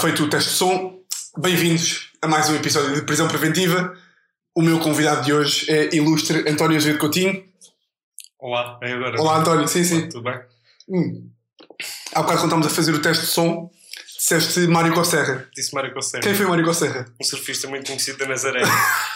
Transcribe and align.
feito 0.00 0.24
o 0.24 0.30
teste 0.30 0.50
de 0.50 0.56
som. 0.56 0.98
Bem-vindos 1.36 2.10
a 2.22 2.26
mais 2.26 2.48
um 2.48 2.56
episódio 2.56 2.94
de 2.94 3.02
Prisão 3.02 3.28
Preventiva. 3.28 3.94
O 4.54 4.62
meu 4.62 4.80
convidado 4.80 5.22
de 5.24 5.32
hoje 5.32 5.70
é 5.70 5.94
ilustre 5.94 6.48
António 6.48 6.78
Azevedo 6.78 6.98
Coutinho. 6.98 7.44
Olá, 8.38 8.78
é 8.82 8.92
agora. 8.92 9.20
Olá, 9.20 9.36
António. 9.38 9.68
Sim, 9.68 9.84
sim. 9.84 10.08
Tudo 10.08 10.24
bem? 10.24 10.40
Hum. 10.88 11.30
Há 12.14 12.22
bocado 12.22 12.38
quando 12.40 12.44
estávamos 12.44 12.66
a 12.66 12.70
fazer 12.70 12.94
o 12.94 13.02
teste 13.02 13.26
de 13.26 13.30
som, 13.30 13.70
disseste 14.18 14.60
Mário 14.60 14.94
Cosserra. 14.94 15.46
Disse 15.54 15.74
Mário 15.74 15.92
Costerra, 15.92 16.22
Quem 16.22 16.34
foi 16.34 16.46
Mário 16.46 16.64
Cosserra? 16.64 17.06
um 17.20 17.24
surfista 17.24 17.68
muito 17.68 17.86
conhecido 17.86 18.16
da 18.18 18.26
Nazaré. 18.26 18.62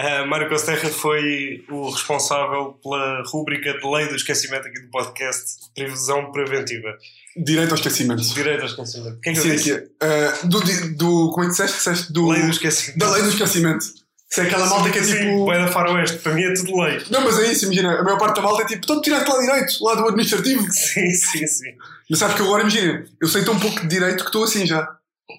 Uh, 0.00 0.26
Mário 0.26 0.48
Costerra 0.48 0.88
foi 0.88 1.62
o 1.68 1.90
responsável 1.90 2.78
pela 2.82 3.22
rúbrica 3.26 3.74
de 3.78 3.86
lei 3.86 4.08
do 4.08 4.16
esquecimento 4.16 4.66
aqui 4.66 4.80
do 4.80 4.88
podcast 4.90 5.44
Previsão 5.74 6.32
Preventiva. 6.32 6.96
Direito 7.36 7.70
ao 7.72 7.74
esquecimento. 7.76 8.22
Direito 8.22 8.60
ao 8.62 8.66
esquecimento. 8.66 9.20
Quem 9.20 9.32
é 9.32 9.34
que 9.34 9.40
eu 9.40 9.42
Sim, 9.44 9.50
disse? 9.56 9.72
aqui. 9.72 9.86
Uh, 10.02 10.48
do, 10.48 10.60
do. 10.96 11.30
Como 11.32 11.42
é 11.42 11.44
que 11.46 11.50
disseste? 11.50 11.76
Disseste 11.76 12.12
do. 12.14 12.28
Lei 12.30 12.42
do 12.42 12.50
esquecimento. 12.50 12.98
Da 12.98 13.10
lei 13.10 13.22
do 13.22 13.28
esquecimento. 13.28 13.84
Se 14.30 14.40
é 14.40 14.44
aquela 14.44 14.66
malta 14.66 14.90
que 14.90 14.98
é 14.98 15.02
Sim, 15.02 15.12
tipo. 15.18 15.44
Bué 15.44 15.58
da 15.58 15.68
faroeste. 15.68 16.18
Para 16.18 16.34
mim 16.34 16.44
é 16.44 16.54
tudo 16.54 16.80
lei. 16.80 17.02
Não, 17.10 17.20
mas 17.22 17.38
é 17.38 17.52
isso, 17.52 17.64
imagina. 17.66 18.00
A 18.00 18.02
maior 18.02 18.18
parte 18.18 18.36
da 18.36 18.42
malta 18.42 18.62
é 18.62 18.66
tipo. 18.66 18.80
Então 18.84 19.02
tiraste 19.02 19.28
lá 19.28 19.38
direito, 19.38 19.84
lá 19.84 19.94
do 19.96 20.04
administrativo. 20.06 20.62
Sim, 20.72 21.10
sim, 21.10 21.46
sim. 21.46 21.70
Mas 22.08 22.18
sabes 22.18 22.36
que 22.36 22.40
eu 22.42 22.46
agora, 22.46 22.62
imagina. 22.62 23.04
Eu 23.20 23.28
sei 23.28 23.44
tão 23.44 23.58
pouco 23.58 23.80
de 23.80 23.86
direito 23.88 24.18
que 24.20 24.28
estou 24.28 24.44
assim 24.44 24.64
já. 24.66 24.88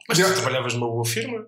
Mas 0.07 0.17
Já- 0.17 0.27
tu 0.27 0.33
trabalhavas 0.33 0.73
numa 0.75 0.87
boa 0.87 1.05
firma? 1.05 1.45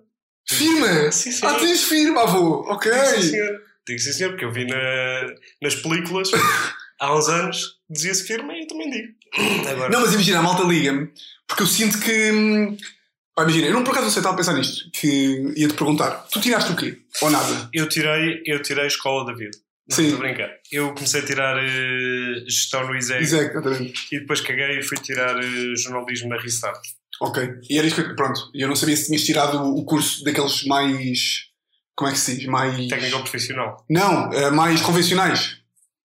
Firma! 0.48 1.10
Sim, 1.12 1.32
sim. 1.32 1.46
Ah, 1.46 1.54
tens 1.54 1.84
firma, 1.84 2.22
avô! 2.22 2.64
Ok! 2.68 2.90
Digo 2.92 3.06
sim, 3.06 3.30
senhor. 3.30 3.60
Digo 3.86 4.00
sim, 4.00 4.12
senhor, 4.12 4.30
porque 4.30 4.44
eu 4.44 4.52
vi 4.52 4.66
na, 4.66 5.34
nas 5.62 5.74
películas 5.74 6.30
há 7.00 7.16
uns 7.16 7.28
anos 7.28 7.78
dizia-se 7.88 8.24
firma 8.26 8.52
e 8.54 8.62
eu 8.62 8.66
também 8.66 8.90
digo. 8.90 9.08
Agora, 9.68 9.90
Não, 9.90 10.00
mas 10.00 10.12
imagina, 10.12 10.38
a 10.38 10.42
malta 10.42 10.62
liga-me, 10.64 11.10
porque 11.46 11.62
eu 11.62 11.66
sinto 11.66 11.98
que. 12.00 12.30
hum, 12.32 12.76
pá, 13.34 13.42
imagina, 13.42 13.66
eu 13.66 13.72
não 13.72 13.84
por 13.84 13.92
acaso 13.92 14.10
sei, 14.10 14.20
estava 14.20 14.34
a 14.34 14.36
pensar 14.36 14.54
nisto, 14.54 14.90
que 14.92 15.52
ia-te 15.56 15.74
perguntar: 15.74 16.10
tu 16.30 16.40
tiraste 16.40 16.72
o 16.72 16.76
quê? 16.76 16.98
Ou 17.22 17.30
nada? 17.30 17.68
eu 17.72 17.88
tirei, 17.88 18.42
eu 18.46 18.60
tirei 18.62 18.86
escola 18.86 19.26
da 19.26 19.32
vida. 19.34 19.56
Não 19.88 19.96
Sim. 19.96 20.04
estou 20.04 20.18
a 20.18 20.22
brincar. 20.22 20.50
Eu 20.72 20.94
comecei 20.94 21.20
a 21.20 21.26
tirar 21.26 21.58
eh, 21.62 22.44
gestão 22.46 22.86
no 22.86 22.96
ISEG 22.96 23.22
exatamente. 23.22 23.92
e 24.12 24.20
depois 24.20 24.40
caguei 24.40 24.78
e 24.78 24.82
fui 24.82 24.96
tirar 24.96 25.36
eh, 25.38 25.76
jornalismo 25.76 26.30
na 26.30 26.40
Restart. 26.40 26.80
Ok. 27.20 27.48
E 27.70 27.78
era 27.78 27.86
isso 27.86 27.96
que. 28.02 28.14
Pronto, 28.14 28.50
e 28.54 28.62
eu 28.62 28.68
não 28.68 28.76
sabia 28.76 28.96
se 28.96 29.06
tinhas 29.06 29.22
tirado 29.22 29.62
o 29.62 29.84
curso 29.84 30.24
daqueles 30.24 30.64
mais. 30.64 31.44
Como 31.96 32.10
é 32.10 32.12
que 32.12 32.18
se 32.18 32.36
diz? 32.36 32.46
Mais. 32.46 32.88
Técnico 32.88 33.20
profissional. 33.20 33.84
Não, 33.88 34.32
eh, 34.32 34.50
mais 34.50 34.80
convencionais. 34.80 35.58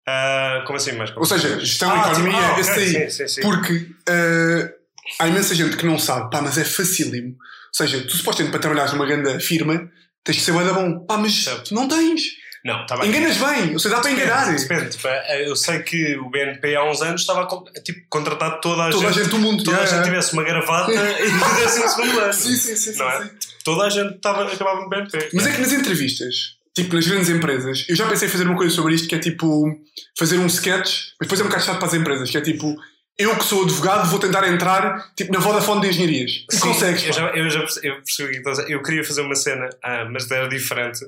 Ah, 0.07 0.63
como 0.65 0.77
assim 0.77 0.93
mais? 0.93 1.11
Ou 1.15 1.25
seja, 1.25 1.59
gestão, 1.59 1.91
Ah, 1.91 2.11
economia, 2.11 2.31
tipo, 2.39 2.53
ah, 2.55 2.59
esse 2.59 2.71
ok, 2.71 2.83
aí. 2.83 2.89
Sim, 2.89 3.09
sim, 3.09 3.27
sim. 3.27 3.41
Porque 3.41 3.87
eh, 4.07 4.73
há 5.19 5.27
imensa 5.27 5.53
gente 5.55 5.77
que 5.77 5.85
não 5.85 5.97
sabe, 5.99 6.29
pá, 6.31 6.41
mas 6.41 6.57
é 6.57 6.63
facílimo. 6.65 7.29
Ou 7.29 7.73
seja, 7.73 8.01
tu 8.01 8.15
supostamente 8.17 8.51
para 8.51 8.59
trabalhares 8.61 8.93
numa 8.93 9.05
grande 9.05 9.39
firma 9.39 9.89
tens 10.23 10.37
que 10.37 10.41
ser 10.43 10.51
bué 10.51 10.63
da 10.65 10.73
bom. 10.73 11.05
Pá, 11.05 11.17
mas 11.17 11.43
Certo. 11.43 11.73
não 11.73 11.87
tens. 11.87 12.23
Não, 12.65 12.81
está 12.81 12.97
bem. 12.97 13.09
Enganas 13.09 13.37
bem, 13.37 13.73
ou 13.73 13.79
seja, 13.79 13.95
dá 13.95 14.01
para 14.01 14.11
enganar. 14.11 14.55
Depende. 14.55 14.89
Tipo, 14.89 15.07
eh, 15.07 15.49
eu 15.49 15.55
sei 15.55 15.79
que 15.79 16.17
o 16.17 16.29
BNP 16.29 16.75
há 16.75 16.83
uns 16.83 17.01
anos 17.01 17.21
estava 17.21 17.41
a 17.43 17.81
tipo, 17.81 18.01
contratado 18.09 18.59
toda 18.61 18.87
a 18.87 18.89
Toda 18.91 19.07
a 19.07 19.11
gente. 19.11 19.23
gente 19.23 19.31
do 19.31 19.39
mundo. 19.39 19.63
Toda 19.63 19.77
a 19.77 19.81
yeah, 19.81 19.97
gente 19.97 20.05
tivesse 20.09 20.33
uma 20.33 20.43
gravata 20.43 20.91
e 20.93 21.55
tivesse 21.55 21.79
um 21.83 21.87
segundo 21.87 22.19
ano. 22.19 22.33
Sim, 22.33 22.55
sim, 22.55 22.75
sim. 22.75 22.93
sim, 22.93 23.03
é? 23.03 23.21
sim. 23.23 23.29
Toda 23.63 23.83
a 23.85 23.89
gente 23.89 24.15
estava, 24.15 24.51
acabava 24.51 24.81
no 24.81 24.89
BNP. 24.89 25.29
Mas 25.33 25.47
é 25.47 25.51
que 25.53 25.61
nas 25.61 25.71
entrevistas, 25.71 26.35
tipo 26.75 26.95
nas 26.95 27.07
grandes 27.07 27.29
empresas, 27.29 27.85
eu 27.87 27.95
já 27.95 28.07
pensei 28.07 28.27
em 28.27 28.31
fazer 28.31 28.43
uma 28.45 28.57
coisa 28.57 28.73
sobre 28.75 28.93
isto 28.95 29.07
que 29.07 29.15
é 29.15 29.19
tipo 29.19 29.65
fazer 30.17 30.37
um 30.37 30.47
sketch, 30.47 31.11
mas 31.19 31.27
depois 31.27 31.39
é 31.39 31.43
um 31.43 31.47
bocado 31.47 31.63
chato 31.65 31.77
para 31.79 31.87
as 31.87 31.93
empresas, 31.93 32.29
que 32.29 32.37
é 32.37 32.41
tipo 32.41 32.75
eu 33.17 33.35
que 33.35 33.43
sou 33.43 33.63
advogado 33.65 34.09
vou 34.09 34.17
tentar 34.17 34.47
entrar 34.47 35.13
tipo 35.13 35.33
na 35.33 35.39
Vodafone 35.39 35.81
de 35.81 35.87
engenharias. 35.89 36.45
E 36.49 36.55
Sim, 36.55 36.61
consegues. 36.61 37.05
Eu 37.05 37.11
já, 37.13 37.27
eu 37.31 37.49
já 37.49 37.59
perce- 37.59 37.79
eu 37.85 37.95
percebi 37.95 38.37
a. 38.37 38.71
Eu 38.71 38.81
queria 38.81 39.03
fazer 39.03 39.21
uma 39.21 39.35
cena, 39.35 39.69
ah, 39.83 40.05
mas 40.09 40.31
era 40.31 40.47
diferente, 40.47 40.99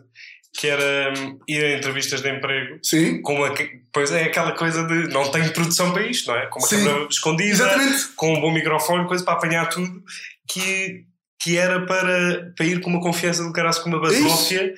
que 0.54 0.68
era 0.68 1.14
hum, 1.18 1.40
ir 1.48 1.64
a 1.64 1.78
entrevistas 1.78 2.22
de 2.22 2.30
emprego 2.30 2.80
Sim, 2.84 3.22
com 3.22 3.36
uma. 3.36 3.54
Pois 3.94 4.12
é 4.12 4.24
aquela 4.24 4.52
coisa 4.52 4.86
de 4.86 5.08
não 5.14 5.30
tenho 5.32 5.52
produção 5.54 5.94
para 5.94 6.06
isto, 6.06 6.28
não 6.30 6.38
é? 6.38 6.48
Com 6.48 6.60
uma 6.60 6.68
Sim. 6.68 6.84
câmera 6.84 7.08
escondida, 7.10 7.50
exatamente. 7.50 8.08
com 8.16 8.34
um 8.34 8.42
bom 8.42 8.52
microfone, 8.52 9.08
coisa 9.08 9.24
para 9.24 9.34
apanhar 9.34 9.68
tudo, 9.70 10.04
que, 10.48 11.06
que 11.40 11.58
era 11.58 11.86
para, 11.86 12.54
para 12.56 12.66
ir 12.66 12.82
com 12.82 12.90
uma 12.90 13.02
confiança 13.02 13.44
do 13.44 13.54
caraço 13.54 13.82
com 13.82 13.90
uma 13.90 13.98
É 13.98 14.02
basófia. 14.02 14.74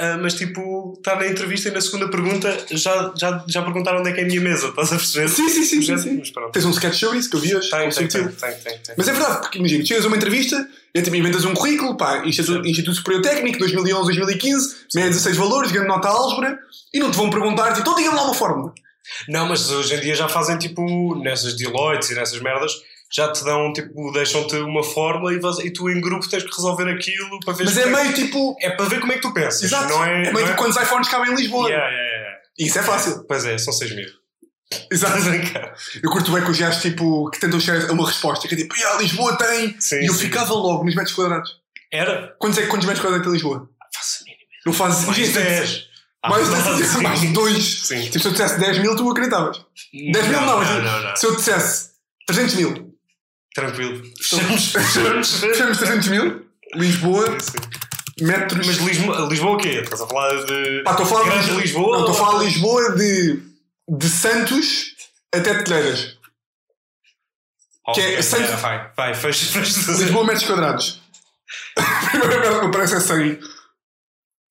Ah, 0.00 0.16
mas 0.16 0.32
tipo, 0.32 0.94
está 0.96 1.14
na 1.14 1.26
entrevista 1.26 1.68
e 1.68 1.72
na 1.72 1.80
segunda 1.82 2.08
pergunta 2.08 2.56
já, 2.70 3.12
já, 3.14 3.44
já 3.46 3.62
perguntaram 3.62 4.00
onde 4.00 4.08
é 4.08 4.12
que 4.14 4.20
é 4.20 4.22
a 4.22 4.26
minha 4.26 4.40
mesa, 4.40 4.68
estás 4.68 4.92
a 4.94 4.96
perceber? 4.96 5.28
Sim, 5.28 5.48
sim, 5.50 5.62
sim, 5.62 5.82
sim, 5.82 5.98
sim. 5.98 6.16
Mas. 6.18 6.52
Tens 6.52 6.64
um 6.64 6.70
sketch 6.70 6.94
sobre 6.94 7.18
isso 7.18 7.28
que 7.28 7.36
eu 7.36 7.40
vi 7.40 7.54
hoje. 7.54 7.68
Tem, 7.68 7.90
tem, 7.90 8.08
tem, 8.08 8.28
tem, 8.28 8.58
tem. 8.58 8.94
Mas 8.96 9.08
é 9.08 9.12
verdade, 9.12 9.40
porque 9.42 9.58
imagina, 9.58 9.84
a 10.02 10.06
uma 10.06 10.16
entrevista 10.16 10.68
e 10.94 11.02
tipo, 11.02 11.14
inventas 11.16 11.44
um 11.44 11.52
currículo, 11.52 11.98
pá, 11.98 12.24
Instituto. 12.24 12.66
Instituto 12.66 12.96
Superior 12.96 13.22
Técnico, 13.22 13.58
2011, 13.58 14.04
2015, 14.06 14.76
meia 14.94 15.08
16 15.08 15.36
valores, 15.36 15.70
grande 15.70 15.88
nota 15.88 16.08
álgebra, 16.08 16.58
e 16.94 16.98
não 16.98 17.10
te 17.10 17.18
vão 17.18 17.28
perguntar, 17.28 17.74
tipo, 17.74 17.80
então 17.80 17.94
diga-me 17.94 18.16
lá 18.16 18.24
uma 18.24 18.34
fórmula. 18.34 18.72
Não, 19.28 19.46
mas 19.46 19.70
hoje 19.70 19.94
em 19.94 20.00
dia 20.00 20.14
já 20.14 20.28
fazem 20.28 20.56
tipo 20.56 21.14
nessas 21.16 21.54
Deloittes 21.56 22.10
e 22.10 22.14
nessas 22.14 22.40
merdas, 22.40 22.72
já 23.12 23.32
te 23.32 23.42
dão 23.44 23.72
tipo, 23.72 24.12
deixam-te 24.12 24.56
uma 24.56 24.82
fórmula 24.84 25.32
e, 25.34 25.40
e 25.66 25.72
tu 25.72 25.90
em 25.90 26.00
grupo 26.00 26.28
tens 26.28 26.42
que 26.44 26.54
resolver 26.54 26.88
aquilo 26.90 27.40
para 27.44 27.54
ver 27.54 27.64
Mas 27.64 27.74
se- 27.74 27.80
é 27.82 27.86
meio 27.86 28.12
tipo. 28.14 28.56
é 28.60 28.70
para 28.70 28.84
ver 28.86 29.00
como 29.00 29.12
é 29.12 29.16
que 29.16 29.22
tu 29.22 29.32
pensas. 29.34 29.62
Exato. 29.62 29.88
Não 29.88 30.04
é, 30.04 30.08
é 30.10 30.14
meio 30.20 30.32
não 30.32 30.38
tipo 30.40 30.50
é... 30.52 30.54
quando 30.54 30.70
os 30.70 30.76
iPhones 30.82 31.08
cabem 31.08 31.32
em 31.32 31.36
Lisboa. 31.36 31.68
Yeah, 31.68 31.88
yeah, 31.90 32.12
yeah. 32.18 32.38
Isso 32.58 32.78
é 32.78 32.82
fácil. 32.82 33.24
Pois 33.26 33.44
é, 33.44 33.58
são 33.58 33.72
6 33.72 33.94
mil. 33.96 34.08
Exato. 34.92 35.16
Eu 36.02 36.10
curto 36.10 36.30
bem 36.32 36.44
com 36.44 36.50
os 36.52 36.58
gajos 36.58 36.80
tipo, 36.80 37.28
que 37.30 37.40
tentam 37.40 37.58
chegar 37.58 37.88
a 37.90 37.92
uma 37.92 38.06
resposta, 38.06 38.46
que 38.46 38.54
é 38.54 38.58
tipo, 38.58 38.76
"Ya, 38.76 38.94
Lisboa 38.98 39.36
tem. 39.36 39.74
Sim, 39.80 39.96
e 40.02 40.06
eu 40.06 40.14
sim. 40.14 40.20
ficava 40.26 40.54
logo 40.54 40.84
nos 40.84 40.94
metros 40.94 41.14
quadrados. 41.14 41.50
Era? 41.92 42.36
Quantos, 42.38 42.58
é, 42.58 42.66
quantos 42.66 42.86
metros 42.86 43.02
quadrados 43.04 43.24
tem 43.26 43.32
Lisboa? 43.32 43.68
Faço 43.92 44.18
a 44.20 44.24
mínima. 44.24 44.40
Não 44.66 44.72
fazes 44.72 45.04
Mais 45.06 45.18
imagina, 45.18 45.44
10. 45.44 45.90
Mais, 46.24 46.52
Ah, 46.52 46.72
10, 46.76 46.86
sim. 46.86 47.02
mais 47.02 47.32
2. 47.32 47.80
Sim. 47.86 48.02
Tipo, 48.02 48.20
se 48.20 48.26
eu 48.28 48.32
dissesse 48.32 48.60
10 48.60 48.78
mil, 48.78 48.94
tu 48.94 49.10
acreditavas. 49.10 49.64
10 49.92 50.26
mil 50.28 50.40
não, 50.42 50.60
não, 50.62 50.82
não, 50.82 51.02
não. 51.02 51.16
se 51.16 51.26
eu 51.26 51.34
dissesse 51.34 51.90
300 52.26 52.54
mil, 52.54 52.89
Tranquilo. 53.54 54.02
Fechamos, 54.20 54.72
fechamos. 54.72 55.34
fechamos 55.40 55.78
300 55.78 56.08
mil, 56.08 56.46
Lisboa, 56.74 57.26
Sim, 57.40 57.50
sim. 58.18 58.24
metros. 58.26 58.66
Mas 58.66 58.76
Lisboa, 58.78 59.28
Lisboa 59.28 59.52
o 59.54 59.56
quê? 59.58 59.80
Estás 59.82 60.00
a 60.00 60.06
falar 60.06 60.44
de. 60.44 60.82
Pá, 60.84 60.90
estou 60.92 61.06
a 61.06 61.08
falar 61.08 61.42
de 61.42 61.50
Lisboa? 61.52 61.98
Não, 61.98 62.06
estou 62.10 62.14
a 62.14 62.26
falar 62.26 62.38
de 62.40 62.44
Lisboa 62.46 62.92
de, 62.96 63.42
de 63.88 64.08
Santos 64.08 64.94
até 65.34 65.62
Telheiras. 65.62 66.16
que 67.94 68.00
é 68.00 68.06
Ok, 68.14 68.22
Santos- 68.22 68.60
Vai, 68.60 68.92
vai, 68.96 69.14
fecha, 69.14 69.46
fecha. 69.46 69.92
Lisboa, 69.92 70.24
metros 70.24 70.46
quadrados. 70.46 71.00
A 71.76 72.10
primeira 72.10 72.40
merda 72.40 72.60
que 72.60 72.66
me 72.66 72.72
parece 72.72 72.94
é 72.94 73.00
100. 73.00 73.40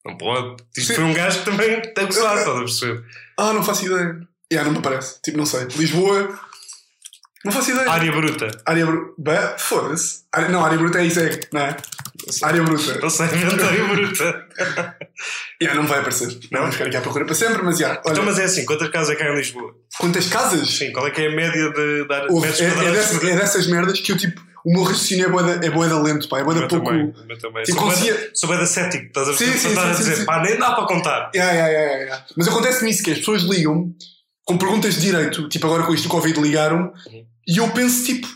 Não 0.06 0.18
pode. 0.18 0.64
Isto 0.78 0.88
Sim. 0.90 0.96
foi 0.96 1.04
um 1.06 1.14
gajo 1.14 1.40
que 1.40 1.46
também 1.46 1.82
tem 1.82 1.94
que 2.08 2.14
gostar, 2.14 2.36
estás 2.38 2.56
a 2.58 2.60
perceber? 2.60 3.04
Ah, 3.38 3.54
não 3.54 3.64
faço 3.64 3.86
ideia. 3.86 4.28
Yeah, 4.52 4.70
não 4.70 4.78
me 4.80 4.84
parece. 4.84 5.22
Tipo, 5.22 5.38
não 5.38 5.46
sei. 5.46 5.66
Lisboa. 5.76 6.40
Não 7.46 7.52
faço 7.52 7.72
ideia. 7.72 7.90
Área 7.90 8.12
bruta. 8.12 8.48
Área 8.66 8.86
bruta. 8.86 9.56
Foda-se. 9.58 10.24
Área- 10.32 10.50
Não, 10.50 10.66
área 10.66 10.78
bruta 10.78 11.00
é 11.00 11.06
ISEG, 11.06 11.48
não 11.54 11.62
é? 11.62 11.78
Área 12.44 12.62
bruta. 12.64 13.00
Não 13.00 13.10
sei, 13.10 13.26
inventa 13.28 13.66
área 13.66 13.84
bruta. 13.86 14.46
Yeah, 15.62 15.80
não 15.80 15.86
vai 15.88 16.00
aparecer. 16.00 16.28
Não 16.52 16.62
vamos 16.62 16.76
ficar 16.76 16.88
aqui 16.88 16.96
à 16.96 17.02
procura 17.02 17.26
para 17.26 17.36
sempre, 17.36 17.62
mas 17.62 17.78
já. 17.78 17.90
olha, 18.06 18.14
Então, 18.14 18.24
mas 18.24 18.40
é 18.40 18.46
assim, 18.46 18.64
quantas 18.66 18.88
casas 18.90 19.10
é 19.10 19.16
que 19.16 19.24
há 19.24 19.32
em 19.34 19.36
Lisboa? 19.36 19.76
quantas 19.98 20.28
casas? 20.28 20.70
Sim, 20.70 20.94
qual 20.94 21.06
é 21.08 21.12
que 21.12 21.22
é 21.22 21.28
a 21.28 21.36
média 21.36 21.70
de 21.74 22.08
dar 22.08 22.22
metros 22.32 22.62
é, 22.62 22.66
é, 22.68 22.92
dessas, 22.92 23.24
é 23.24 23.36
dessas 23.36 23.68
merdas 23.68 24.00
que 24.00 24.12
eu 24.14 24.18
tipo. 24.18 24.42
O 24.66 24.72
meu 24.74 24.84
raciocínio 24.84 25.26
é 25.26 25.30
boeda, 25.30 25.66
é 25.66 25.70
boeda 25.70 26.02
lento, 26.02 26.30
pá. 26.30 26.40
É 26.40 26.44
boeda 26.46 26.68
pouco. 26.68 26.86
também, 26.86 27.14
eu 27.30 27.38
também. 27.40 27.64
Tipo, 27.64 27.86
da- 27.90 27.96
Sou 28.34 28.50
bem 28.50 28.58
da 28.60 28.66
cético, 28.66 29.06
estás 29.08 29.28
a 29.30 29.34
Sim, 29.34 29.52
sim, 29.58 29.78
a 29.78 29.92
dizer, 29.92 30.16
sim, 30.18 30.26
pá, 30.26 30.42
nem 30.42 30.58
dá 30.58 30.72
para 30.72 30.86
contar. 30.86 31.32
Yeah, 31.36 31.54
yeah, 31.54 31.68
yeah, 31.70 31.88
yeah, 31.92 32.04
yeah. 32.06 32.26
Mas 32.38 32.48
acontece-me 32.48 32.92
isso, 32.92 33.04
que 33.04 33.12
as 33.12 33.18
pessoas 33.20 33.42
ligam 33.44 33.94
com 34.46 34.58
perguntas 34.58 34.96
de 34.96 35.02
direito, 35.02 35.48
tipo 35.50 35.66
agora 35.68 35.84
com 35.84 35.94
isto 35.94 36.04
do 36.08 36.10
Covid 36.10 36.40
ligaram, 36.42 36.94
Uhum. 37.08 37.26
E 37.52 37.58
eu 37.58 37.70
penso 37.72 38.06
tipo, 38.06 38.28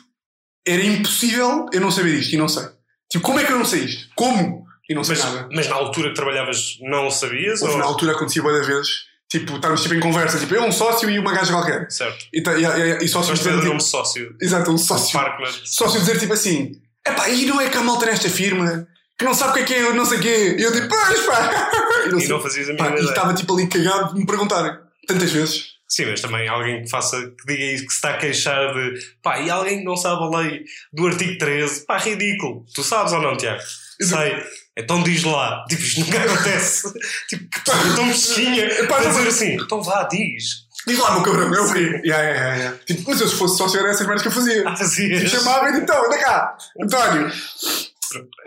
era 0.67 0.83
impossível 0.83 1.67
eu 1.71 1.81
não 1.81 1.91
saber 1.91 2.15
isto 2.15 2.33
e 2.33 2.37
não 2.37 2.47
sei. 2.49 2.63
Tipo, 3.09 3.23
como 3.25 3.39
é 3.39 3.45
que 3.45 3.51
eu 3.51 3.57
não 3.57 3.65
sei 3.65 3.81
isto? 3.85 4.07
Como? 4.15 4.65
E 4.89 4.93
não 4.95 5.03
sei 5.03 5.15
Mas, 5.15 5.25
nada. 5.25 5.49
mas 5.53 5.67
na 5.69 5.75
altura 5.75 6.09
que 6.09 6.15
trabalhavas 6.15 6.77
não 6.81 7.09
sabias? 7.11 7.61
Houve 7.61 7.73
ou... 7.75 7.79
na 7.79 7.85
altura 7.85 8.11
acontecia 8.13 8.41
várias 8.41 8.65
vezes, 8.67 8.89
tipo, 9.29 9.55
estávamos 9.55 9.81
tipo 9.81 9.93
em 9.95 9.99
conversa, 9.99 10.39
tipo, 10.39 10.53
eu 10.55 10.63
um 10.63 10.71
sócio 10.71 11.09
e 11.09 11.17
uma 11.19 11.31
gaja 11.33 11.51
qualquer. 11.53 11.89
Certo. 11.91 12.25
E, 12.33 12.41
tá- 12.41 12.57
e, 12.57 12.63
e, 12.63 13.05
e 13.05 13.07
sócio 13.07 13.33
dizer, 13.33 13.53
tipo, 13.53 13.65
nome 13.65 13.81
sócio. 13.81 14.35
exato, 14.41 14.71
um 14.71 14.77
sócio. 14.77 15.13
Partner. 15.17 15.51
Sócio 15.63 15.99
dizer 15.99 16.19
tipo 16.19 16.33
assim, 16.33 16.71
epá, 17.07 17.29
e 17.29 17.45
não 17.45 17.61
é 17.61 17.69
que 17.69 17.77
há 17.77 17.83
malta 17.83 18.05
nesta 18.07 18.29
firma 18.29 18.87
que 19.17 19.23
não 19.25 19.33
sabe 19.33 19.51
o 19.51 19.53
que 19.53 19.59
é 19.59 19.63
que 19.63 19.73
é, 19.75 19.93
não 19.93 20.05
sei 20.05 20.17
o 20.17 20.21
quê. 20.21 20.55
E 20.59 20.63
eu 20.63 20.73
tipo, 20.73 20.87
pois 20.89 21.19
pá. 21.25 21.71
E 22.07 22.09
não 22.11 22.19
E 22.19 22.27
não 22.27 22.41
fazias 22.41 22.69
a 22.69 22.73
Pá, 22.75 22.83
mínima 22.85 22.97
e 22.97 23.01
ideia. 23.03 23.13
estava 23.13 23.33
tipo 23.33 23.53
ali 23.53 23.67
cagado 23.67 24.13
de 24.13 24.19
me 24.19 24.25
perguntarem, 24.25 24.75
tantas 25.07 25.31
vezes. 25.31 25.72
Sim, 25.87 26.05
mas 26.05 26.21
também 26.21 26.47
alguém 26.47 26.81
que 26.83 26.89
faça, 26.89 27.17
que 27.21 27.45
diga 27.47 27.63
isso, 27.65 27.83
que 27.85 27.89
se 27.91 27.95
está 27.97 28.11
a 28.11 28.17
queixar 28.17 28.73
de 28.73 28.93
pá, 29.21 29.39
e 29.39 29.49
alguém 29.49 29.79
que 29.79 29.83
não 29.85 29.95
sabe 29.95 30.23
a 30.23 30.37
lei 30.39 30.63
do 30.91 31.05
artigo 31.07 31.37
13, 31.37 31.85
pá, 31.85 31.97
ridículo. 31.99 32.65
Tu 32.73 32.83
sabes 32.83 33.13
ou 33.13 33.21
não, 33.21 33.37
Tiago? 33.37 33.61
Sei. 34.01 34.43
Então 34.75 35.03
diz 35.03 35.23
lá. 35.23 35.63
Tipo, 35.69 35.81
isto 35.83 35.99
nunca 35.99 36.19
acontece. 36.23 36.91
tipo, 37.29 37.47
que 37.47 37.61
pessoa 37.63 37.95
tão 37.95 38.05
mesquinha 38.05 38.67
não- 39.03 39.11
dizer 39.11 39.27
assim, 39.27 39.53
então 39.55 39.83
vá, 39.83 40.03
diz. 40.05 40.63
Diz 40.87 40.97
lá, 40.97 41.11
meu 41.13 41.21
cabrão, 41.23 41.53
é 41.53 41.67
Sim. 41.67 41.73
quê? 41.73 42.01
Yeah, 42.03 42.23
yeah, 42.23 42.55
yeah. 42.55 42.77
Tipo, 42.87 43.03
mas 43.11 43.21
eu 43.21 43.27
se 43.27 43.35
fosse 43.35 43.57
sócio 43.57 43.79
era 43.79 43.89
essas 43.91 44.05
merdas 44.07 44.23
que 44.23 44.27
eu 44.29 44.31
fazia. 44.33 44.67
Ah, 44.67 44.75
fazias. 44.75 45.29
Chamava 45.29 45.69
e 45.69 45.77
então, 45.77 46.05
anda 46.07 46.17
cá, 46.17 46.57
António. 46.81 47.31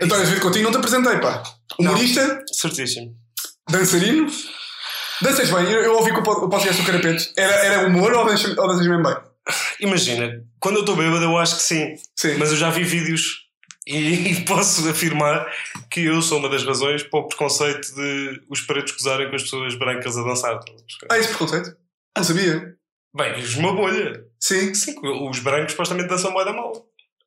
António 0.02 0.22
Azevedo 0.24 0.42
Coutinho, 0.42 0.64
não 0.64 0.70
te 0.72 0.76
apresentei, 0.78 1.18
pá. 1.18 1.42
Humorista, 1.78 2.44
Certíssimo. 2.52 3.14
dançarino. 3.70 4.26
Danças 5.22 5.50
bem, 5.50 5.64
eu, 5.70 5.82
eu 5.82 5.94
ouvi 5.96 6.12
que 6.12 6.18
o 6.18 6.22
pod- 6.22 6.44
o 6.44 6.48
podcast 6.48 6.80
do 6.80 6.86
Carapeto 6.86 7.24
era, 7.36 7.54
era 7.64 7.86
humor 7.86 8.12
ou 8.12 8.24
danças, 8.26 8.56
ou 8.56 8.68
danças 8.68 8.86
mesmo 8.86 9.02
bem? 9.02 9.16
Imagina, 9.80 10.42
quando 10.58 10.76
eu 10.76 10.80
estou 10.80 10.96
bêbado, 10.96 11.22
eu 11.24 11.36
acho 11.38 11.56
que 11.56 11.62
sim. 11.62 11.94
Sim. 12.16 12.34
Mas 12.36 12.50
eu 12.50 12.56
já 12.56 12.68
vi 12.70 12.82
vídeos 12.82 13.46
e 13.86 14.42
posso 14.46 14.88
afirmar 14.88 15.46
que 15.90 16.00
eu 16.04 16.20
sou 16.20 16.38
uma 16.38 16.48
das 16.48 16.64
razões 16.64 17.02
para 17.04 17.20
o 17.20 17.28
preconceito 17.28 17.94
de 17.94 18.42
os 18.50 18.60
pretos 18.60 18.92
gozarem 18.92 19.28
com 19.30 19.36
as 19.36 19.42
pessoas 19.42 19.74
brancas 19.76 20.18
a 20.18 20.22
dançar. 20.24 20.58
Ah, 21.10 21.18
esse 21.18 21.28
preconceito? 21.28 21.76
Não 22.16 22.24
sabia. 22.24 22.74
Bem, 23.14 23.34
vives 23.34 23.54
uma 23.56 23.72
bolha. 23.72 24.24
Sim. 24.40 24.74
Sim, 24.74 24.94
os 25.30 25.38
brancos 25.38 25.72
supostamente 25.72 26.08
dançam 26.08 26.32
moeda 26.32 26.52
mal. 26.52 26.72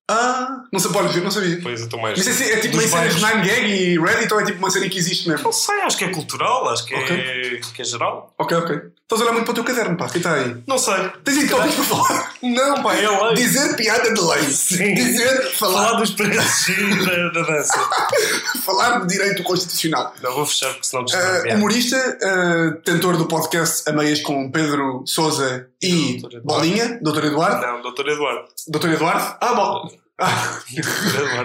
Ah, 0.10 0.64
não 0.72 0.80
sei, 0.80 0.92
pode 0.92 1.22
não 1.22 1.30
sabia. 1.30 1.60
Pois 1.62 1.82
eu 1.82 2.00
mais. 2.00 2.18
Mas 2.18 2.42
é, 2.42 2.54
é 2.54 2.58
tipo 2.58 2.74
uma 2.78 2.88
cena 2.88 3.08
de 3.08 3.20
bairros. 3.22 3.48
9gag 3.48 3.70
e 3.70 4.00
Reddit 4.00 4.34
ou 4.34 4.42
é 4.42 4.46
tipo 4.46 4.58
uma 4.58 4.72
cena 4.72 4.90
que 4.90 4.98
existe 4.98 5.30
mesmo? 5.30 5.44
Não 5.44 5.52
sei, 5.54 5.82
acho 5.82 5.98
que 5.98 6.04
é 6.06 6.10
cultural, 6.10 6.68
acho 6.70 6.86
que, 6.86 6.96
é, 6.96 7.00
Ok. 7.00 7.62
que 7.76 7.82
é 7.82 7.86
geral. 7.86 8.34
Ok, 8.38 8.58
ok. 8.58 8.76
Estás 9.04 9.22
a 9.22 9.24
olhar 9.26 9.34
muito 9.34 9.46
para 9.46 9.52
o 9.52 9.56
teu 9.56 9.64
caderno, 9.64 9.98
pá. 9.98 10.08
Quem 10.08 10.18
está 10.18 10.34
aí? 10.36 10.56
Não 10.68 10.78
sei. 10.78 11.10
Tens 11.24 11.38
aí 11.40 11.48
tópicos 11.50 11.76
para 11.76 11.84
falar? 11.84 12.34
Não, 12.44 12.84
pá, 12.84 12.94
é. 12.96 13.34
Dizer 13.34 13.76
piada 13.76 14.14
de 14.14 14.22
lei. 14.22 14.44
Sim. 14.44 14.94
Dizer, 14.94 15.52
Falar 15.54 15.86
falar, 15.88 16.00
dos 16.00 16.12
preços 16.12 17.06
da, 17.06 17.30
da 17.30 17.42
dança. 17.42 17.90
falar 18.66 19.00
de 19.00 19.08
direito 19.08 19.42
constitucional. 19.44 20.14
Não 20.22 20.34
vou 20.34 20.46
fechar 20.46 20.70
porque 20.74 20.86
senão 20.88 21.06
Uh, 21.10 21.56
humorista, 21.56 21.98
uh, 22.22 22.82
tentor 22.82 23.18
do 23.18 23.26
podcast 23.26 23.90
a 23.90 23.94
meias 23.94 24.22
com 24.22 24.52
Pedro 24.52 25.04
Souza 25.08 25.68
e 25.82 26.20
Doutor. 26.22 26.42
Bolinha, 26.44 27.00
Doutor 27.02 27.26
Eduardo. 27.26 27.66
Não, 27.66 27.82
doutor 27.82 28.08
Eduardo. 28.10 28.46
Doutor 28.68 28.90
Eduardo? 28.92 29.38
Ah, 29.42 29.54
bom. 29.54 29.90
Ah, 30.20 30.60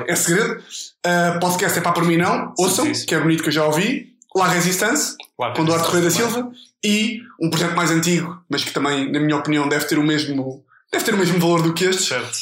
é 0.09 0.17
segredo. 0.17 0.63
Uh, 1.07 1.39
podcast 1.41 1.79
é 1.79 1.83
pá 1.83 1.93
por 1.93 2.05
mim 2.05 2.17
não. 2.17 2.53
Ouçam, 2.59 2.87
Sim, 2.87 2.95
sim. 2.95 3.07
que 3.07 3.15
é 3.15 3.21
bonito 3.21 3.43
que 3.43 3.49
eu 3.49 3.53
já 3.53 3.65
ouvi. 3.65 4.13
La 4.37 4.49
Resistance, 4.49 5.15
Lá, 5.39 5.53
com 5.55 5.65
Duarte 5.65 5.87
Correia 5.87 6.05
da 6.07 6.11
Silva. 6.11 6.51
E 6.85 7.21
um 7.41 7.49
projeto 7.49 7.77
mais 7.77 7.91
antigo, 7.93 8.43
mas 8.51 8.65
que 8.65 8.73
também, 8.73 9.11
na 9.13 9.21
minha 9.21 9.37
opinião, 9.37 9.69
deve 9.69 9.85
ter 9.85 9.97
o 9.97 10.03
mesmo, 10.03 10.65
deve 10.93 11.05
ter 11.05 11.15
o 11.15 11.17
mesmo 11.17 11.39
valor 11.39 11.63
do 11.63 11.73
que 11.73 11.85
este. 11.85 12.03
Certo. 12.03 12.39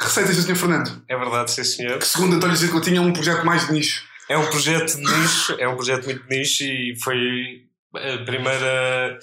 Receitas 0.00 0.36
do 0.36 0.42
Sr. 0.42 0.56
Fernando. 0.56 1.02
É 1.08 1.16
verdade, 1.16 1.50
sim 1.50 1.64
senhor. 1.64 1.98
Que 1.98 2.06
segundo 2.06 2.36
António 2.36 2.56
Zé 2.56 2.68
Coutinho 2.68 2.98
é 2.98 3.00
um 3.00 3.12
projeto 3.12 3.44
mais 3.44 3.66
de 3.66 3.72
nicho. 3.72 4.04
É 4.28 4.38
um 4.38 4.46
projeto 4.46 4.96
de 4.96 5.02
nicho, 5.02 5.56
é 5.58 5.68
um 5.68 5.74
projeto 5.74 6.04
muito 6.04 6.22
de 6.26 6.38
nicho 6.38 6.64
e 6.64 6.96
foi 7.02 7.62
a 7.94 8.24
primeira, 8.24 9.18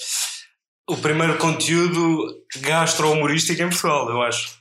o 0.89 0.97
primeiro 0.97 1.37
conteúdo 1.37 2.27
gastro-humorístico 2.57 3.61
em 3.61 3.69
Portugal, 3.69 4.09
eu 4.09 4.21
acho. 4.21 4.58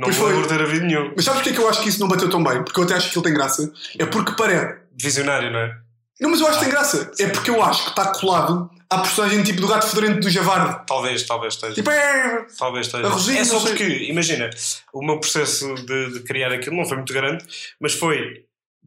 Não 0.00 0.06
Pois 0.08 0.16
foi. 0.16 0.46
ter 0.48 0.62
havido 0.62 0.86
nenhum. 0.86 1.12
Mas 1.14 1.26
sabes 1.26 1.40
porque 1.40 1.50
é 1.50 1.52
que 1.52 1.60
eu 1.60 1.68
acho 1.68 1.82
que 1.82 1.88
isso 1.90 2.00
não 2.00 2.08
bateu 2.08 2.30
tão 2.30 2.42
bem? 2.42 2.62
Porque 2.64 2.80
eu 2.80 2.84
até 2.84 2.94
acho 2.94 3.10
que 3.10 3.18
ele 3.18 3.24
tem 3.24 3.34
graça. 3.34 3.70
É 3.98 4.06
porque 4.06 4.32
parece. 4.32 4.80
Visionário, 4.98 5.52
não 5.52 5.58
é? 5.58 5.76
Não, 6.18 6.30
mas 6.30 6.40
eu 6.40 6.46
acho 6.46 6.58
que 6.58 6.64
tem 6.64 6.72
graça. 6.72 7.12
É 7.18 7.26
porque 7.28 7.50
eu 7.50 7.62
acho 7.62 7.84
que 7.84 7.90
está 7.90 8.06
colado 8.12 8.70
à 8.88 8.98
personagem 8.98 9.42
tipo 9.42 9.60
do 9.60 9.68
gato 9.68 9.86
fedorento 9.86 10.20
do 10.20 10.30
Javarde. 10.30 10.80
Talvez, 10.86 11.22
talvez 11.24 11.52
esteja. 11.54 11.74
Tipo, 11.74 11.90
é. 11.90 12.46
Talvez 12.58 12.86
esteja. 12.86 13.06
Arrozinho, 13.06 13.38
é 13.40 13.44
só 13.44 13.60
porque, 13.60 13.84
imagina, 14.08 14.48
o 14.92 15.04
meu 15.04 15.20
processo 15.20 15.74
de, 15.74 16.12
de 16.14 16.20
criar 16.20 16.50
aquilo 16.50 16.76
não 16.76 16.86
foi 16.86 16.96
muito 16.96 17.12
grande, 17.12 17.44
mas 17.78 17.92
foi. 17.92 18.44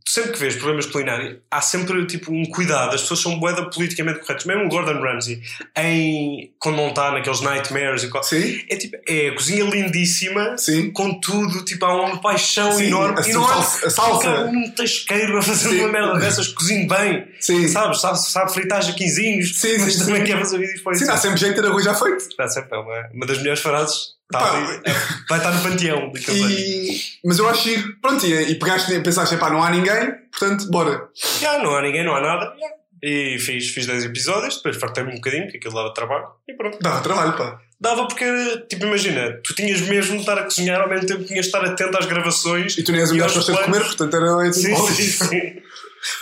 Sempre 0.08 0.34
que 0.34 0.40
vês 0.40 0.56
problemas 0.56 0.86
culinários, 0.86 1.38
há 1.50 1.62
sempre 1.62 2.06
tipo 2.06 2.32
um 2.32 2.46
cuidado. 2.46 2.94
As 2.94 3.02
pessoas 3.02 3.22
são 3.22 3.40
boeda 3.40 3.70
politicamente 3.70 4.20
corretas. 4.20 4.46
Mesmo 4.46 4.66
o 4.66 4.70
Gordon 4.70 5.00
Ramsay, 5.02 5.42
em, 5.78 6.52
quando 6.60 6.76
não 6.76 6.90
está 6.90 7.12
naqueles 7.12 7.42
nightmares 7.42 8.04
e 8.04 8.10
qual, 8.10 8.24
Sim, 8.24 8.62
é 8.70 8.76
tipo, 8.76 8.98
é 9.08 9.30
a 9.30 9.34
cozinha 9.34 9.64
lindíssima, 9.64 10.58
sim. 10.58 10.92
contudo, 10.92 11.64
tipo, 11.66 11.86
há 11.86 11.96
uma 11.96 12.22
paixão 12.22 12.72
Sim, 12.74 12.88
enorme. 12.88 13.20
a 13.20 13.28
e 13.28 13.34
não 13.34 13.44
há 13.46 13.54
salsa- 13.64 13.88
a 13.88 13.90
salsa. 13.90 14.30
há 14.30 14.42
um 14.46 14.72
tasqueiro 14.72 15.38
a 15.38 15.42
fazer 15.42 15.70
Sim. 15.70 15.80
uma 15.80 15.88
merda 15.90 16.20
dessas, 16.20 16.48
cozinho 16.50 16.88
bem, 16.88 17.28
Sim. 17.40 17.68
sabes? 17.70 18.02
Sabe, 18.02 18.20
sabe 18.22 18.54
fritar 18.54 18.82
jaquinzinhos, 18.84 19.60
Sim, 19.60 19.78
mas 19.80 19.94
sim, 19.94 20.00
também 20.06 20.22
sim. 20.22 20.28
quer 20.32 20.38
fazer 20.40 20.58
vídeos 20.60 20.82
para 20.82 20.94
Sim, 20.96 21.04
isso. 21.04 21.12
dá 21.14 21.18
sempre 21.18 21.40
jeito 21.40 21.56
de 21.56 21.62
ter 21.62 21.68
arroz 21.68 21.86
já 21.86 21.94
feito. 21.96 22.18
Está 22.18 22.48
sempre 22.50 22.76
é 22.76 22.80
uma, 22.80 23.10
uma 23.14 23.26
das 23.26 23.38
melhores 23.38 23.62
frases. 23.62 24.14
Está 24.38 24.40
Pá, 24.40 24.82
é, 24.86 24.94
vai 25.30 25.38
estar 25.40 25.52
no 25.52 25.62
panteão. 25.62 26.12
E... 26.30 26.98
Mas 27.24 27.40
eu 27.40 27.48
acho 27.50 27.64
giro. 27.64 27.96
Pronto, 28.02 28.26
e, 28.26 28.52
e 28.52 28.56
pegaste 28.56 28.94
e 28.94 29.00
pensaste, 29.02 29.38
pá, 29.38 29.50
não 29.50 29.64
há 29.64 29.70
ninguém, 29.70 30.12
portanto, 30.32 30.70
bora. 30.70 31.08
Já, 31.42 31.60
não 31.60 31.76
há 31.76 31.82
ninguém, 31.82 32.04
não 32.04 32.16
há 32.16 32.22
nada. 32.22 32.54
já. 32.60 32.68
E 33.06 33.38
fiz, 33.38 33.70
fiz 33.70 33.86
10 33.86 34.06
episódios, 34.06 34.56
depois 34.58 34.78
fartei-me 34.78 35.12
um 35.12 35.16
bocadinho, 35.16 35.44
porque 35.44 35.58
aquilo 35.58 35.74
dava 35.74 35.94
trabalho, 35.94 36.26
e 36.48 36.54
pronto. 36.54 36.78
Dava 36.82 37.02
trabalho, 37.02 37.34
pá. 37.36 37.60
Dava 37.80 38.08
porque, 38.08 38.26
tipo, 38.70 38.86
imagina, 38.86 39.42
tu 39.44 39.54
tinhas 39.54 39.82
mesmo 39.82 40.14
de 40.14 40.22
estar 40.22 40.38
a 40.38 40.44
cozinhar, 40.44 40.80
ao 40.80 40.88
mesmo 40.88 41.06
tempo 41.06 41.20
que 41.20 41.28
tinhas 41.28 41.46
de 41.46 41.48
estar 41.52 41.66
atento 41.66 41.98
às 41.98 42.06
gravações. 42.06 42.78
E 42.78 42.84
tu 42.84 42.94
nem 42.94 43.02
és 43.02 43.12
que 43.12 43.20
aos 43.22 43.34
gosta 43.34 43.52
de 43.52 43.62
comer, 43.62 43.82
portanto 43.82 44.16
era. 44.16 44.54
Sim, 44.54 44.74
Oh, 44.74 44.88
sim, 44.88 45.04
sim. 45.04 45.42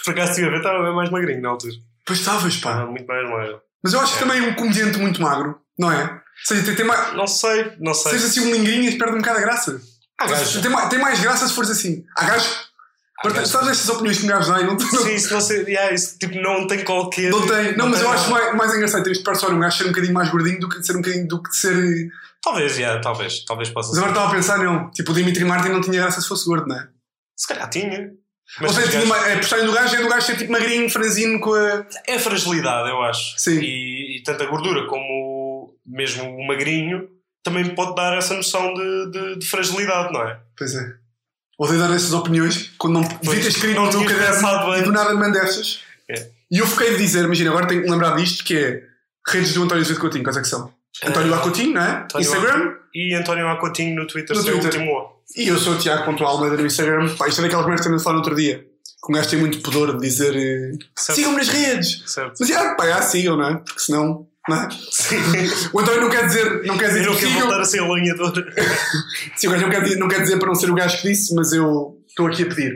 Por 0.04 0.12
acaso 0.12 0.31
estive 0.31 0.48
a 0.48 0.50
ver, 0.50 0.58
estava 0.58 0.84
bem 0.84 0.96
mais 0.96 1.10
magrinho 1.12 1.42
na 1.42 1.50
altura. 1.50 1.74
Pois 2.04 2.18
estavas, 2.18 2.58
pá. 2.58 2.72
Estava 2.72 2.90
muito 2.90 3.06
mais 3.06 3.30
magro. 3.30 3.62
Mas 3.84 3.94
eu 3.94 4.00
acho 4.00 4.13
que 4.13 4.19
também 4.19 4.42
um 4.42 4.54
comediante 4.56 4.98
muito 4.98 5.22
magro, 5.22 5.60
não 5.78 5.92
é? 5.92 6.21
Ou 6.42 6.48
seja, 6.48 6.64
tem, 6.66 6.76
tem 6.76 6.86
mais. 6.86 7.14
Não 7.14 7.28
sei, 7.28 7.74
não 7.80 7.94
sei. 7.94 8.12
Seja 8.14 8.26
assim 8.28 8.40
um 8.42 8.52
linguinhas, 8.52 8.96
perde 8.96 9.14
um 9.16 9.20
bocado 9.20 9.38
a 9.40 9.42
graça. 9.42 9.82
Gajos. 10.20 10.62
Tem, 10.62 10.70
mais, 10.72 10.90
tem 10.90 11.00
mais 11.00 11.20
graça 11.20 11.48
se 11.48 11.54
fores 11.54 11.70
assim. 11.72 12.04
Há 12.18 12.26
gajos. 12.26 12.72
Sabes 13.46 13.70
estas 13.70 13.88
opiniões 13.90 14.18
que 14.18 14.24
me 14.24 14.30
gajos 14.30 14.48
dão? 14.48 14.58
Não, 14.66 14.74
não, 14.74 14.80
Sim, 14.80 15.14
isso 15.14 15.32
não 15.32 15.42
sei. 15.42 15.64
Yeah, 15.66 15.94
isso 15.94 16.18
tipo, 16.18 16.36
não 16.42 16.66
tem 16.66 16.84
qualquer. 16.84 17.30
não 17.30 17.46
tem. 17.46 17.78
Não, 17.78 17.88
mas 17.88 18.00
eu 18.02 18.08
tem 18.08 18.16
acho 18.16 18.30
nada. 18.32 18.46
mais, 18.46 18.56
mais 18.58 18.76
engraçado 18.76 19.04
ter 19.04 19.12
este 19.12 19.24
persona 19.24 19.56
um 19.56 19.60
gajo 19.60 19.78
ser 19.78 19.84
um 19.86 19.90
bocadinho 19.90 20.14
mais 20.14 20.30
gordinho 20.30 20.60
do 20.60 20.68
que 20.68 20.80
de 20.80 20.86
ser 20.88 20.94
um 20.94 21.02
bocadinho 21.02 21.28
do 21.28 21.44
que 21.44 21.50
de 21.52 21.58
ser. 21.58 22.10
Talvez, 22.44 22.78
yeah, 22.78 23.00
talvez. 23.00 23.46
Talvez 23.46 23.70
possa 23.70 23.90
Mas 23.90 23.98
ser. 23.98 24.04
agora 24.04 24.12
estava 24.12 24.32
a 24.32 24.36
pensar, 24.36 24.58
não. 24.58 24.90
Tipo, 24.90 25.12
o 25.12 25.14
Dimitri 25.14 25.46
Martin 25.46 25.70
não 25.70 25.82
tinha 25.82 26.02
graça 26.02 26.20
se 26.20 26.28
fosse 26.28 26.46
gordo, 26.48 26.68
não 26.68 26.76
é? 26.76 26.88
Se 27.38 27.48
calhar 27.48 27.70
tinha. 27.70 28.00
Ou 28.60 28.68
Mas 28.68 28.72
seja, 28.76 28.88
gajos- 28.92 29.04
uma, 29.06 29.16
a 29.18 29.22
personagem 29.36 29.66
do 29.68 29.72
gajo 29.74 29.96
é 29.96 30.02
do 30.02 30.10
gajo 30.10 30.26
ser 30.26 30.38
tipo 30.38 30.52
magrinho, 30.52 30.90
franzino 30.90 31.40
com 31.40 31.54
a. 31.54 31.86
é 32.08 32.18
fragilidade, 32.20 32.90
eu 32.90 33.02
acho. 33.04 33.36
Sim. 33.38 33.60
E, 33.60 34.18
e 34.18 34.24
tanto 34.24 34.42
a 34.44 34.48
gordura 34.48 34.88
como 34.88 35.04
mesmo 35.86 36.24
o 36.24 36.48
magrinho 36.48 37.07
também 37.44 37.74
pode 37.75 37.95
dar 37.95 38.16
essa 38.18 38.36
noção 38.36 38.74
de, 38.74 39.12
de, 39.12 39.39
de 39.39 39.45
fragilidade, 39.48 40.13
não 40.13 40.22
é? 40.28 40.39
Pois 40.57 40.75
é. 40.75 40.94
Odeio 41.57 41.80
dar 41.80 41.94
essas 41.94 42.13
opiniões 42.13 42.72
quando 42.78 42.94
não 42.94 43.01
devia 43.01 43.42
ter 43.42 43.48
escrito 43.50 43.80
no 43.80 43.89
pensado 44.06 44.06
caderno 44.66 44.78
e 44.78 44.81
do 44.83 44.92
nada 44.92 45.13
me 45.13 45.19
mandestas. 45.19 45.81
É. 46.10 46.30
E 46.51 46.57
eu 46.60 46.68
fiquei 46.68 46.92
de 46.92 46.98
dizer, 46.98 47.24
imagina, 47.25 47.50
agora 47.51 47.68
tenho 47.68 47.83
que 47.83 47.89
lembrar 47.89 48.16
disto, 48.16 48.44
que 48.44 48.57
é 48.57 48.83
redes 49.28 49.54
do 49.54 49.63
António 49.63 49.83
de 49.83 49.95
Coutinho, 49.95 50.24
quais 50.24 50.38
é 50.38 50.42
que 50.42 50.48
são? 50.48 50.74
António 51.03 51.34
Eh, 51.34 51.38
A. 51.38 51.39
Coutinho, 51.39 51.74
não 51.74 51.82
é? 51.82 51.89
António 52.03 52.25
Instagram. 52.27 52.75
E 52.94 53.13
António 53.15 53.48
Acotinho 53.48 53.96
no 53.96 54.08
Twitter, 54.08 54.36
No 54.36 54.44
seu 54.44 54.60
Twitter. 54.60 54.82
último. 54.82 55.22
E 55.38 55.48
eu 55.48 55.58
sou 55.58 55.74
o 55.74 55.77
Tiago 55.77 56.03
Ponto 56.03 56.24
Almeida 56.25 56.58
no 56.58 56.65
Instagram. 56.65 57.15
Pá, 57.15 57.27
isto 57.27 57.39
é 57.39 57.44
daquelas 57.44 57.65
merdas 57.65 57.82
que 57.82 57.88
estamos 57.88 58.01
a 58.01 58.03
falar 58.03 58.15
no 58.15 58.22
outro 58.22 58.36
dia. 58.36 58.58
Que 59.03 59.12
um 59.12 59.15
gajo 59.15 59.29
tem 59.29 59.39
muito 59.39 59.62
pudor 59.62 59.94
de 59.98 60.01
dizer 60.01 60.36
eh, 60.36 60.77
sigam-me 60.98 61.38
nas 61.38 61.48
redes. 61.48 62.03
Certo. 62.12 62.34
Mas 62.39 62.50
já, 62.50 62.75
pá, 62.75 62.86
já 62.88 63.01
sigam, 63.01 63.38
não 63.38 63.48
é? 63.50 63.56
Porque 63.56 63.79
senão, 63.79 64.27
não 64.50 64.57
é? 64.63 64.69
Sim. 64.91 65.17
O 65.74 65.79
António 65.79 66.01
não 66.01 66.10
quer 66.10 66.25
dizer, 66.25 66.63
não 66.65 66.77
quer 66.77 66.88
dizer 66.88 67.01
Eu 67.05 67.12
não 67.12 67.15
que 67.15 67.25
quero 67.27 67.39
voltar 67.41 67.62
a 67.62 67.65
ser 67.65 67.79
alinhador. 67.81 68.33
Sim, 69.36 69.48
o 69.48 69.51
gajo 69.51 69.63
não 69.63 69.69
quer, 69.71 69.83
dizer- 69.83 69.95
não 70.00 70.07
quer 70.07 70.21
dizer 70.21 70.38
para 70.39 70.48
não 70.48 70.55
ser 70.55 70.69
o 70.69 70.75
gajo 70.75 70.98
que 71.01 71.07
disse, 71.10 71.33
mas 71.36 71.51
eu 71.53 71.98
estou 72.07 72.27
aqui 72.27 72.43
a 72.43 72.45
pedir. 72.48 72.74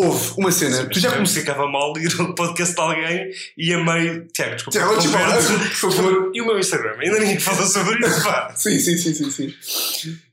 Houve 0.00 0.32
uma 0.38 0.52
cena, 0.52 0.86
tu 0.86 1.00
já 1.00 1.08
Eu 1.08 1.14
comecei. 1.14 1.40
ficava 1.42 1.66
mal 1.66 1.92
ir 1.98 2.08
ao 2.20 2.32
podcast 2.32 2.72
de 2.72 2.80
alguém 2.80 3.30
e 3.58 3.74
a 3.74 3.82
meio. 3.82 4.28
Tiago, 4.28 4.54
desculpa. 4.54 4.78
Tiago, 4.78 4.96
desculpa, 4.96 5.58
por 5.80 5.92
favor. 5.92 6.30
E 6.32 6.40
o 6.40 6.46
meu 6.46 6.56
Instagram? 6.56 6.94
Ainda 7.00 7.18
ninguém 7.18 7.40
falou 7.40 7.66
sobre 7.66 8.06
isso, 8.06 8.22
pá. 8.22 8.52
Sim, 8.54 8.78
sim, 8.78 8.96
sim, 8.96 9.12
sim, 9.12 9.28
sim. 9.28 9.54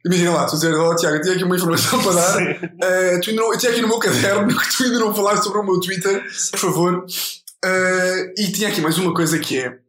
Imagina 0.05 0.31
lá, 0.35 0.45
tu 0.45 0.53
dizer, 0.53 0.71
oh 0.75 0.95
Tiago, 0.95 1.15
eu 1.17 1.21
tinha 1.23 1.33
aqui 1.33 1.43
uma 1.43 1.55
informação 1.55 1.99
para 2.03 2.11
dar. 2.13 2.33
Sim. 2.37 2.69
Eh, 2.83 3.19
tu 3.23 3.29
ainda 3.31 3.41
não, 3.41 3.53
eu 3.53 3.57
tinha 3.57 3.71
aqui 3.71 3.81
no 3.81 3.87
meu 3.87 3.97
caderno 3.97 4.47
que 4.55 4.77
tu 4.77 4.83
ainda 4.83 4.99
não 4.99 5.15
falaste 5.15 5.43
sobre 5.45 5.59
o 5.59 5.63
meu 5.63 5.79
Twitter, 5.79 6.23
por 6.51 6.59
favor. 6.59 7.05
Eh, 7.65 8.33
e 8.37 8.51
tinha 8.51 8.69
aqui 8.69 8.81
mais 8.81 8.99
uma 8.99 9.15
coisa 9.15 9.39
que 9.39 9.57
é: 9.57 9.79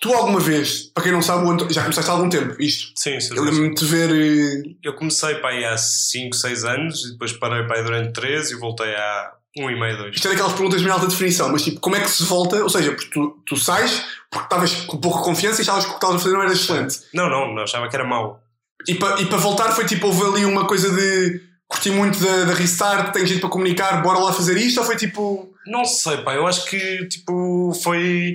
tu 0.00 0.12
alguma 0.12 0.40
vez, 0.40 0.90
para 0.94 1.02
quem 1.04 1.12
não 1.12 1.22
sabe, 1.22 1.44
já 1.72 1.82
começaste 1.82 2.10
há 2.10 2.14
algum 2.14 2.28
tempo 2.28 2.54
isto. 2.60 2.92
Sim, 2.94 3.18
sim. 3.20 3.36
Eu 3.36 3.44
lembro-me 3.44 3.74
de 3.74 3.84
ver. 3.84 4.10
eh, 4.10 4.74
Eu 4.82 4.94
comecei 4.94 5.34
para 5.36 5.50
aí 5.50 5.64
há 5.64 5.76
5, 5.76 6.34
6 6.36 6.64
anos 6.64 7.04
e 7.04 7.12
depois 7.12 7.32
parei 7.32 7.64
para 7.66 7.76
aí 7.78 7.82
durante 7.84 8.12
13 8.12 8.54
e 8.54 8.56
voltei 8.58 8.94
há 8.94 9.32
1 9.56 9.70
e 9.70 9.80
meio, 9.80 9.96
2. 9.98 10.14
Isto 10.14 10.28
é 10.28 10.30
daquelas 10.30 10.52
perguntas 10.52 10.80
de 10.80 10.88
alta 10.90 11.06
definição, 11.06 11.50
mas 11.50 11.62
tipo, 11.62 11.80
como 11.80 11.96
é 11.96 12.00
que 12.00 12.10
se 12.10 12.22
volta? 12.24 12.62
Ou 12.62 12.68
seja, 12.68 12.92
porque 12.92 13.10
tu, 13.10 13.42
tu 13.46 13.56
sais 13.56 14.04
porque 14.30 14.44
estavas 14.44 14.72
com 14.84 14.98
pouca 14.98 15.22
confiança 15.24 15.60
e 15.60 15.62
achavas 15.62 15.84
que 15.84 15.90
o 15.90 15.92
que 15.94 15.96
estavas 15.98 16.16
a 16.16 16.18
fazer 16.20 16.34
não 16.34 16.42
era 16.42 16.52
excelente. 16.52 16.98
Não, 17.14 17.28
não, 17.30 17.54
não, 17.54 17.62
achava 17.62 17.88
que 17.88 17.96
era 17.96 18.04
mau. 18.04 18.40
E 18.86 18.94
para 18.94 19.20
e 19.20 19.26
para 19.26 19.38
voltar 19.38 19.72
foi 19.72 19.84
tipo, 19.86 20.06
houve 20.06 20.22
ali 20.22 20.44
uma 20.44 20.66
coisa 20.66 20.90
de 20.94 21.40
curti 21.66 21.90
muito 21.90 22.18
da, 22.20 22.44
da 22.44 22.54
restart, 22.54 23.12
tenho 23.12 23.26
jeito 23.26 23.40
para 23.40 23.50
comunicar, 23.50 24.02
bora 24.02 24.18
lá 24.18 24.32
fazer 24.32 24.56
isto? 24.58 24.78
Ou 24.80 24.86
foi 24.86 24.96
tipo. 24.96 25.52
Não 25.66 25.84
sei, 25.84 26.18
pá, 26.18 26.34
eu 26.34 26.46
acho 26.46 26.64
que 26.66 27.06
tipo 27.08 27.72
foi. 27.82 28.34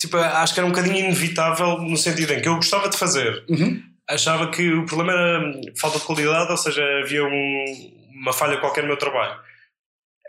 Tipo, 0.00 0.16
acho 0.16 0.54
que 0.54 0.60
era 0.60 0.66
um 0.66 0.70
bocadinho 0.70 0.96
inevitável 0.98 1.78
no 1.78 1.96
sentido 1.96 2.32
em 2.32 2.40
que 2.40 2.48
eu 2.48 2.54
gostava 2.56 2.88
de 2.88 2.96
fazer. 2.96 3.44
Uhum. 3.48 3.82
Achava 4.08 4.50
que 4.50 4.72
o 4.72 4.86
problema 4.86 5.12
era 5.12 5.52
falta 5.78 5.98
de 5.98 6.04
qualidade, 6.04 6.50
ou 6.50 6.56
seja, 6.56 6.82
havia 7.04 7.24
um- 7.24 7.92
uma 8.14 8.32
falha 8.32 8.58
qualquer 8.58 8.82
no 8.82 8.88
meu 8.88 8.96
trabalho. 8.96 9.38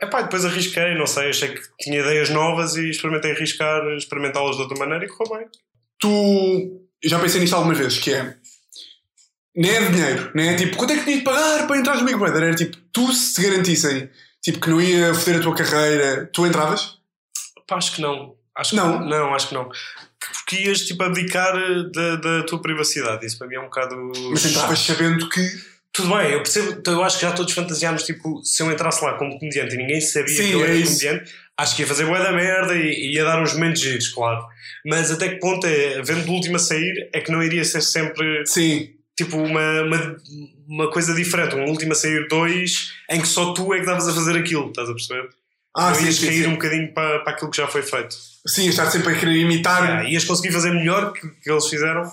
Epá, 0.01 0.21
depois 0.21 0.43
arrisquei, 0.45 0.95
não 0.95 1.05
sei, 1.05 1.29
achei 1.29 1.49
que 1.49 1.61
tinha 1.81 1.99
ideias 1.99 2.29
novas 2.29 2.75
e 2.75 2.89
experimentei 2.89 3.31
arriscar, 3.31 3.83
experimentá-las 3.97 4.55
de 4.55 4.61
outra 4.63 4.77
maneira 4.77 5.05
e 5.05 5.07
correu 5.09 5.37
bem. 5.39 5.47
Tu. 5.99 6.81
Eu 7.01 7.09
já 7.09 7.19
pensei 7.19 7.39
nisto 7.41 7.55
algumas 7.55 7.77
vezes, 7.77 7.99
que 7.99 8.13
é. 8.13 8.35
Nem 9.55 9.71
é 9.71 9.81
dinheiro, 9.89 10.31
não 10.33 10.43
é 10.43 10.55
tipo, 10.55 10.77
quanto 10.77 10.93
é 10.93 10.97
que 10.97 11.03
tinha 11.03 11.17
de 11.17 11.23
pagar 11.23 11.67
para 11.67 11.77
entrar 11.77 11.95
no 11.97 12.05
Big 12.05 12.17
Brother? 12.17 12.43
Era 12.43 12.55
tipo, 12.55 12.77
tu 12.93 13.11
se 13.11 13.41
garantissem 13.41 14.09
tipo, 14.41 14.59
que 14.59 14.69
não 14.69 14.79
ia 14.81 15.13
foder 15.13 15.39
a 15.39 15.43
tua 15.43 15.55
carreira, 15.55 16.29
tu 16.31 16.45
entravas? 16.47 16.97
Pá, 17.67 17.75
acho 17.75 17.93
que 17.95 18.01
não. 18.01 18.35
Acho 18.59 18.75
Não? 18.75 18.99
Que, 18.99 19.09
não, 19.09 19.33
acho 19.33 19.47
que 19.47 19.53
não. 19.53 19.69
Porque 20.19 20.67
ias 20.67 20.81
tipo 20.81 21.01
abdicar 21.01 21.55
eh, 21.55 21.83
da, 21.93 22.15
da 22.17 22.43
tua 22.43 22.61
privacidade. 22.61 23.25
Isso 23.25 23.37
para 23.37 23.47
mim 23.47 23.55
é 23.55 23.59
um 23.59 23.65
bocado. 23.65 23.95
Mas 24.29 24.41
chato. 24.41 24.51
entravas 24.51 24.79
sabendo 24.79 25.29
que. 25.29 25.69
Tudo 25.91 26.15
bem, 26.15 26.31
eu 26.31 26.43
percebo, 26.43 26.71
então 26.79 26.93
eu 26.93 27.03
acho 27.03 27.17
que 27.17 27.25
já 27.25 27.31
todos 27.31 27.51
fantasiámos, 27.51 28.03
tipo, 28.03 28.43
se 28.43 28.61
eu 28.61 28.71
entrasse 28.71 29.03
lá 29.03 29.17
como 29.17 29.37
comediante 29.39 29.73
e 29.73 29.77
ninguém 29.77 29.99
sabia 29.99 30.37
Sim, 30.37 30.47
que 30.47 30.51
eu 30.51 30.63
era 30.63 30.77
é 30.77 30.83
comediante, 30.83 31.33
acho 31.57 31.75
que 31.75 31.81
ia 31.81 31.87
fazer 31.87 32.05
boa 32.05 32.19
da 32.19 32.31
merda 32.31 32.75
e 32.75 33.15
ia 33.15 33.23
dar 33.23 33.41
uns 33.41 33.53
momentos 33.53 33.81
giros, 33.81 34.07
claro. 34.09 34.45
Mas 34.85 35.11
até 35.11 35.29
que 35.29 35.39
ponto 35.39 35.65
é, 35.65 35.99
vendo 36.03 36.29
o 36.29 36.31
último 36.31 36.57
a 36.57 36.59
sair, 36.59 37.09
é 37.11 37.19
que 37.19 37.31
não 37.31 37.41
iria 37.41 37.65
ser 37.65 37.81
sempre, 37.81 38.45
Sim. 38.45 38.91
tipo, 39.17 39.35
uma, 39.37 39.81
uma, 39.81 40.17
uma 40.67 40.91
coisa 40.91 41.13
diferente. 41.13 41.55
Um 41.55 41.65
último 41.65 41.91
a 41.91 41.95
sair 41.95 42.27
dois, 42.27 42.93
em 43.09 43.19
que 43.19 43.27
só 43.27 43.51
tu 43.53 43.73
é 43.73 43.79
que 43.79 43.85
davas 43.85 44.07
a 44.07 44.13
fazer 44.13 44.37
aquilo, 44.37 44.69
estás 44.69 44.89
a 44.89 44.93
perceber? 44.93 45.27
Ah, 45.75 45.93
sim, 45.93 46.05
ias 46.05 46.15
sim, 46.15 46.25
cair 46.27 46.43
sim. 46.43 46.47
um 46.47 46.53
bocadinho 46.53 46.93
para, 46.93 47.19
para 47.19 47.33
aquilo 47.33 47.51
que 47.51 47.57
já 47.57 47.67
foi 47.67 47.81
feito. 47.81 48.15
Sim, 48.47 48.69
estar 48.69 48.89
sempre 48.89 49.13
a 49.13 49.19
querer 49.19 49.37
imitar. 49.37 49.99
Ah, 49.99 50.03
ias 50.03 50.25
conseguir 50.25 50.51
fazer 50.51 50.71
melhor 50.71 51.13
que, 51.13 51.27
que 51.27 51.51
eles 51.51 51.67
fizeram? 51.67 52.03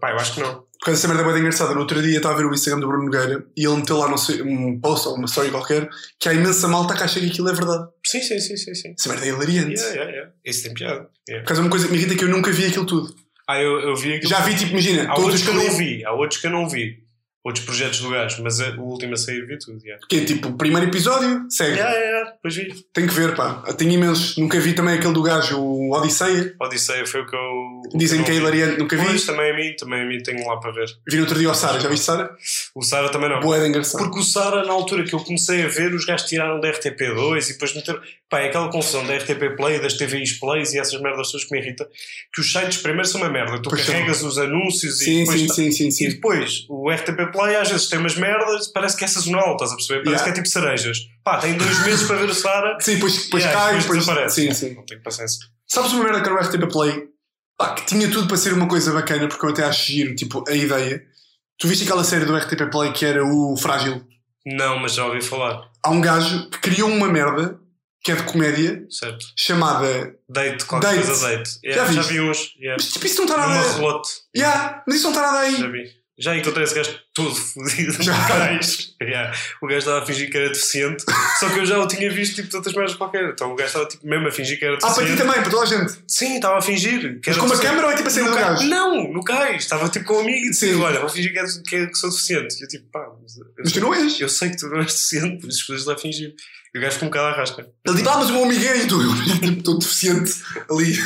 Pá, 0.00 0.10
eu 0.10 0.16
acho 0.16 0.34
que 0.34 0.40
não. 0.40 0.54
Por 0.78 0.86
causa 0.86 1.00
dessa 1.00 1.08
merda 1.08 1.28
é 1.28 1.32
bem 1.32 1.40
engraçada. 1.40 1.74
No 1.74 1.80
outro 1.80 2.00
dia 2.00 2.16
estava 2.16 2.34
a 2.34 2.36
ver 2.38 2.46
o 2.46 2.54
Instagram 2.54 2.80
do 2.80 2.86
Bruno 2.86 3.04
Nogueira 3.04 3.44
e 3.56 3.66
ele 3.66 3.76
meteu 3.76 3.96
lá 3.96 4.16
sei, 4.16 4.42
um 4.42 4.78
post 4.80 5.08
ou 5.08 5.14
uma 5.14 5.24
story 5.24 5.50
qualquer 5.50 5.88
que 6.20 6.28
há 6.28 6.34
imensa 6.34 6.68
malta 6.68 6.94
que 6.94 7.02
acha 7.02 7.18
que 7.18 7.26
aquilo 7.26 7.48
é 7.48 7.52
verdade. 7.52 7.88
Sim, 8.06 8.20
sim, 8.22 8.38
sim, 8.38 8.56
sim. 8.56 8.74
sim. 8.74 8.94
Essa 8.96 9.08
merda 9.08 9.26
é 9.26 9.28
hilariante. 9.30 9.74
Yeah, 9.74 9.94
yeah, 9.94 10.10
yeah. 10.12 10.32
Isso 10.44 10.62
tem 10.64 10.74
piada. 10.74 11.08
Yeah. 11.28 11.42
Por 11.42 11.48
causa 11.48 11.62
de 11.62 11.66
uma 11.66 11.70
coisa 11.70 11.86
que 11.86 11.92
me 11.92 11.98
irrita 11.98 12.14
é 12.14 12.16
que 12.16 12.24
eu 12.24 12.28
nunca 12.28 12.52
vi 12.52 12.66
aquilo 12.66 12.86
tudo. 12.86 13.14
Ah, 13.48 13.60
eu, 13.60 13.80
eu 13.80 13.96
vi 13.96 14.14
aquilo. 14.14 14.30
Já 14.30 14.40
vi, 14.40 14.54
tipo, 14.54 14.72
imagina, 14.72 15.04
Há 15.04 15.14
todos 15.14 15.24
outros 15.24 15.40
os 15.40 15.48
que 15.48 15.52
eu 15.52 15.64
não 15.64 15.76
vi, 15.76 16.04
há 16.04 16.12
outros 16.12 16.40
que 16.40 16.46
eu 16.46 16.50
não 16.50 16.68
vi. 16.68 17.07
Outros 17.48 17.64
projetos 17.64 18.00
do 18.00 18.10
gajo, 18.10 18.42
mas 18.42 18.60
é- 18.60 18.72
o 18.72 18.82
último 18.82 19.14
a 19.14 19.16
sair 19.16 19.46
vi 19.46 19.58
tudo. 19.58 19.82
Yeah. 19.82 20.04
Que 20.06 20.18
é 20.18 20.24
tipo, 20.26 20.52
primeiro 20.52 20.86
episódio, 20.88 21.46
segue. 21.48 21.76
Yeah, 21.76 21.90
yeah, 21.94 22.10
yeah, 22.10 22.30
depois 22.32 22.54
vi. 22.54 22.84
Tem 22.92 23.06
que 23.06 23.14
ver, 23.14 23.34
pá. 23.34 23.62
Tenho 23.76 23.92
imensos. 23.92 24.36
Nunca 24.36 24.60
vi 24.60 24.74
também 24.74 24.94
aquele 24.98 25.14
do 25.14 25.22
gajo, 25.22 25.58
o 25.58 25.90
Odisseia. 25.92 26.54
Odisseia 26.60 27.06
foi 27.06 27.22
o 27.22 27.26
que 27.26 27.34
eu. 27.34 27.82
Dizem 27.94 28.22
que 28.22 28.30
é 28.30 28.34
hilariante, 28.34 28.78
nunca 28.78 28.94
vi. 28.98 29.04
Pois, 29.06 29.24
também 29.24 29.50
a 29.50 29.56
mim, 29.56 29.74
também 29.78 30.02
a 30.02 30.06
mim 30.06 30.22
tenho 30.22 30.46
lá 30.46 30.58
para 30.58 30.72
ver. 30.72 30.86
Vi 31.08 31.16
no 31.16 31.22
outro 31.22 31.38
dia 31.38 31.50
o 31.50 31.54
Sara. 31.54 31.80
Já 31.80 31.88
viste 31.88 32.04
Sara? 32.04 32.30
O 32.74 32.82
Sara 32.82 33.08
também 33.08 33.30
não. 33.30 33.40
Boa, 33.40 33.56
é 33.56 33.66
engraçado. 33.66 34.02
Porque 34.04 34.18
o 34.18 34.22
Sara, 34.22 34.64
na 34.66 34.72
altura 34.74 35.04
que 35.04 35.14
eu 35.14 35.20
comecei 35.20 35.64
a 35.64 35.68
ver, 35.68 35.94
os 35.94 36.04
gajos 36.04 36.28
tiraram 36.28 36.60
da 36.60 36.68
RTP2 36.70 37.48
e 37.48 37.52
depois 37.54 37.74
meteram. 37.74 38.00
Pá, 38.30 38.40
é 38.40 38.48
aquela 38.48 38.70
confusão 38.70 39.06
da 39.06 39.16
RTP 39.16 39.56
Play, 39.56 39.80
das 39.80 39.94
TVIs 39.94 40.38
Plays 40.38 40.74
e 40.74 40.78
essas 40.78 41.00
merdas 41.00 41.30
todas 41.30 41.46
que 41.46 41.54
me 41.54 41.62
irrita. 41.62 41.88
Que 42.34 42.42
os 42.42 42.52
sites 42.52 42.76
primeiro 42.78 43.08
são 43.08 43.22
uma 43.22 43.30
merda. 43.30 43.60
Tu 43.62 43.70
Pois 43.70 43.82
são. 43.84 43.94
carregas 43.94 44.22
os 44.22 44.36
anúncios 44.36 45.00
e 45.00 45.04
Sim, 45.06 45.18
depois. 45.20 45.40
sim, 45.40 45.46
tá- 45.46 45.54
sim, 45.54 45.70
sim, 45.72 45.88
E 45.88 45.92
sim. 45.92 46.08
depois, 46.10 46.66
o 46.68 46.90
RTP 46.90 47.32
Play 47.32 47.56
às 47.56 47.70
vezes 47.70 47.88
tem 47.88 47.98
umas 47.98 48.16
merdas, 48.16 48.68
parece 48.68 48.96
que 48.98 49.04
é 49.04 49.08
sazonal, 49.08 49.52
estás 49.52 49.72
a 49.72 49.76
perceber? 49.76 50.04
Parece 50.04 50.22
Yeah. 50.22 50.24
que 50.24 50.30
é 50.30 50.42
tipo 50.42 50.48
cerejas. 50.48 50.98
Pá, 51.24 51.38
tem 51.38 51.54
dois 51.56 51.78
meses 51.86 52.06
para 52.06 52.16
ver 52.16 52.28
o 52.28 52.34
Sara. 52.34 52.76
Sim, 52.80 52.94
depois, 52.96 53.24
depois 53.24 53.42
Yeah, 53.42 53.58
cai, 53.60 53.66
depois 53.78 53.84
depois. 53.84 54.00
desaparece. 54.06 54.34
Sim, 54.46 54.54
sim. 54.54 54.74
Não 54.74 54.84
tenho 54.84 55.02
paciência. 55.02 55.38
Sabes 55.66 55.92
uma 55.92 56.04
merda 56.04 56.20
que 56.20 56.28
era 56.28 56.36
o 56.36 56.40
RTP 56.42 56.70
Play? 56.70 57.04
Pá, 57.56 57.74
que 57.74 57.86
tinha 57.86 58.10
tudo 58.10 58.28
para 58.28 58.36
ser 58.36 58.52
uma 58.52 58.68
coisa 58.68 58.92
bacana, 58.92 59.26
porque 59.26 59.44
eu 59.44 59.50
até 59.50 59.64
acho 59.64 59.90
giro, 59.90 60.14
tipo, 60.14 60.44
a 60.46 60.52
ideia. 60.54 61.02
Tu 61.58 61.66
viste 61.66 61.84
aquela 61.84 62.04
série 62.04 62.24
do 62.26 62.36
RTP 62.36 62.70
Play 62.70 62.92
que 62.92 63.04
era 63.06 63.24
o 63.24 63.56
Frágil? 63.56 64.04
Não, 64.46 64.78
mas 64.78 64.94
já 64.94 65.06
ouvi 65.06 65.20
falar. 65.22 65.62
Há 65.82 65.90
um 65.90 66.00
gajo 66.00 66.48
que 66.50 66.58
criou 66.60 66.88
uma 66.90 67.08
merda 67.08 67.58
que 68.02 68.12
é 68.12 68.14
de 68.16 68.22
comédia 68.24 68.84
Certo. 68.90 69.26
chamada. 69.36 70.14
Date, 70.28 70.64
qualquer 70.64 70.94
Date. 70.96 71.06
coisa 71.06 71.28
date. 71.28 71.50
Já 71.64 71.70
Yeah, 71.70 71.92
já, 71.92 72.00
viste? 72.00 72.12
vi 72.12 72.20
uns. 72.20 72.54
Yeah. 72.58 72.76
Mas 72.82 72.92
tipo, 72.92 73.06
isso 73.06 73.16
não 73.18 73.24
está 73.24 73.36
Numa 73.42 73.54
nada. 73.54 73.72
relote. 73.74 74.08
Yeah, 74.36 74.82
mas 74.86 74.96
isso 74.96 75.04
não 75.04 75.10
está 75.12 75.22
nada 75.26 75.38
aí. 75.40 75.56
Já 75.56 75.66
vi. 75.68 75.98
Já 76.20 76.36
encontrei 76.36 76.64
esse 76.64 76.74
gajo 76.74 76.98
todo 77.14 77.32
fodido. 77.32 78.02
Já. 78.02 78.12
Cais. 78.26 78.88
Yeah. 79.00 79.32
O 79.62 79.66
gajo 79.68 79.78
estava 79.78 80.02
a 80.02 80.06
fingir 80.06 80.28
que 80.30 80.36
era 80.36 80.48
deficiente, 80.48 81.04
só 81.38 81.48
que 81.48 81.60
eu 81.60 81.64
já 81.66 81.78
o 81.78 81.86
tinha 81.86 82.10
visto 82.10 82.34
tipo 82.34 82.48
de 82.48 82.56
outras 82.56 82.74
merdas 82.74 82.96
qualquer. 82.96 83.30
Então 83.30 83.52
o 83.52 83.54
gajo 83.54 83.68
estava 83.68 83.86
tipo, 83.86 84.04
mesmo 84.04 84.26
a 84.26 84.32
fingir 84.32 84.58
que 84.58 84.64
era 84.64 84.74
Ah, 84.74 84.78
para 84.78 84.88
ti 84.94 84.98
deficiente. 85.00 85.22
também, 85.22 85.42
para 85.42 85.50
toda 85.50 85.62
a 85.62 85.66
gente. 85.66 85.92
Sim, 86.08 86.34
estava 86.34 86.58
a 86.58 86.60
fingir. 86.60 87.20
Mas 87.24 87.36
com 87.36 87.44
uma 87.46 87.50
deficiente. 87.54 87.60
câmera 87.68 87.86
ou 87.86 87.92
é 87.92 87.96
tipo 87.96 88.08
a 88.08 88.10
cena 88.10 88.30
No 88.30 88.34
gajo? 88.36 88.64
Não, 88.66 89.12
no 89.12 89.22
cais. 89.22 89.62
Estava 89.62 89.88
tipo 89.88 90.06
com 90.06 90.14
um 90.14 90.20
amigo 90.22 90.46
e 90.46 90.50
disse: 90.50 90.72
Sim. 90.72 90.80
Olha, 90.82 90.98
vou 90.98 91.08
fingir 91.08 91.32
que, 91.32 91.38
é, 91.38 91.44
que, 91.68 91.76
é- 91.76 91.86
que 91.86 91.94
sou 91.96 92.10
deficiente. 92.10 92.56
E 92.58 92.64
eu 92.64 92.68
tipo, 92.68 92.90
pá, 92.90 93.06
mas, 93.22 93.36
eu, 93.36 93.44
Mas 93.56 93.72
tu 93.72 93.80
não 93.80 93.94
és. 93.94 94.20
eu 94.20 94.28
sei 94.28 94.50
que 94.50 94.56
tu 94.56 94.66
não 94.68 94.78
és 94.78 94.86
deficiente, 94.86 95.40
por 95.40 95.48
isso 95.48 95.60
escolhes 95.60 95.84
lá 95.84 95.94
a 95.94 95.98
fingir. 95.98 96.34
E 96.74 96.78
o 96.78 96.82
gajo 96.82 96.94
ficou 96.94 97.08
um 97.08 97.10
bocado 97.10 97.26
à 97.28 97.38
rasca. 97.38 97.68
Ele 97.86 97.96
tipo, 97.96 98.08
ah, 98.08 98.16
mas 98.18 98.30
o 98.30 98.32
meu 98.34 98.44
amigo 98.44 98.64
é 98.64 98.76
e 98.78 98.86
tu, 98.86 98.98
tipo, 99.40 99.62
todo 99.62 99.78
deficiente 99.78 100.32
ali. 100.70 100.98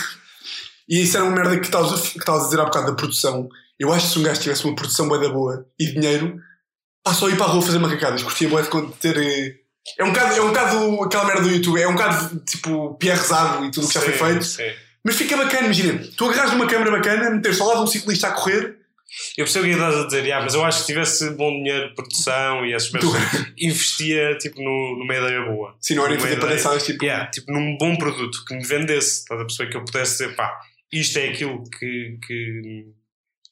E 0.88 1.02
isso 1.02 1.16
era 1.16 1.24
uma 1.24 1.34
merda 1.34 1.58
que 1.58 1.66
estavas 1.66 1.92
a, 1.92 2.38
dizer 2.38 2.60
há 2.60 2.64
bocado 2.64 2.86
da 2.88 2.92
produção. 2.94 3.48
Eu 3.78 3.92
acho 3.92 4.06
que 4.06 4.12
se 4.12 4.18
um 4.18 4.22
gajo 4.22 4.40
tivesse 4.40 4.64
uma 4.64 4.74
produção 4.74 5.08
bué 5.08 5.18
da 5.20 5.28
boa 5.28 5.66
e 5.78 5.86
dinheiro, 5.86 6.38
pá, 7.04 7.14
só 7.14 7.28
ir 7.28 7.36
para 7.36 7.46
a 7.46 7.48
rua 7.48 7.62
fazer 7.62 7.78
macacadas. 7.78 8.22
Curtia 8.22 8.48
bué 8.48 8.62
de 8.62 8.68
ter. 9.00 9.16
eh, 9.16 9.54
É 9.98 10.04
um 10.04 10.12
bocado, 10.12 10.34
é 10.34 10.40
um 10.42 10.48
bocado 10.48 11.02
aquela 11.02 11.24
merda 11.24 11.42
do 11.42 11.50
YouTube, 11.50 11.80
é 11.80 11.88
um 11.88 11.92
bocado 11.94 12.40
tipo 12.40 12.94
Pierre 12.94 13.18
Rezado 13.20 13.64
e 13.64 13.70
tudo 13.70 13.84
o 13.84 13.88
que 13.88 13.94
já 13.94 14.00
foi 14.00 14.12
feito. 14.12 14.44
sim. 14.44 14.62
Mas 15.04 15.16
fica 15.16 15.36
bacana, 15.36 15.64
imagina. 15.64 16.00
Tu 16.16 16.24
agarras 16.30 16.52
numa 16.52 16.66
câmera 16.68 16.92
bacana, 16.92 17.30
meter 17.30 17.52
só 17.54 17.66
lá 17.66 17.74
de 17.74 17.80
um 17.80 17.86
ciclista 17.88 18.28
a 18.28 18.32
correr, 18.32 18.76
Eu 19.36 19.44
percebo 19.44 19.66
o 19.66 19.68
que 19.68 19.74
estás 19.74 19.94
a 19.96 20.04
dizer, 20.06 20.24
yeah, 20.24 20.42
mas 20.42 20.54
eu 20.54 20.64
acho 20.64 20.78
que 20.78 20.84
se 20.86 20.92
tivesse 20.92 21.30
bom 21.30 21.50
dinheiro 21.50 21.88
de 21.88 21.94
produção 21.94 22.64
e 22.64 22.72
essas 22.72 22.90
merdas, 22.90 23.12
investia 23.58 24.36
tipo, 24.38 24.62
no, 24.62 24.98
numa 24.98 25.14
ideia 25.14 25.42
boa. 25.42 25.76
se 25.80 25.94
não 25.94 26.06
era 26.06 26.18
fazer 26.18 26.40
palhaçadas 26.40 26.84
tipo. 26.84 27.04
Yeah, 27.04 27.30
tipo, 27.30 27.52
num 27.52 27.76
bom 27.78 27.96
produto 27.96 28.44
que 28.46 28.54
me 28.54 28.64
vendesse, 28.64 29.20
estás 29.20 29.40
a 29.40 29.44
perceber 29.44 29.70
que 29.70 29.76
eu 29.76 29.84
pudesse 29.84 30.12
dizer, 30.12 30.34
pá, 30.34 30.58
isto 30.92 31.18
é 31.18 31.28
aquilo 31.28 31.62
que, 31.70 32.18
que, 32.26 32.86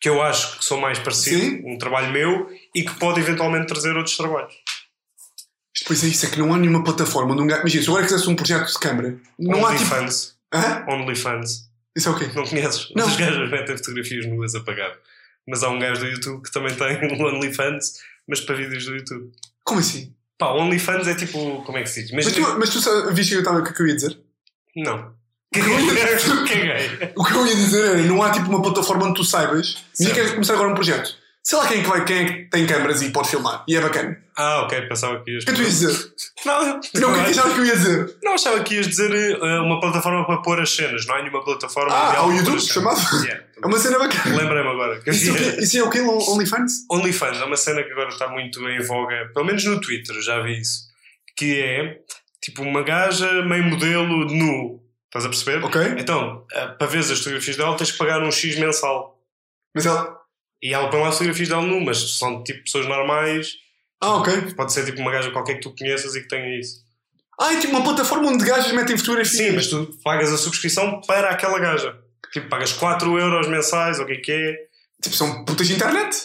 que 0.01 0.09
eu 0.09 0.23
acho 0.23 0.59
que 0.59 0.65
sou 0.65 0.81
mais 0.81 0.99
parecido, 0.99 1.41
Sim. 1.41 1.63
um 1.65 1.79
trabalho 1.79 2.13
meu 2.13 2.49
e 2.75 2.83
que 2.83 2.95
pode 2.95 3.21
eventualmente 3.21 3.67
trazer 3.67 3.97
outros 3.97 4.17
trabalhos. 4.17 4.55
Depois 5.79 6.05
é 6.05 6.09
isso, 6.09 6.27
é 6.27 6.31
que 6.31 6.39
não 6.39 6.53
há 6.53 6.59
nenhuma 6.59 6.85
plataforma 6.85 7.35
um 7.35 7.47
gajo. 7.47 7.61
Imagina, 7.63 7.83
se 7.83 7.89
eu 7.89 7.95
agora 7.95 8.07
quisesse 8.07 8.29
um 8.29 8.37
projeto 8.37 8.67
de 8.67 8.79
câmara, 8.79 9.19
não 9.39 9.65
há 9.65 9.77
tipo. 9.77 9.95
OnlyFans. 9.95 10.37
Hã? 10.53 10.85
OnlyFans. 10.89 11.71
Isso 11.97 12.09
é 12.09 12.13
o 12.13 12.19
quê? 12.19 12.31
Não 12.35 12.45
conheces? 12.45 12.89
Não. 12.95 13.07
Os 13.07 13.17
gajos 13.17 13.51
metem 13.51 13.77
fotografias 13.77 14.27
nuas 14.27 14.55
a 14.55 14.61
pagar. 14.61 14.93
Mas 15.51 15.63
há 15.65 15.69
um 15.69 15.79
gajo 15.79 16.01
do 16.01 16.07
YouTube 16.07 16.43
que 16.45 16.53
também 16.53 16.75
tem 16.75 16.97
um 17.21 17.25
OnlyFans, 17.27 17.95
mas 18.29 18.41
para 18.41 18.55
vídeos 18.57 18.85
do 18.87 18.95
YouTube. 18.97 19.31
Como 19.65 19.81
assim? 19.81 20.15
Pá, 20.39 20.53
OnlyFans 20.53 21.09
é 21.09 21.15
tipo. 21.15 21.63
Como 21.65 21.77
é 21.79 21.83
que 21.83 21.89
se 21.91 22.03
diz? 22.03 22.13
Mas 22.13 22.27
Imagina- 22.27 22.47
tu, 22.55 22.59
mas 22.59 22.71
tu 22.71 23.13
viste 23.15 23.37
o 23.37 23.43
que 23.43 23.49
eu 23.49 23.55
o 23.55 23.63
que 23.75 23.83
eu 23.83 23.87
ia 23.89 23.95
dizer? 23.95 24.19
Não. 24.77 24.97
O 24.99 25.13
que 25.53 25.59
eu 25.61 25.69
ia 25.69 25.81
dizer- 26.17 26.45
Caguei. 26.49 27.13
O 27.17 27.25
que 27.25 27.33
eu 27.35 27.47
ia 27.47 27.55
dizer 27.55 27.85
era, 27.85 27.99
não 28.05 28.23
há 28.23 28.31
tipo 28.31 28.49
uma 28.49 28.63
plataforma 28.63 29.05
onde 29.07 29.15
tu 29.17 29.25
saibas. 29.25 29.85
E 29.99 30.05
Certo. 30.05 30.15
queres 30.15 30.31
começar 30.33 30.55
agora 30.55 30.71
um 30.71 30.75
projeto. 30.75 31.15
Sei 31.43 31.59
lá 31.59 31.67
quem 31.67 31.81
é 31.81 31.83
que, 31.83 32.05
quem 32.05 32.17
é 32.19 32.25
que 32.25 32.45
tem 32.51 32.67
câmaras 32.67 33.01
e 33.03 33.11
pode 33.11 33.29
filmar. 33.29 33.65
E 33.67 33.75
é 33.75 33.81
bacana. 33.81 34.17
Ah, 34.37 34.63
ok, 34.63 34.83
pensava 34.83 35.23
que 35.25 35.31
ias. 35.33 35.43
O 35.43 35.47
que 35.47 35.53
é 35.53 35.55
que 35.55 35.61
tu 35.61 35.65
ias 35.65 35.79
dizer? 35.81 36.13
Não, 36.45 36.65
Não, 36.65 36.77
o 36.77 36.81
que 36.81 36.89
é 36.97 37.25
que 37.25 37.55
que 37.55 37.61
eu 37.61 37.65
ia 37.67 37.77
dizer? 37.77 38.17
Não, 38.23 38.35
achava 38.35 38.61
que 38.63 38.75
ias 38.75 38.89
dizer 38.89 39.11
eh, 39.13 39.61
uma 39.61 39.81
plataforma 39.81 40.27
para 40.27 40.39
pôr 40.43 40.61
as 40.61 40.75
cenas. 40.75 41.07
Não 41.07 41.15
há 41.15 41.19
nenhuma 41.23 41.43
plataforma. 41.43 41.95
Ah, 41.95 42.17
ao 42.19 42.25
pôr 42.27 42.37
YouTube, 42.37 42.57
as 42.57 42.65
cenas. 42.67 42.99
chamado? 43.01 43.25
Yeah. 43.25 43.45
É 43.63 43.67
uma 43.67 43.79
cena 43.79 43.99
bacana. 43.99 44.37
Lembrei-me 44.37 44.69
agora. 44.69 45.01
que 45.01 45.11
Isso, 45.11 45.31
é 45.31 45.33
o? 45.33 45.61
Isso 45.61 45.79
é 45.79 45.83
o 45.83 45.91
quê? 45.91 46.01
OnlyFans? 46.01 46.73
OnlyFans 46.91 47.41
é 47.41 47.45
uma 47.45 47.57
cena 47.57 47.83
que 47.83 47.91
agora 47.93 48.09
está 48.09 48.29
muito 48.29 48.67
em 48.69 48.81
voga, 48.83 49.31
pelo 49.35 49.47
menos 49.47 49.65
no 49.65 49.81
Twitter, 49.81 50.21
já 50.23 50.41
vi 50.41 50.61
isso. 50.61 50.89
Que 51.37 51.61
é 51.61 51.99
tipo 52.43 52.63
uma 52.63 52.83
gaja 52.83 53.43
meio 53.43 53.65
modelo 53.65 54.25
nu. 54.27 54.81
Estás 55.07 55.25
a 55.27 55.29
perceber? 55.29 55.65
Ok. 55.65 55.97
Então, 55.99 56.47
eh, 56.53 56.69
para 56.69 56.87
ver 56.87 56.99
as 56.99 57.11
fotografias 57.19 57.57
dela, 57.57 57.77
tens 57.77 57.91
que 57.93 57.99
pagar 57.99 58.23
um 58.23 58.31
X 58.31 58.57
mensal. 58.59 59.19
Mas 59.75 59.85
ela... 59.85 60.20
E 60.63 60.75
ela 60.75 60.91
põe 60.91 61.01
lá 61.01 61.09
as 61.09 61.15
fotografias 61.15 61.49
dela 61.49 61.63
nu, 61.63 61.81
mas 61.81 62.19
são 62.19 62.43
tipo 62.45 62.65
pessoas 62.65 62.87
normais. 62.87 63.55
Ah, 64.01 64.17
ok. 64.17 64.55
Pode 64.55 64.73
ser 64.73 64.85
tipo 64.85 65.01
uma 65.01 65.11
gaja 65.11 65.31
qualquer 65.31 65.55
que 65.55 65.61
tu 65.63 65.75
conheças 65.77 66.15
e 66.15 66.23
que 66.23 66.29
tenha 66.29 66.59
isso. 66.59 66.83
Ah, 67.39 67.55
é 67.55 67.61
tipo 67.61 67.73
uma 67.75 67.83
plataforma 67.85 68.29
onde 68.29 68.45
gajos 68.45 68.73
metem 68.73 68.99
fotografias. 68.99 69.37
Sim, 69.37 69.53
mas 69.53 69.69
tu 69.69 69.99
pagas 70.05 70.33
a 70.33 70.37
subscrição 70.37 71.01
para 71.07 71.31
aquela 71.31 71.59
gaja. 71.59 71.99
Tipo, 72.33 72.49
pagas 72.49 72.73
4 72.75 73.19
euros 73.19 73.49
mensais, 73.49 73.99
ou 73.99 74.05
o 74.05 74.07
que 74.07 74.13
é 74.13 74.17
que 74.17 74.33
é. 74.33 74.57
Tipo, 75.03 75.17
são 75.17 75.45
putas 75.45 75.67
de 75.67 75.75
internet. 75.75 76.17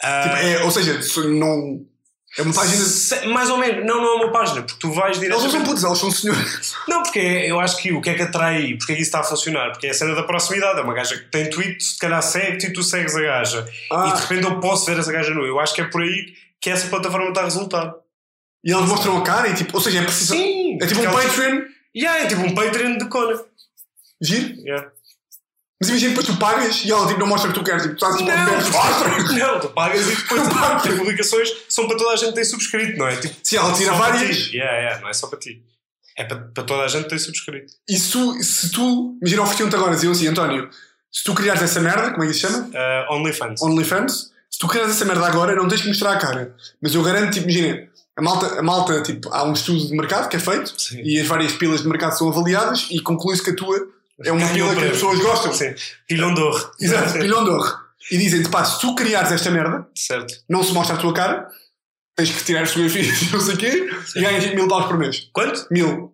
Ah, 0.00 0.22
Tipo, 0.22 0.36
é, 0.36 0.64
ou 0.64 0.70
seja, 0.70 0.98
não... 1.28 1.84
É 2.38 2.42
uma 2.42 2.54
página... 2.54 2.84
se- 2.84 3.26
mais 3.26 3.50
ou 3.50 3.58
menos, 3.58 3.84
não, 3.84 4.00
não 4.00 4.12
é 4.12 4.24
uma 4.24 4.32
página, 4.32 4.62
porque 4.62 4.78
tu 4.80 4.90
vais 4.92 5.22
Elas 5.22 5.42
não 5.42 5.50
são 5.50 5.62
putas, 5.64 5.84
elas 5.84 5.98
são 5.98 6.10
senhoras. 6.10 6.74
Não, 6.88 7.02
porque 7.02 7.18
eu 7.18 7.60
acho 7.60 7.76
que 7.76 7.92
o 7.92 8.00
que 8.00 8.08
é 8.10 8.14
que 8.14 8.22
atrai 8.22 8.74
porque 8.78 8.92
é 8.92 8.96
que 8.96 9.02
isso 9.02 9.08
está 9.10 9.20
a 9.20 9.24
funcionar? 9.24 9.70
Porque 9.72 9.86
é 9.86 9.90
a 9.90 9.94
cena 9.94 10.14
da 10.14 10.22
proximidade. 10.22 10.78
É 10.80 10.82
uma 10.82 10.94
gaja 10.94 11.16
que 11.18 11.24
tem 11.30 11.50
tweet, 11.50 11.82
se 11.84 11.98
calhar 11.98 12.22
segue-te 12.22 12.68
e 12.68 12.72
tu 12.72 12.82
segues 12.82 13.14
a 13.14 13.20
gaja. 13.20 13.60
E 13.60 13.62
de 13.64 13.86
Ah, 13.90 14.14
repente 14.16 14.44
eu 14.44 14.60
posso 14.60 14.86
ver 14.86 14.98
essa 14.98 15.12
gaja 15.12 15.30
nu. 15.34 15.44
Eu 15.44 15.60
acho 15.60 15.74
que 15.74 15.82
é 15.82 15.84
por 15.84 16.00
aí 16.02 16.32
que 16.60 16.70
essa 16.70 16.88
plataforma 16.88 17.28
está 17.28 17.42
a 17.42 17.44
resultar. 17.44 17.94
e 18.64 18.72
elas 18.72 18.88
mostram 18.88 19.18
a 19.18 19.22
cara 19.22 19.48
e 19.48 19.54
tipo... 19.54 19.76
Ou 19.76 19.82
seja, 19.82 19.98
é 19.98 20.02
preciso... 20.02 20.32
Sim! 20.34 20.78
É 20.80 20.86
tipo 20.86 21.00
um 21.00 21.04
elas- 21.04 21.24
Patreon. 21.26 21.62
Yeah, 21.94 22.20
é 22.24 22.26
tipo 22.28 22.40
um 22.40 22.54
Patreon 22.54 22.96
de 22.96 23.04
Conan. 23.08 23.42
Giro. 24.22 24.54
Yeah. 24.60 24.90
Mas 25.82 25.88
imagina 25.88 26.10
depois 26.10 26.26
tu 26.28 26.36
pagas 26.36 26.84
e 26.84 26.92
ela 26.92 27.08
tipo, 27.08 27.18
não 27.18 27.26
mostra 27.26 27.50
o 27.50 27.52
que 27.52 27.58
tu 27.58 27.64
queres. 27.64 27.82
Tipo, 27.82 27.96
tu 27.96 28.04
estás 28.04 28.16
tipo 28.16 28.30
tipo, 28.30 28.72
mostra. 28.72 29.48
Não, 29.48 29.60
tu 29.60 29.68
pagas 29.70 30.06
e 30.08 30.14
depois 30.14 30.42
as 30.46 30.94
publicações 30.94 31.52
são 31.68 31.88
para 31.88 31.96
toda 31.96 32.12
a 32.12 32.16
gente 32.16 32.28
que 32.28 32.34
tem 32.36 32.44
subscrito, 32.44 32.96
não 32.96 33.08
é? 33.08 33.16
Tipo, 33.16 33.34
Sim, 33.42 33.56
ela 33.56 33.72
tira 33.72 33.92
várias. 33.94 34.52
Yeah, 34.52 34.72
yeah, 34.76 35.00
não 35.00 35.08
é 35.08 35.12
só 35.12 35.26
para 35.26 35.40
ti. 35.40 35.60
É 36.16 36.22
para, 36.22 36.36
para 36.38 36.62
toda 36.62 36.84
a 36.84 36.88
gente 36.88 37.02
que 37.02 37.08
tem 37.08 37.18
subscrito. 37.18 37.72
E 37.88 37.96
se 37.96 38.12
tu, 38.12 38.40
se 38.44 38.70
tu 38.70 39.18
imagina, 39.20 39.42
ofereciam-te 39.42 39.74
agora, 39.74 39.94
diziam 39.96 40.12
assim, 40.12 40.28
António, 40.28 40.70
se 41.10 41.24
tu 41.24 41.34
criares 41.34 41.62
essa 41.62 41.80
merda, 41.80 42.12
como 42.12 42.22
é 42.22 42.28
que 42.28 42.34
se 42.34 42.40
chama? 42.40 42.68
Uh, 42.68 43.14
OnlyFans. 43.14 43.60
OnlyFans, 43.60 44.30
se 44.48 44.58
tu 44.60 44.68
queres 44.68 44.88
essa 44.88 45.04
merda 45.04 45.26
agora, 45.26 45.56
não 45.56 45.66
tens 45.66 45.80
que 45.80 45.88
mostrar 45.88 46.12
a 46.12 46.18
cara. 46.18 46.54
Mas 46.80 46.94
eu 46.94 47.02
garanto, 47.02 47.32
tipo, 47.32 47.50
imagina, 47.50 47.88
a 48.16 48.22
malta, 48.22 48.58
a 48.60 48.62
malta, 48.62 49.02
tipo, 49.02 49.28
há 49.32 49.42
um 49.42 49.52
estudo 49.52 49.84
de 49.84 49.96
mercado 49.96 50.28
que 50.28 50.36
é 50.36 50.38
feito 50.38 50.80
Sim. 50.80 51.02
e 51.02 51.18
as 51.18 51.26
várias 51.26 51.52
pilas 51.52 51.82
de 51.82 51.88
mercado 51.88 52.16
são 52.16 52.28
avaliadas 52.28 52.86
e 52.90 53.00
conclui-se 53.00 53.42
que 53.42 53.50
a 53.50 53.56
tua 53.56 53.88
é 54.24 54.32
uma 54.32 54.46
Ganhou 54.48 54.68
pila 54.70 54.80
que 54.80 54.86
as 54.86 54.92
pessoas 54.92 55.18
gostam. 55.20 55.52
Sim. 55.52 55.74
Pilhão 56.06 56.34
de 56.34 56.40
ouro. 56.40 56.70
Exato, 56.80 57.12
pilhão 57.18 57.44
de 57.44 57.50
ouro. 57.50 57.78
E 58.10 58.18
dizem-te, 58.18 58.48
pá, 58.48 58.64
se 58.64 58.80
tu 58.80 58.94
criares 58.94 59.30
esta 59.32 59.50
merda, 59.50 59.86
Certo. 59.94 60.34
não 60.48 60.62
se 60.62 60.72
mostra 60.72 60.96
a 60.96 60.98
tua 60.98 61.14
cara, 61.14 61.48
tens 62.16 62.30
que 62.30 62.44
tirar 62.44 62.62
as 62.62 62.70
fotografias 62.70 63.22
e 63.22 63.32
não 63.32 63.40
sei 63.40 63.54
o 63.54 63.58
quê, 63.58 63.90
e 64.16 64.20
ganhas 64.20 64.54
mil 64.54 64.68
paus 64.68 64.86
por 64.86 64.98
mês. 64.98 65.28
Quanto? 65.32 65.66
Mil. 65.70 66.12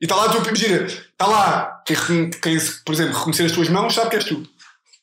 E 0.00 0.04
está 0.04 0.16
lá 0.16 0.26
a 0.26 0.28
tua 0.30 0.42
imagina, 0.42 0.84
está 0.86 1.26
lá, 1.26 1.82
quem, 1.86 2.30
quem, 2.30 2.58
por 2.84 2.94
exemplo, 2.94 3.18
reconhecer 3.18 3.44
as 3.44 3.52
tuas 3.52 3.68
mãos, 3.68 3.94
sabe 3.94 4.10
que 4.10 4.16
és 4.16 4.24
tu. 4.24 4.48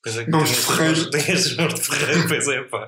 Pois 0.04 0.18
é 0.18 0.28
Mãos 0.28 0.50
de 0.50 0.56
ferreiro. 0.56 1.10
Tem 1.12 1.22
estas 1.22 1.56
mãos 1.56 1.74
de 1.76 1.82
ferreiro, 1.82 2.28
pois 2.28 2.48
é, 2.48 2.62
pá. 2.64 2.88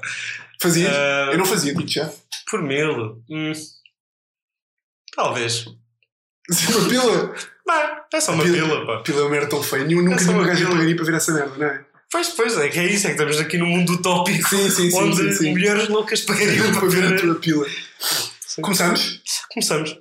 Fazias? 0.61 0.91
Ah. 0.95 1.29
Eu 1.31 1.37
não 1.37 1.45
fazia, 1.45 1.75
digo 1.75 1.87
já. 1.87 2.11
Por 2.49 2.61
mil. 2.63 3.21
Hum. 3.29 3.51
Talvez. 5.15 5.65
Sim, 6.51 6.73
uma 6.73 6.89
pila. 6.89 7.35
Bah, 7.65 8.05
é 8.13 8.19
só 8.19 8.33
uma 8.33 8.43
Pila. 8.43 8.55
pila, 8.67 8.85
pá. 8.85 8.97
Pila 9.03 9.19
é 9.19 9.23
uma 9.23 9.29
merda 9.29 9.47
tão 9.47 9.63
feia. 9.63 9.85
Nenhum- 9.85 10.01
Nunca 10.01 10.15
Essa 10.15 10.25
nenhuma 10.25 10.43
uma 10.43 10.47
gaja 10.49 10.67
pagaria 10.67 10.95
para 10.95 11.05
ver 11.05 11.13
essa 11.15 11.31
merda, 11.33 11.57
não 11.57 11.65
é? 11.67 11.85
Pois, 12.11 12.29
pois, 12.29 12.57
é 12.57 12.67
que 12.69 12.79
é 12.79 12.85
isso, 12.85 13.07
é 13.07 13.09
que 13.09 13.15
estamos 13.15 13.39
aqui 13.39 13.57
no 13.57 13.65
mundo 13.65 13.93
utópico 13.93 14.47
Sim, 14.49 14.69
sim, 14.69 14.91
sim. 14.91 14.97
onde 14.97 15.15
sim, 15.15 15.33
sim. 15.33 15.51
mulheres 15.51 15.87
loucas 15.87 16.21
pagariam 16.21 16.71
para 16.73 16.87
ver 16.87 17.13
a 17.13 17.17
tua 17.19 17.35
pila. 17.35 17.65
Sim. 18.45 18.61
Começamos? 18.61 19.21
Começamos. 19.51 19.97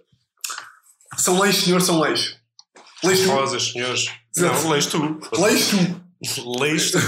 São 1.16 1.40
leis, 1.40 1.56
senhor, 1.56 1.80
são 1.80 2.00
leis. 2.00 2.36
Leis 3.04 3.20
tu. 3.20 3.30
Rosas, 3.30 3.72
senhores. 3.72 4.10
Exato. 4.36 4.62
Não, 4.62 4.70
leis 4.70 4.86
tu. 4.86 5.20
Leis 5.38 5.68
tu. 5.68 6.58
Leis 6.60 6.90
tu. 6.90 6.98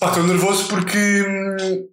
Pá, 0.00 0.08
estou 0.08 0.22
nervoso 0.26 0.66
porque 0.68 0.98
hum, 1.22 1.88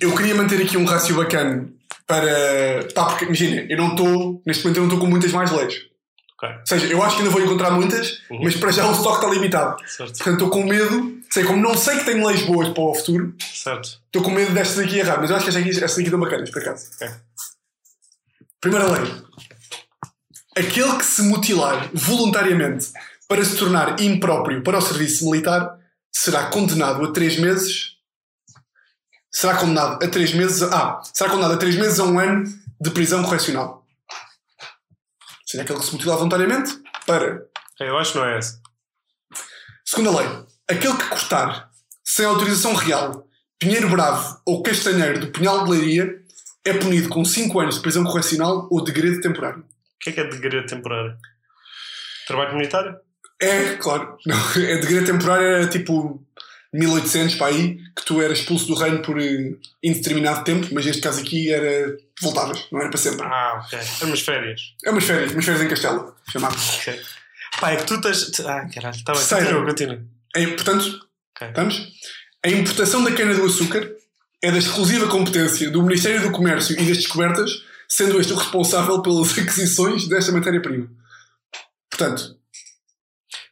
eu 0.00 0.14
queria 0.14 0.34
manter 0.34 0.60
aqui 0.62 0.76
um 0.76 0.84
rácio 0.84 1.14
bacana 1.16 1.68
para. 2.10 2.88
Pá, 2.94 3.04
porque 3.06 3.24
imagina, 3.24 3.64
eu 3.70 3.76
não 3.78 3.90
estou. 3.90 4.42
Neste 4.44 4.64
momento 4.64 4.76
eu 4.78 4.82
não 4.82 4.88
estou 4.88 5.00
com 5.00 5.06
muitas 5.10 5.32
mais 5.32 5.50
leis. 5.52 5.86
Ok, 6.36 6.48
Ou 6.48 6.66
seja, 6.66 6.86
eu 6.86 7.02
acho 7.02 7.16
que 7.16 7.22
ainda 7.22 7.32
vou 7.32 7.42
encontrar 7.42 7.70
muitas, 7.70 8.22
Uhum. 8.30 8.40
mas 8.42 8.56
para 8.56 8.70
já 8.72 8.86
o 8.86 8.92
estoque 8.92 9.16
está 9.24 9.28
limitado. 9.28 9.76
certo. 9.86 10.16
Portanto, 10.16 10.32
estou 10.32 10.50
com 10.50 10.64
medo. 10.64 11.20
Sei, 11.30 11.44
como 11.44 11.62
não 11.62 11.76
sei 11.76 11.98
que 11.98 12.04
tenho 12.06 12.26
leis 12.26 12.42
boas 12.42 12.68
para 12.70 12.82
o 12.82 12.94
futuro, 12.94 13.34
Certo. 13.54 14.00
estou 14.06 14.22
com 14.22 14.30
medo 14.30 14.52
destas 14.52 14.78
aqui 14.80 14.98
errar. 14.98 15.18
Mas 15.20 15.30
eu 15.30 15.36
acho 15.36 15.44
que 15.44 15.50
estas 15.50 15.62
aqui, 15.62 15.70
estas 15.70 15.92
aqui 15.92 16.02
estão 16.04 16.18
bacanas, 16.18 16.50
por 16.50 16.60
acaso. 16.60 16.86
Primeira 18.60 18.86
lei. 18.90 19.12
Aquele 20.56 20.96
que 20.98 21.04
se 21.04 21.22
mutilar 21.22 21.88
voluntariamente 21.94 22.88
para 23.28 23.44
se 23.44 23.56
tornar 23.56 24.00
impróprio 24.00 24.62
para 24.62 24.78
o 24.78 24.80
serviço 24.80 25.24
militar 25.30 25.78
será 26.12 26.46
condenado 26.46 27.04
a 27.04 27.12
três 27.12 27.38
meses. 27.38 27.89
Será 29.32 29.56
condenado 29.56 30.04
a 30.04 30.08
três 30.08 30.34
meses. 30.34 30.62
Ah, 30.62 31.00
será 31.14 31.30
condenado 31.30 31.54
a 31.54 31.58
três 31.58 31.76
meses 31.76 32.00
a 32.00 32.04
um 32.04 32.18
ano 32.18 32.44
de 32.80 32.90
prisão 32.90 33.22
correcional. 33.22 33.86
Seja, 35.46 35.62
aquele 35.62 35.78
que 35.78 35.86
se 35.86 35.92
mutilar 35.92 36.16
voluntariamente 36.16 36.72
para. 37.06 37.42
Eu 37.80 37.98
acho 37.98 38.12
que 38.12 38.18
não 38.18 38.26
é 38.26 38.38
essa. 38.38 38.60
Segunda 39.84 40.18
lei. 40.18 40.28
Aquele 40.68 40.96
que 40.96 41.08
cortar, 41.08 41.70
sem 42.04 42.24
autorização 42.24 42.74
real, 42.74 43.26
pinheiro 43.58 43.88
bravo 43.88 44.40
ou 44.46 44.62
castanheiro 44.62 45.20
do 45.20 45.32
punhal 45.32 45.64
de 45.64 45.70
leiria 45.70 46.20
é 46.64 46.74
punido 46.74 47.08
com 47.08 47.24
5 47.24 47.58
anos 47.58 47.76
de 47.76 47.82
prisão 47.82 48.04
correcional 48.04 48.68
ou 48.70 48.84
degredo 48.84 49.20
temporário. 49.20 49.60
O 49.60 49.64
que 50.00 50.10
é 50.10 50.12
que 50.12 50.20
é 50.20 50.24
degredo 50.24 50.66
temporário? 50.66 51.16
Trabalho 52.26 52.50
comunitário? 52.50 52.96
É, 53.40 53.76
claro. 53.76 54.16
Não, 54.26 54.36
é 54.36 54.76
degredo 54.76 55.06
temporário 55.06 55.46
era 55.46 55.68
tipo 55.68 56.24
1800 56.72 57.34
para 57.36 57.48
aí, 57.48 57.78
que 57.96 58.04
tu 58.04 58.20
eras 58.22 58.38
expulso 58.38 58.66
do 58.66 58.74
reino 58.74 59.02
por 59.02 59.20
eh, 59.20 59.54
indeterminado 59.82 60.44
tempo, 60.44 60.68
mas 60.72 60.84
neste 60.86 61.02
caso 61.02 61.20
aqui 61.20 61.50
era. 61.52 61.96
voltavas, 62.20 62.64
não 62.70 62.80
era 62.80 62.88
para 62.90 62.98
sempre. 62.98 63.26
Ah, 63.26 63.62
ok. 63.64 63.78
É 64.00 64.04
umas 64.04 64.20
férias. 64.20 64.60
É 64.84 64.90
umas 64.90 65.04
férias, 65.04 65.32
umas 65.32 65.44
férias 65.44 65.62
em 65.64 65.68
Castelo, 65.68 66.14
chamado. 66.30 66.56
Ok. 66.78 67.00
Pá, 67.60 67.72
é 67.72 67.76
que 67.76 67.84
tu 67.86 68.00
tens. 68.00 68.40
Ah, 68.40 68.68
caralho. 68.72 68.94
Está 68.96 69.12
bem. 69.12 69.26
Terceira. 69.26 69.64
Continua. 69.64 70.02
É, 70.36 70.46
portanto, 70.46 71.00
Ok. 71.36 71.48
estamos? 71.48 71.88
A 72.44 72.48
importação 72.48 73.02
da 73.04 73.12
cana-do-açúcar 73.12 73.90
é 74.42 74.50
da 74.50 74.58
exclusiva 74.58 75.08
competência 75.08 75.68
do 75.70 75.82
Ministério 75.82 76.22
do 76.22 76.30
Comércio 76.30 76.74
e 76.80 76.86
das 76.86 76.98
Descobertas, 76.98 77.50
sendo 77.88 78.18
este 78.20 78.32
o 78.32 78.36
responsável 78.36 79.02
pelas 79.02 79.32
aquisições 79.36 80.08
desta 80.08 80.30
matéria-prima. 80.32 80.88
Portanto, 81.90 82.36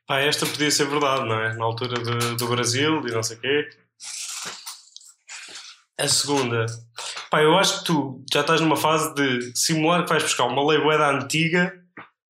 Pá, 0.09 0.21
esta 0.21 0.47
podia 0.47 0.71
ser 0.71 0.87
verdade, 0.87 1.29
não 1.29 1.38
é? 1.38 1.55
Na 1.55 1.64
altura 1.66 2.03
de- 2.03 2.37
do 2.37 2.49
Brasil 2.49 3.07
e 3.07 3.11
não 3.12 3.23
sei 3.23 3.37
o 3.37 3.40
quê. 3.40 3.68
A 6.01 6.09
segunda. 6.09 6.64
Pá, 7.31 7.42
eu 7.42 7.59
acho 7.59 7.81
que 7.81 7.85
tu 7.87 8.25
já 8.33 8.40
estás 8.40 8.61
numa 8.61 8.77
fase 8.77 9.14
de 9.14 9.53
simular 9.59 10.03
que 10.05 10.09
vais 10.09 10.23
buscar 10.23 10.44
uma 10.47 10.66
lei 10.66 10.81
boeda 10.81 11.11
antiga 11.11 11.75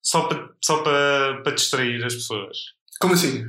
só 0.03 0.23
para 0.23 0.49
só 0.61 0.81
para 0.81 1.41
para 1.43 1.53
distrair 1.53 2.03
as 2.03 2.15
pessoas. 2.15 2.57
como 2.99 3.13
assim? 3.13 3.45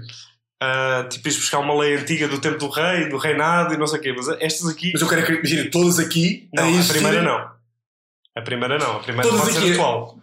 Ah, 0.62 1.06
tipo, 1.08 1.26
ires 1.26 1.38
buscar 1.40 1.58
uma 1.58 1.74
lei 1.74 1.96
antiga 1.96 2.28
do 2.28 2.38
tempo 2.38 2.58
do 2.58 2.68
rei, 2.68 3.08
do 3.08 3.16
reinado 3.16 3.72
e 3.72 3.78
não 3.78 3.86
sei 3.86 3.98
o 3.98 4.02
quê. 4.02 4.12
Mas 4.14 4.28
estas 4.40 4.68
aqui. 4.68 4.90
Mas 4.92 5.00
eu 5.00 5.08
quero 5.08 5.24
que, 5.26 5.32
imagina, 5.32 5.70
todas 5.70 5.98
aqui. 5.98 6.48
Não, 6.54 6.64
a 6.64 6.80
a 6.82 6.84
primeira 6.84 7.22
não. 7.22 7.50
A 8.36 8.42
primeira 8.42 8.78
não. 8.78 8.96
A 8.96 9.00
primeira 9.00 9.28
Todas 9.28 9.46
pode 9.46 9.56
aqui 9.56 9.66
ser 9.68 9.72
atual. 9.72 10.20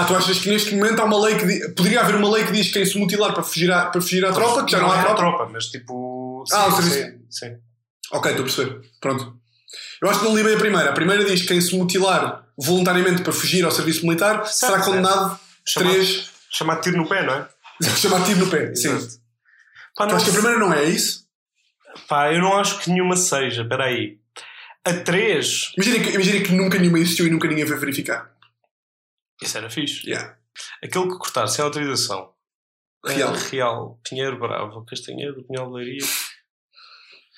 Ah, 0.00 0.04
tu 0.04 0.14
achas 0.16 0.38
que 0.38 0.48
neste 0.48 0.74
momento 0.74 1.00
há 1.00 1.04
uma 1.04 1.20
lei 1.20 1.36
que. 1.36 1.46
di- 1.46 1.74
Poderia 1.74 2.00
haver 2.00 2.14
uma 2.14 2.30
lei 2.30 2.44
que 2.44 2.52
diz 2.52 2.68
que 2.68 2.74
quem 2.74 2.86
se 2.86 2.98
mutilar 2.98 3.32
para 3.34 3.42
fugir 3.42 3.70
à, 3.72 3.86
para 3.86 4.00
fugir 4.00 4.24
à 4.24 4.32
tropa, 4.32 4.64
que 4.64 4.72
já 4.72 4.78
não, 4.80 4.90
há 4.92 4.96
é 4.96 5.00
tropa? 5.02 5.12
a 5.12 5.16
tropa, 5.16 5.50
mas 5.52 5.66
tipo. 5.66 6.44
Ah, 6.52 6.66
o 6.68 6.70
sim, 6.70 6.82
serviço- 6.90 7.18
sim, 7.30 7.48
sim. 7.48 7.56
Ok, 8.12 8.30
estou 8.30 8.44
a 8.44 8.46
perceber. 8.48 8.80
Pronto. 9.00 9.36
Eu 10.00 10.08
acho 10.08 10.20
que 10.20 10.24
não 10.26 10.36
li 10.36 10.42
bem 10.44 10.54
a 10.54 10.58
primeira. 10.58 10.90
A 10.90 10.92
primeira 10.92 11.24
diz 11.24 11.42
que 11.42 11.48
quem 11.48 11.60
se 11.60 11.76
mutilar 11.76 12.44
voluntariamente 12.56 13.22
para 13.22 13.32
fugir 13.32 13.64
ao 13.64 13.70
serviço 13.70 14.06
militar 14.06 14.46
será 14.46 14.72
Certo, 14.74 14.84
condenado 14.86 15.38
Chamado- 15.66 15.92
três. 15.94 16.30
Chamado 16.50 16.80
tiro 16.80 16.96
no 16.96 17.08
pé, 17.08 17.26
não 17.26 17.34
é? 17.34 17.48
chamado 17.96 18.24
tiro 18.24 18.40
no 18.40 18.50
pé. 18.50 18.74
Sim. 18.74 18.90
Exato. 18.94 19.14
Pá, 19.96 20.06
Tu 20.06 20.10
não 20.10 20.16
acho 20.16 20.24
que 20.24 20.30
a 20.30 20.34
primeira 20.34 20.58
não 20.58 20.72
é, 20.72 20.84
é 20.84 20.88
isso? 20.88 21.24
Pá, 22.08 22.32
eu 22.32 22.40
não 22.40 22.56
acho 22.56 22.78
que 22.78 22.90
nenhuma 22.90 23.16
seja. 23.16 23.62
Espera 23.62 23.84
aí. 23.84 24.16
A 24.84 24.94
3. 24.94 25.72
Imagina 25.76 26.04
que, 26.04 26.10
imagina 26.14 26.40
que 26.44 26.52
nunca 26.52 26.78
nenhuma 26.78 26.98
existiu 27.00 27.26
e 27.26 27.30
nunca 27.30 27.48
ninguém 27.48 27.64
veio 27.64 27.78
verificar. 27.80 28.30
Isso 29.42 29.56
era 29.56 29.70
fixe. 29.70 30.08
Yeah. 30.08 30.36
Aquele 30.82 31.08
que 31.08 31.18
cortar 31.18 31.46
sem 31.46 31.64
autorização. 31.64 32.32
Real. 33.04 33.34
Eh, 33.34 33.38
Real. 33.50 34.00
Pinheiro 34.08 34.38
Bravo. 34.38 34.84
Castanheiro. 34.84 35.44
Pinhal 35.44 35.68
de 35.68 35.72
Leiria. 35.74 36.06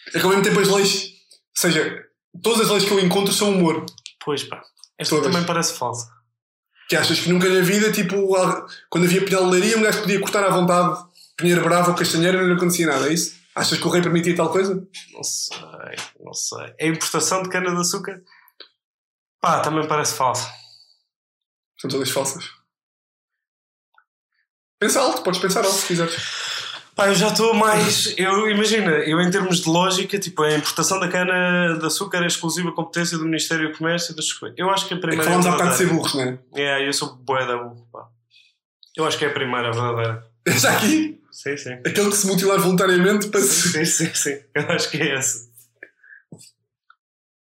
É 0.08 0.18
que 0.18 0.24
ao 0.24 0.30
mesmo 0.30 0.42
tempo 0.44 0.60
as 0.60 0.68
leis. 0.68 1.04
Ou 1.04 1.60
seja, 1.60 2.04
todas 2.42 2.62
as 2.62 2.70
leis 2.70 2.84
que 2.84 2.90
eu 2.90 3.00
encontro 3.00 3.32
são 3.32 3.50
humor. 3.50 3.84
Pois 4.24 4.44
pá. 4.44 4.62
Esta 4.98 5.16
Todas. 5.16 5.30
também 5.32 5.46
parece 5.46 5.74
falsa. 5.78 6.10
Que 6.88 6.96
achas 6.96 7.20
que 7.20 7.28
nunca 7.28 7.48
na 7.48 7.60
vida, 7.60 7.92
tipo, 7.92 8.16
quando 8.90 9.04
havia 9.04 9.24
pinhal 9.24 9.44
de 9.44 9.50
leiria, 9.52 9.78
um 9.78 9.82
gajo 9.82 10.00
podia 10.00 10.20
cortar 10.20 10.44
à 10.44 10.50
vontade 10.50 11.08
pinheiro 11.36 11.62
bravo 11.62 11.90
ou 11.90 11.96
castanheiro 11.96 12.36
e 12.36 12.40
não 12.40 12.48
lhe 12.48 12.54
acontecia 12.54 12.86
nada, 12.86 13.08
é 13.08 13.14
isso? 13.14 13.38
Achas 13.54 13.78
que 13.78 13.86
o 13.86 13.90
rei 13.90 14.02
permitia 14.02 14.36
tal 14.36 14.50
coisa? 14.50 14.74
Não 15.12 15.22
sei. 15.22 15.56
Não 16.20 16.34
sei. 16.34 16.74
A 16.80 16.86
importação 16.86 17.42
de 17.42 17.48
cana-de-açúcar. 17.48 18.20
Pá, 19.40 19.60
também 19.60 19.86
parece 19.88 20.14
falsa. 20.14 20.48
São 21.80 21.90
todas 21.90 22.10
falsas. 22.10 22.44
Pensa 24.78 25.00
alto, 25.00 25.22
podes 25.22 25.40
pensar 25.40 25.64
alto 25.64 25.76
se 25.76 25.86
quiseres. 25.86 26.16
Pá, 26.96 27.08
eu 27.08 27.14
já 27.14 27.28
estou 27.28 27.54
mais. 27.54 28.14
Eu 28.18 28.48
imagina, 28.50 28.90
eu 28.90 29.20
em 29.20 29.30
termos 29.30 29.60
de 29.60 29.68
lógica, 29.68 30.18
tipo, 30.18 30.42
a 30.42 30.54
importação 30.54 30.98
da 30.98 31.08
cana 31.08 31.78
de 31.78 31.86
açúcar 31.86 32.22
é 32.22 32.26
exclusiva 32.26 32.72
competência 32.72 33.16
do 33.16 33.24
Ministério 33.24 33.70
do 33.70 33.78
Comércio 33.78 34.12
e 34.12 34.16
das 34.16 34.32
coisas. 34.32 34.58
Eu 34.58 34.70
acho 34.70 34.86
que 34.88 34.94
a 34.94 34.96
É 34.96 35.00
que 35.00 35.06
primeira. 35.06 35.24
falámos 35.24 35.46
há 35.46 35.50
bocado 35.52 35.70
de 35.70 35.76
ser 35.76 35.86
burros, 35.88 36.14
não 36.14 36.22
é? 36.22 36.38
É, 36.54 36.88
eu 36.88 36.92
sou 36.92 37.14
bué 37.16 37.46
da 37.46 37.56
burro, 37.56 37.86
pá. 37.92 38.06
Eu 38.96 39.06
acho 39.06 39.16
que 39.18 39.24
é 39.24 39.28
a 39.28 39.32
primeira 39.32 39.70
verdadeira. 39.72 40.26
Já 40.48 40.76
aqui, 40.76 41.20
Sim, 41.30 41.56
sim. 41.56 41.72
aquele 41.74 42.10
que 42.10 42.16
se 42.16 42.26
mutilar 42.26 42.58
voluntariamente 42.58 43.28
para 43.28 43.40
se. 43.40 43.68
Sim, 43.70 43.84
sim, 43.84 44.14
sim. 44.14 44.38
Eu 44.54 44.68
acho 44.70 44.90
que 44.90 44.96
é 44.98 45.14
essa. 45.14 45.49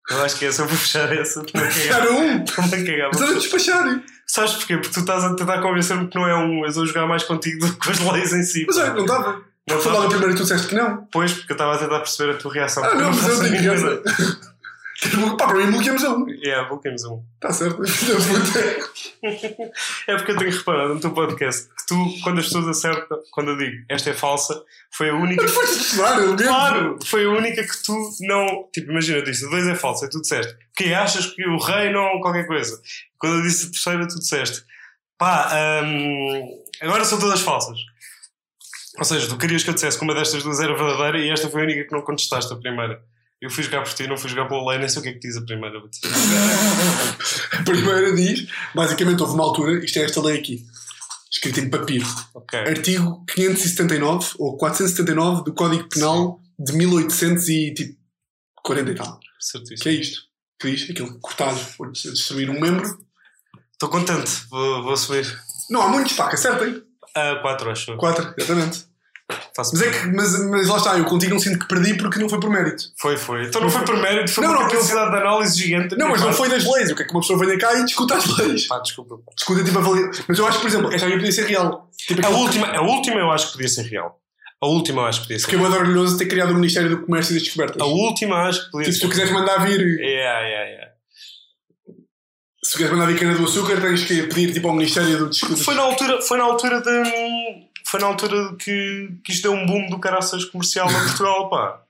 Eu 0.09 0.23
acho 0.23 0.37
que 0.37 0.45
é 0.45 0.47
essa. 0.47 0.61
Eu 0.63 0.67
vou 0.67 0.77
fechar 0.77 1.11
essa. 1.13 1.41
Estou-me 1.41 1.67
a 1.67 1.71
cagar. 1.71 2.11
Um! 2.11 2.43
Estou-me 2.43 2.75
a 2.75 2.85
cagar. 2.85 3.09
Estás 3.11 3.31
a 3.31 3.33
despachar! 3.33 4.01
Sabes 4.25 4.53
porquê? 4.53 4.77
Porque 4.77 4.93
tu 4.93 4.99
estás 4.99 5.23
a 5.23 5.35
tentar 5.35 5.61
convencer-me 5.61 6.07
que 6.07 6.15
não 6.15 6.27
é 6.27 6.35
um. 6.35 6.65
Eu 6.65 6.71
vou 6.71 6.85
jogar 6.85 7.07
mais 7.07 7.23
contigo 7.23 7.65
do 7.65 7.73
que 7.73 7.79
com 7.79 7.91
as 7.91 7.99
leis 7.99 8.33
em 8.33 8.43
si. 8.43 8.65
Mas 8.67 8.77
olha, 8.77 8.93
não 8.93 9.01
estava. 9.01 9.41
Não 9.69 9.79
Foi 9.79 9.91
logo 9.91 10.09
primeira 10.09 10.33
e 10.33 10.35
tu 10.35 10.41
disseste 10.43 10.67
que 10.67 10.75
não. 10.75 11.07
Pois, 11.11 11.31
porque 11.33 11.51
eu 11.51 11.55
estava 11.55 11.75
a 11.75 11.77
tentar 11.77 11.99
perceber 11.99 12.33
a 12.33 12.37
tua 12.37 12.53
reação. 12.53 12.83
Ah, 12.83 12.95
não, 12.95 13.11
mas 13.11 13.27
eu 13.27 13.75
faço 13.75 14.48
Pá, 15.37 15.47
para 15.47 15.55
mim 15.55 15.71
bloqueamos 15.71 16.03
a 16.03 16.13
um. 16.13 16.25
É, 16.43 16.67
bloqueamos 16.67 17.03
um. 17.05 17.23
Está 17.35 17.51
certo. 17.51 17.81
É 20.07 20.15
porque 20.15 20.31
eu 20.31 20.37
tenho 20.37 20.51
reparado 20.51 20.93
no 20.93 20.99
teu 20.99 21.11
podcast 21.11 21.67
que 21.67 21.87
tu, 21.87 21.95
quando 22.23 22.39
as 22.39 22.45
pessoas 22.45 22.67
acertam, 22.67 23.19
quando 23.31 23.51
eu 23.51 23.57
digo 23.57 23.83
esta 23.89 24.09
é 24.09 24.13
falsa, 24.13 24.61
foi 24.91 25.09
a 25.09 25.15
única. 25.15 25.43
Mas 25.43 25.53
foste 25.53 25.81
estudar, 25.81 26.19
eu. 26.19 26.35
Claro! 26.35 26.97
Foi 27.05 27.25
a 27.25 27.29
única 27.29 27.63
que 27.63 27.83
tu 27.83 27.93
não. 28.21 28.69
Tipo, 28.73 28.91
imagina, 28.91 29.19
eu 29.19 29.23
disse 29.23 29.45
a 29.45 29.49
dois 29.49 29.67
é 29.67 29.75
falsa, 29.75 30.05
e 30.05 30.09
tu 30.09 30.21
disseste 30.21 30.55
que 30.75 30.93
achas 30.93 31.27
que 31.27 31.45
o 31.45 31.57
rei 31.57 31.91
não. 31.91 32.21
qualquer 32.21 32.47
coisa. 32.47 32.81
Quando 33.17 33.37
eu 33.37 33.41
disse 33.43 33.67
a 33.67 33.71
terceira, 33.71 34.07
tu 34.07 34.19
disseste 34.19 34.63
pá, 35.19 35.51
hum, 35.83 36.63
agora 36.81 37.03
são 37.03 37.19
todas 37.19 37.41
falsas. 37.41 37.77
Ou 38.97 39.03
seja, 39.03 39.27
tu 39.27 39.37
querias 39.37 39.63
que 39.63 39.69
eu 39.69 39.73
dissesse 39.73 39.97
que 39.97 40.03
uma 40.03 40.15
destas 40.15 40.41
duas 40.41 40.59
era 40.59 40.73
verdadeira 40.73 41.19
e 41.19 41.29
esta 41.29 41.49
foi 41.49 41.61
a 41.61 41.63
única 41.65 41.83
que 41.83 41.91
não 41.91 42.01
contestaste 42.01 42.51
a 42.51 42.55
primeira. 42.55 43.03
Eu 43.41 43.49
fui 43.49 43.63
jogar 43.63 43.83
por 43.83 43.93
ti, 43.93 44.05
não 44.05 44.17
fui 44.17 44.29
jogar 44.29 44.49
pela 44.49 44.69
lei, 44.69 44.79
nem 44.79 44.89
sei 44.89 44.99
o 44.99 45.03
que 45.03 45.09
é 45.09 45.13
que 45.13 45.19
diz 45.19 45.37
a 45.37 45.41
primeira. 45.41 45.79
A 47.57 47.63
primeira 47.63 48.13
diz, 48.13 48.47
basicamente 48.75 49.21
houve 49.21 49.33
uma 49.33 49.43
altura, 49.43 49.83
isto 49.83 49.97
é 49.97 50.03
esta 50.03 50.21
lei 50.21 50.37
aqui, 50.37 50.65
escrita 51.31 51.61
em 51.61 51.69
papiro. 51.69 52.05
Ok. 52.33 52.59
Artigo 52.59 53.23
579 53.33 54.33
ou 54.39 54.57
479 54.57 55.45
do 55.45 55.53
Código 55.53 55.87
Penal 55.87 56.41
de 56.57 56.73
1840 56.73 58.91
e 58.91 58.95
tal. 58.95 59.19
Certíssimo. 59.39 59.79
Que 59.79 59.89
é 59.89 59.91
isto? 59.93 60.21
Que 60.59 60.71
diz 60.71 60.89
aquilo 60.89 61.17
cortar 61.19 61.55
ou 61.79 61.89
destruir 61.91 62.49
um 62.49 62.59
membro. 62.59 62.99
Estou 63.71 63.87
contente, 63.87 64.29
vou, 64.49 64.83
vou 64.83 64.97
subir. 64.97 65.25
Não 65.69 65.81
há 65.81 65.87
muitos, 65.87 66.11
pá, 66.13 66.27
acertem. 66.27 66.83
A 67.15 67.37
4, 67.37 67.71
acho. 67.71 67.95
Quatro, 67.95 68.33
exatamente. 68.37 68.88
Faço 69.55 69.71
Mas 69.73 69.81
é 69.83 69.91
que, 69.91 70.07
mas, 70.07 70.39
mas 70.49 70.67
lá 70.67 70.77
está, 70.77 70.97
eu 70.97 71.05
contigo 71.05 71.33
não 71.33 71.39
sinto 71.39 71.59
que 71.59 71.67
perdi 71.67 71.93
porque 71.95 72.17
não 72.19 72.27
foi 72.29 72.39
por 72.39 72.49
mérito. 72.49 72.83
Foi, 72.99 73.15
foi. 73.17 73.45
Então 73.45 73.61
não 73.61 73.69
foi 73.69 73.83
por 73.85 73.95
mérito, 73.97 74.31
foi 74.31 74.43
Não, 74.43 74.53
por 74.55 74.61
não, 74.63 74.69
capacidade 74.69 75.11
de 75.11 75.17
análise 75.17 75.57
gigante. 75.61 75.95
Não, 75.97 76.09
mas 76.09 76.19
não 76.21 76.27
parte. 76.27 76.37
foi 76.37 76.49
das 76.49 76.63
leis. 76.65 76.91
O 76.91 76.95
que 76.95 77.03
é 77.03 77.05
que 77.05 77.11
uma 77.11 77.21
pessoa 77.21 77.37
venha 77.39 77.57
cá 77.57 77.73
e 77.79 77.85
discuta 77.85 78.15
as 78.15 78.37
leis? 78.39 78.67
Pá, 78.67 78.79
desculpa. 78.79 79.19
Discuta 79.35 79.63
tipo 79.63 79.77
a 79.77 79.81
validade. 79.81 80.23
Mas 80.27 80.39
eu 80.39 80.47
acho 80.47 80.57
que, 80.57 80.61
por 80.63 80.67
exemplo, 80.69 80.93
esta 80.93 81.05
aí 81.07 81.13
podia 81.13 81.31
ser 81.31 81.45
real. 81.45 81.89
Tipo, 81.97 82.25
A 82.25 82.29
última, 82.29 82.67
a 82.67 82.81
última 82.81 83.19
eu 83.19 83.31
acho 83.31 83.47
que 83.47 83.51
podia 83.53 83.67
ser 83.69 83.83
real. 83.83 84.19
A 84.61 84.67
última 84.67 85.01
eu 85.03 85.05
acho 85.05 85.19
que 85.21 85.27
podia 85.27 85.39
ser 85.39 85.45
Fiquei 85.45 85.59
muito 85.59 85.75
orgulhoso 85.77 86.13
de 86.13 86.19
ter 86.23 86.25
criado 86.29 86.51
o 86.51 86.55
Ministério 86.55 86.89
do 86.89 87.05
Comércio 87.05 87.31
e 87.31 87.35
das 87.35 87.43
Descobertas. 87.43 87.81
A 87.81 87.85
última 87.85 88.47
acho 88.47 88.65
que 88.65 88.71
podia 88.71 88.85
Tipo, 88.85 88.93
se 88.95 88.99
ser. 88.99 89.05
tu 89.05 89.09
quiseres 89.11 89.31
mandar 89.31 89.57
vir, 89.65 89.79
Yeah, 89.79 90.39
yeah, 90.39 90.69
yeah. 90.69 90.89
se 92.63 92.71
tu 92.71 92.77
quiseres 92.77 92.91
mandar 92.97 93.05
vir 93.11 93.19
cana 93.19 93.35
do 93.35 93.43
açúcar, 93.45 93.79
tens 93.79 94.03
que 94.03 94.23
pedir 94.23 94.53
tipo 94.53 94.67
ao 94.67 94.73
Ministério 94.75 95.17
do 95.17 95.29
Descobertas. 95.29 95.63
Foi 95.65 95.75
na 95.75 95.81
altura, 95.83 96.21
foi 96.21 96.37
na 96.37 96.43
altura 96.45 96.81
de. 96.81 97.68
Foi 97.89 97.99
na 97.99 98.07
altura 98.07 98.55
que, 98.55 99.09
que 99.23 99.31
isto 99.31 99.43
deu 99.43 99.53
um 99.53 99.65
boom 99.65 99.87
do 99.89 99.99
caraças 99.99 100.45
comercial 100.45 100.87
a 100.87 100.91
Portugal, 100.93 101.49
pá. 101.49 101.81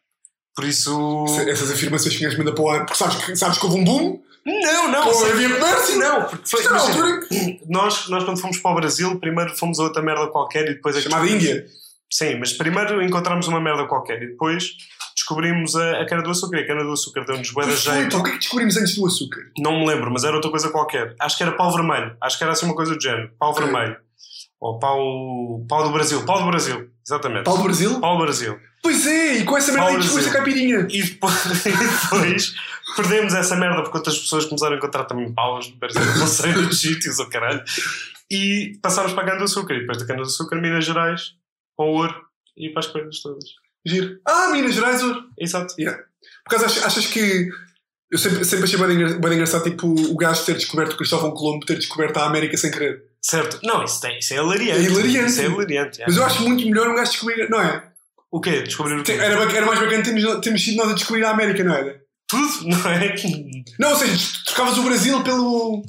Por 0.56 0.66
isso. 0.66 1.26
Essas 1.48 1.72
afirmações 1.72 2.16
que 2.16 2.24
ninguém 2.24 2.38
manda 2.40 2.54
para 2.54 2.64
o 2.64 2.70
ar, 2.70 2.86
porque 2.86 2.98
sabes 2.98 3.16
que, 3.24 3.36
sabes 3.36 3.58
que 3.58 3.66
houve 3.66 3.80
um 3.80 3.84
boom, 3.84 4.22
Não, 4.46 4.88
não, 4.92 5.04
com 5.04 5.26
havia 5.26 5.50
comércio. 5.54 5.98
não, 6.00 6.24
porque 6.26 6.50
foi, 6.50 6.60
Isto 6.62 6.74
era 6.74 6.82
a 6.82 6.86
imagina, 6.86 7.06
altura 7.06 7.28
que- 7.28 7.62
nós, 7.68 8.08
nós 8.10 8.24
quando 8.24 8.40
fomos 8.42 8.58
para 8.58 8.72
o 8.72 8.76
Brasil, 8.76 9.20
primeiro 9.20 9.56
fomos 9.58 9.80
a 9.80 9.84
outra 9.84 10.02
merda 10.02 10.28
qualquer 10.28 10.66
e 10.70 10.74
depois 10.76 10.96
é 10.96 11.02
chamada 11.02 11.28
Índia. 11.28 11.66
Sim, 12.12 12.40
mas 12.40 12.52
primeiro 12.54 13.02
encontramos 13.04 13.48
uma 13.48 13.60
merda 13.62 13.86
qualquer 13.86 14.22
e 14.24 14.28
depois 14.32 14.72
descobrimos 15.16 15.76
a, 15.76 16.02
a 16.02 16.06
cana 16.08 16.24
do 16.24 16.32
açúcar. 16.32 16.58
E 16.58 16.64
a 16.64 16.68
cana 16.68 16.84
do 16.84 16.92
açúcar 16.92 17.24
deu-nos 17.26 17.52
bué 17.52 17.66
da 17.68 17.76
jeito. 17.76 18.00
então, 18.08 18.20
o 18.22 18.24
que 18.24 18.30
é 18.30 18.34
que 18.34 18.40
descobrimos 18.40 18.78
antes 18.78 18.96
do 18.96 19.06
açúcar? 19.06 19.42
Não 19.60 19.80
me 19.80 19.86
lembro, 19.88 20.10
mas 20.12 20.24
era 20.24 20.34
outra 20.36 20.50
coisa 20.50 20.70
qualquer. 20.70 21.14
Acho 21.20 21.38
que 21.38 21.44
era 21.44 21.52
pau 21.52 21.72
vermelho. 21.72 22.16
Acho 22.20 22.38
que 22.38 22.44
era 22.44 22.54
assim 22.54 22.66
uma 22.66 22.76
coisa 22.76 22.96
do 22.96 23.02
género. 23.02 23.30
Pau 23.38 23.54
vermelho. 23.54 23.96
Ou 24.62 24.78
pau, 24.80 25.66
pau 25.70 25.84
do 25.86 25.92
Brasil. 25.92 26.26
Pau 26.26 26.40
do 26.42 26.48
Brasil. 26.48 26.90
Exatamente. 27.06 27.46
Pau 27.46 27.58
do 27.58 27.64
Brasil? 27.64 28.00
Pau 28.02 28.18
do 28.18 28.24
Brasil. 28.24 28.60
Pois 28.84 29.06
é, 29.08 29.38
e 29.38 29.44
com 29.46 29.58
essa 29.58 29.72
merda 29.72 29.88
aí 29.90 29.96
do 29.96 30.02
descobriste 30.02 30.30
a 30.38 30.42
Brasil. 30.42 30.54
caipirinha. 30.54 30.88
E 30.90 31.04
depois, 31.04 31.46
e 31.66 31.72
depois 31.72 32.54
perdemos 32.96 33.34
essa 33.34 33.56
merda 33.56 33.82
porque 33.84 33.98
outras 33.98 34.18
pessoas 34.18 34.46
começaram 34.46 34.74
a 34.76 34.78
encontrar 34.78 35.06
também 35.06 35.34
paus 35.34 35.70
no 35.70 35.78
Brasil, 35.78 36.02
não 36.18 36.28
sei, 36.28 36.52
nos 36.54 36.80
sítios, 36.82 37.20
ou 37.20 37.30
caralho. 37.30 37.64
E 38.30 38.78
passámos 38.82 39.14
para 39.14 39.24
a 39.24 39.26
cana 39.28 39.38
do 39.40 39.46
açúcar. 39.46 39.74
E 39.76 39.80
depois 39.82 39.98
da 39.98 40.06
cana 40.06 40.22
do 40.22 40.26
açúcar, 40.28 40.58
Minas 40.62 40.86
Gerais, 40.86 41.34
para 41.76 41.86
o 41.86 41.90
ouro 41.90 42.16
e 42.58 42.70
para 42.70 42.80
as 42.82 42.88
coisas 42.88 43.22
todas. 43.22 43.44
Giro. 43.86 44.20
Ah, 44.28 44.50
Minas 44.52 44.76
Gerais, 44.76 45.02
ouro. 45.02 45.24
Exato. 45.40 45.74
Por 45.76 45.86
acaso 46.48 46.66
achas, 46.66 46.84
achas 46.86 47.08
que. 47.08 47.50
Eu 48.12 48.18
sempre, 48.18 48.44
sempre 48.44 48.66
achei 48.66 48.78
bem, 48.80 48.92
engra- 48.96 49.20
bem 49.20 49.34
engraçado 49.34 49.64
tipo, 49.64 49.88
o 49.88 50.18
gajo 50.18 50.44
ter 50.44 50.56
descoberto, 50.56 50.94
o 50.94 50.98
Cristóvão 50.98 51.32
Colombo 51.32 51.66
ter 51.66 51.76
descoberto 51.78 52.18
a 52.18 52.26
América 52.26 52.58
sem 52.58 52.72
querer. 52.72 53.04
Certo. 53.22 53.60
Não, 53.64 53.84
isso, 53.84 54.00
tem, 54.02 54.18
isso 54.20 54.34
é 54.34 54.38
hilariante. 54.38 54.80
É 54.80 54.84
hilariante. 54.84 55.32
Isso 55.32 55.42
é 55.42 55.46
hilariante. 55.46 56.02
é. 56.02 56.06
Mas 56.08 56.18
eu 56.18 56.26
acho 56.26 56.42
muito 56.44 56.66
melhor 56.66 56.88
um 56.90 56.96
gajo 56.96 57.12
descobrir, 57.12 57.50
não 57.50 57.62
é? 57.62 57.84
O 58.32 58.40
quê? 58.40 58.62
Descobrir 58.62 59.00
o 59.00 59.04
quê? 59.04 59.14
Era, 59.14 59.36
era 59.36 59.66
mais 59.66 59.80
bacana 59.80 60.04
termos, 60.04 60.42
termos 60.42 60.64
sido 60.64 60.78
nós 60.78 60.92
a 60.92 60.94
descobrir 60.94 61.24
a 61.26 61.32
América, 61.32 61.64
não 61.64 61.74
era? 61.74 62.00
Tudo, 62.28 62.68
não 62.70 62.90
é? 62.92 63.16
Não, 63.80 63.90
ou 63.90 63.96
seja, 63.96 64.18
trocavas 64.46 64.78
o 64.78 64.84
Brasil 64.84 65.24
pelo. 65.24 65.84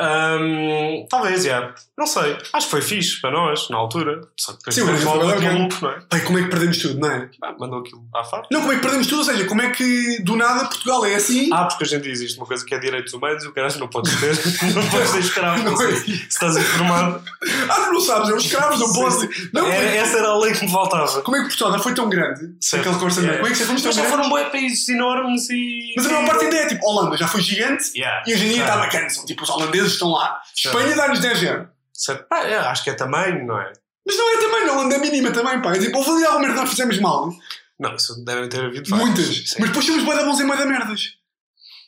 Ahm, 0.00 1.06
talvez, 1.08 1.44
já. 1.44 1.74
Não 1.98 2.06
sei. 2.06 2.36
Acho 2.52 2.66
que 2.66 2.70
foi 2.70 2.82
fixe 2.82 3.20
para 3.20 3.30
nós, 3.30 3.68
na 3.68 3.76
altura. 3.76 4.20
Só 4.38 4.52
que 4.52 4.58
depois 4.58 4.74
Sim, 4.74 4.80
o 4.82 4.84
tivemos 4.84 5.04
Brasil 5.04 5.20
mal 5.20 5.30
foi 5.30 5.40
daquilo, 5.42 5.68
bacana. 5.68 5.80
não 5.82 5.90
é? 5.98 6.06
Pai, 6.08 6.20
como 6.20 6.38
é 6.38 6.42
que 6.42 6.48
perdemos 6.48 6.78
tudo, 6.78 6.98
não 7.00 7.10
é? 7.10 7.30
Ah, 7.42 7.54
mandou 7.58 7.80
aquilo 7.80 8.02
à 8.14 8.24
farta. 8.24 8.48
Não, 8.50 8.60
como 8.60 8.72
é 8.72 8.76
que 8.76 8.82
perdemos 8.82 9.06
tudo? 9.06 9.18
Ou 9.18 9.24
seja, 9.24 9.44
como 9.44 9.62
é 9.62 9.70
que 9.70 10.22
do 10.22 10.36
nada 10.36 10.64
Portugal 10.66 11.04
é 11.04 11.14
assim? 11.14 11.50
Ah, 11.52 11.64
porque 11.66 11.84
hoje 11.84 11.96
em 11.96 12.00
dia 12.00 12.12
existe 12.12 12.38
uma 12.38 12.46
coisa 12.46 12.64
que 12.64 12.74
é 12.74 12.78
direitos 12.78 13.12
humanos 13.12 13.44
e 13.44 13.48
o 13.48 13.52
caralho 13.52 13.78
não 13.78 13.88
podes 13.88 14.14
ter, 14.18 14.34
não 14.74 14.86
podes 14.88 15.10
ser 15.10 15.18
escravo. 15.20 15.62
Não 15.62 15.72
Não 15.72 15.82
é? 15.82 15.96
se 15.96 16.10
estás 16.28 16.56
informado. 16.56 17.22
Ah, 17.68 17.90
não 17.92 18.00
sabes, 18.00 18.30
é 18.30 18.34
os 18.34 18.44
escravos, 18.44 18.80
não 18.80 18.92
posso. 18.92 19.28
Não, 19.52 19.66
Era- 19.66 19.76
como 19.76 19.88
é- 19.88 19.96
essa 19.98 20.18
era 20.18 20.28
a 20.28 20.38
lei 20.38 20.52
que 20.52 20.64
me 20.64 20.70
faltava. 20.72 21.22
como 21.22 21.36
é 21.36 21.40
que 21.40 21.46
Portugal 21.48 21.72
já 21.72 21.78
foi 21.78 21.94
tão 21.94 22.08
grande? 22.08 22.54
Certo. 22.60 22.80
Aquela 22.82 22.94
conversa 22.98 23.20
Yeah. 23.22 23.38
Como 23.40 23.52
é 23.52 23.56
que 23.56 23.64
fomos 23.64 23.82
tão 23.82 23.88
Mas 23.90 23.96
já 23.96 24.02
grandes? 24.02 24.16
foram 24.18 24.28
boi 24.30 24.50
países 24.50 24.88
enormes 24.88 25.48
e. 25.50 25.92
Mas 25.96 26.06
a 26.06 26.08
maior 26.10 26.26
parte 26.26 26.44
ainda 26.44 26.56
é 26.56 26.66
tipo, 26.66 26.86
Holanda 26.88 27.16
já 27.16 27.28
foi 27.28 27.40
gigante 27.40 27.84
Yeah. 27.96 28.22
e 28.26 28.34
hoje 28.34 28.46
em 28.46 28.48
dia 28.54 28.62
está 28.62 28.76
bacana. 28.78 29.08
São 29.10 29.24
tipo 29.26 29.42
os 29.44 29.50
holandeses 29.50 29.81
estão 29.86 30.10
lá. 30.10 30.40
Espanha 30.56 30.94
dá-nos 30.96 31.20
10 31.20 31.42
anos. 31.44 31.68
certo. 31.92 32.26
Ah, 32.30 32.44
é, 32.46 32.56
acho 32.58 32.84
que 32.84 32.90
é 32.90 32.94
tamanho, 32.94 33.44
não 33.46 33.58
é? 33.60 33.72
Mas 34.06 34.16
não 34.16 34.28
é 34.32 34.40
também, 34.40 34.66
não, 34.66 34.74
Holanda 34.78 34.94
é 34.96 34.98
mínima 34.98 35.30
também, 35.30 35.60
pá. 35.62 35.74
É 35.74 35.78
tipo, 35.78 35.98
houve 35.98 36.10
ali 36.10 36.24
alguma 36.24 36.40
merda 36.40 36.54
que 36.54 36.60
nós 36.60 36.70
fizemos 36.70 36.98
mal. 36.98 37.30
Não, 37.78 37.94
isso 37.96 38.24
devem 38.24 38.48
ter 38.48 38.64
havido 38.64 38.88
vários. 38.90 39.08
Muitas. 39.08 39.36
Sim. 39.50 39.56
Mas 39.60 39.68
depois 39.68 39.86
temos 39.86 40.04
bué 40.04 40.16
da 40.16 40.24
bons 40.24 40.40
e 40.40 40.44
bué 40.44 40.56
da 40.56 40.66
merdas. 40.66 41.00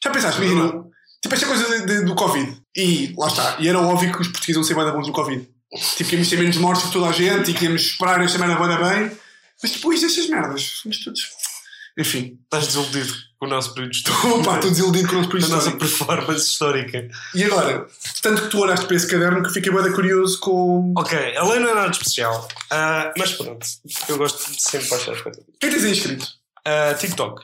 Já 0.02 0.11
pensaste, 0.11 0.40
verdade. 0.40 0.85
tipo 1.22 1.35
esta 1.35 1.46
coisa 1.46 1.68
de- 1.80 1.87
de- 1.87 2.04
do 2.04 2.14
Covid. 2.14 2.61
E 2.76 3.14
lá 3.16 3.26
está. 3.28 3.57
E 3.59 3.68
era 3.68 3.80
óbvio 3.80 4.12
que 4.12 4.20
os 4.20 4.28
portugueses 4.28 4.57
iam 4.57 4.64
ser 4.64 4.74
bué 4.74 4.85
da 4.85 4.92
bons 4.92 5.07
do 5.07 5.12
Covid. 5.12 5.48
Tipo, 5.96 6.09
que 6.11 6.14
íamos 6.16 6.28
ter 6.28 6.37
menos 6.38 6.57
mortes 6.59 6.85
que 6.87 6.92
toda 6.92 7.09
a 7.09 7.12
gente 7.12 7.50
e 7.50 7.54
que 7.54 7.64
íamos 7.64 7.83
esperar 7.83 8.20
esta 8.22 8.38
merda 8.38 8.54
bué 8.57 8.68
da 8.68 8.76
bem. 8.76 9.11
Mas 9.62 9.72
depois 9.72 10.00
destas 10.00 10.28
merdas, 10.28 10.80
fomos 10.83 11.02
todos... 11.02 11.20
Enfim. 11.98 12.38
Estás 12.44 12.66
desiludido 12.66 13.12
com 13.38 13.46
o 13.46 13.48
nosso 13.48 13.72
período 13.74 13.92
de 13.92 14.11
Opa, 14.11 14.54
estou 14.57 14.70
desiludido 14.70 15.09
com 15.09 15.16
o 15.16 15.18
nosso 15.18 15.28
da 15.28 15.33
país 15.33 15.48
nossa 15.48 15.68
histórico. 15.68 15.78
performance 15.78 16.46
histórica. 16.46 17.09
E 17.35 17.44
agora, 17.44 17.87
tanto 18.22 18.42
que 18.42 18.48
tu 18.48 18.59
olhaste 18.61 18.87
para 18.87 18.96
esse 18.96 19.07
caderno 19.09 19.42
que 19.42 19.52
fiquei 19.52 19.72
da 19.72 19.92
curioso 19.92 20.40
com... 20.40 20.92
Ok, 20.96 21.37
a 21.37 21.44
lei 21.44 21.61
não 21.61 21.70
é 21.70 21.74
nada 21.74 21.90
especial, 21.90 22.48
ah, 22.70 23.12
mas 23.16 23.33
pronto, 23.33 23.66
eu 24.09 24.16
gosto 24.18 24.50
de 24.52 24.62
sempre 24.62 24.88
baixar 24.88 25.12
as 25.12 25.20
coisas. 25.20 25.44
Quem 25.61 25.70
tens 25.70 25.85
inscrito? 25.85 26.26
Ah, 26.64 26.94
TikTok, 26.94 27.42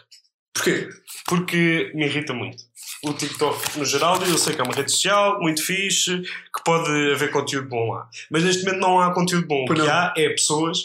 Porquê? 0.52 0.88
porque 1.26 1.92
me 1.94 2.06
irrita 2.06 2.32
muito. 2.32 2.64
O 3.02 3.14
TikTok, 3.14 3.78
no 3.78 3.84
geral, 3.84 4.22
eu 4.22 4.36
sei 4.36 4.54
que 4.54 4.60
é 4.60 4.64
uma 4.64 4.74
rede 4.74 4.90
social 4.90 5.40
muito 5.40 5.64
fixe, 5.64 6.20
que 6.20 6.64
pode 6.64 6.90
haver 7.12 7.30
conteúdo 7.30 7.68
bom 7.68 7.92
lá. 7.92 8.08
Mas 8.30 8.44
neste 8.44 8.64
momento 8.64 8.80
não 8.80 9.00
há 9.00 9.14
conteúdo 9.14 9.46
bom. 9.46 9.64
O 9.64 9.74
que 9.74 9.88
há 9.88 10.12
é 10.16 10.28
pessoas 10.30 10.78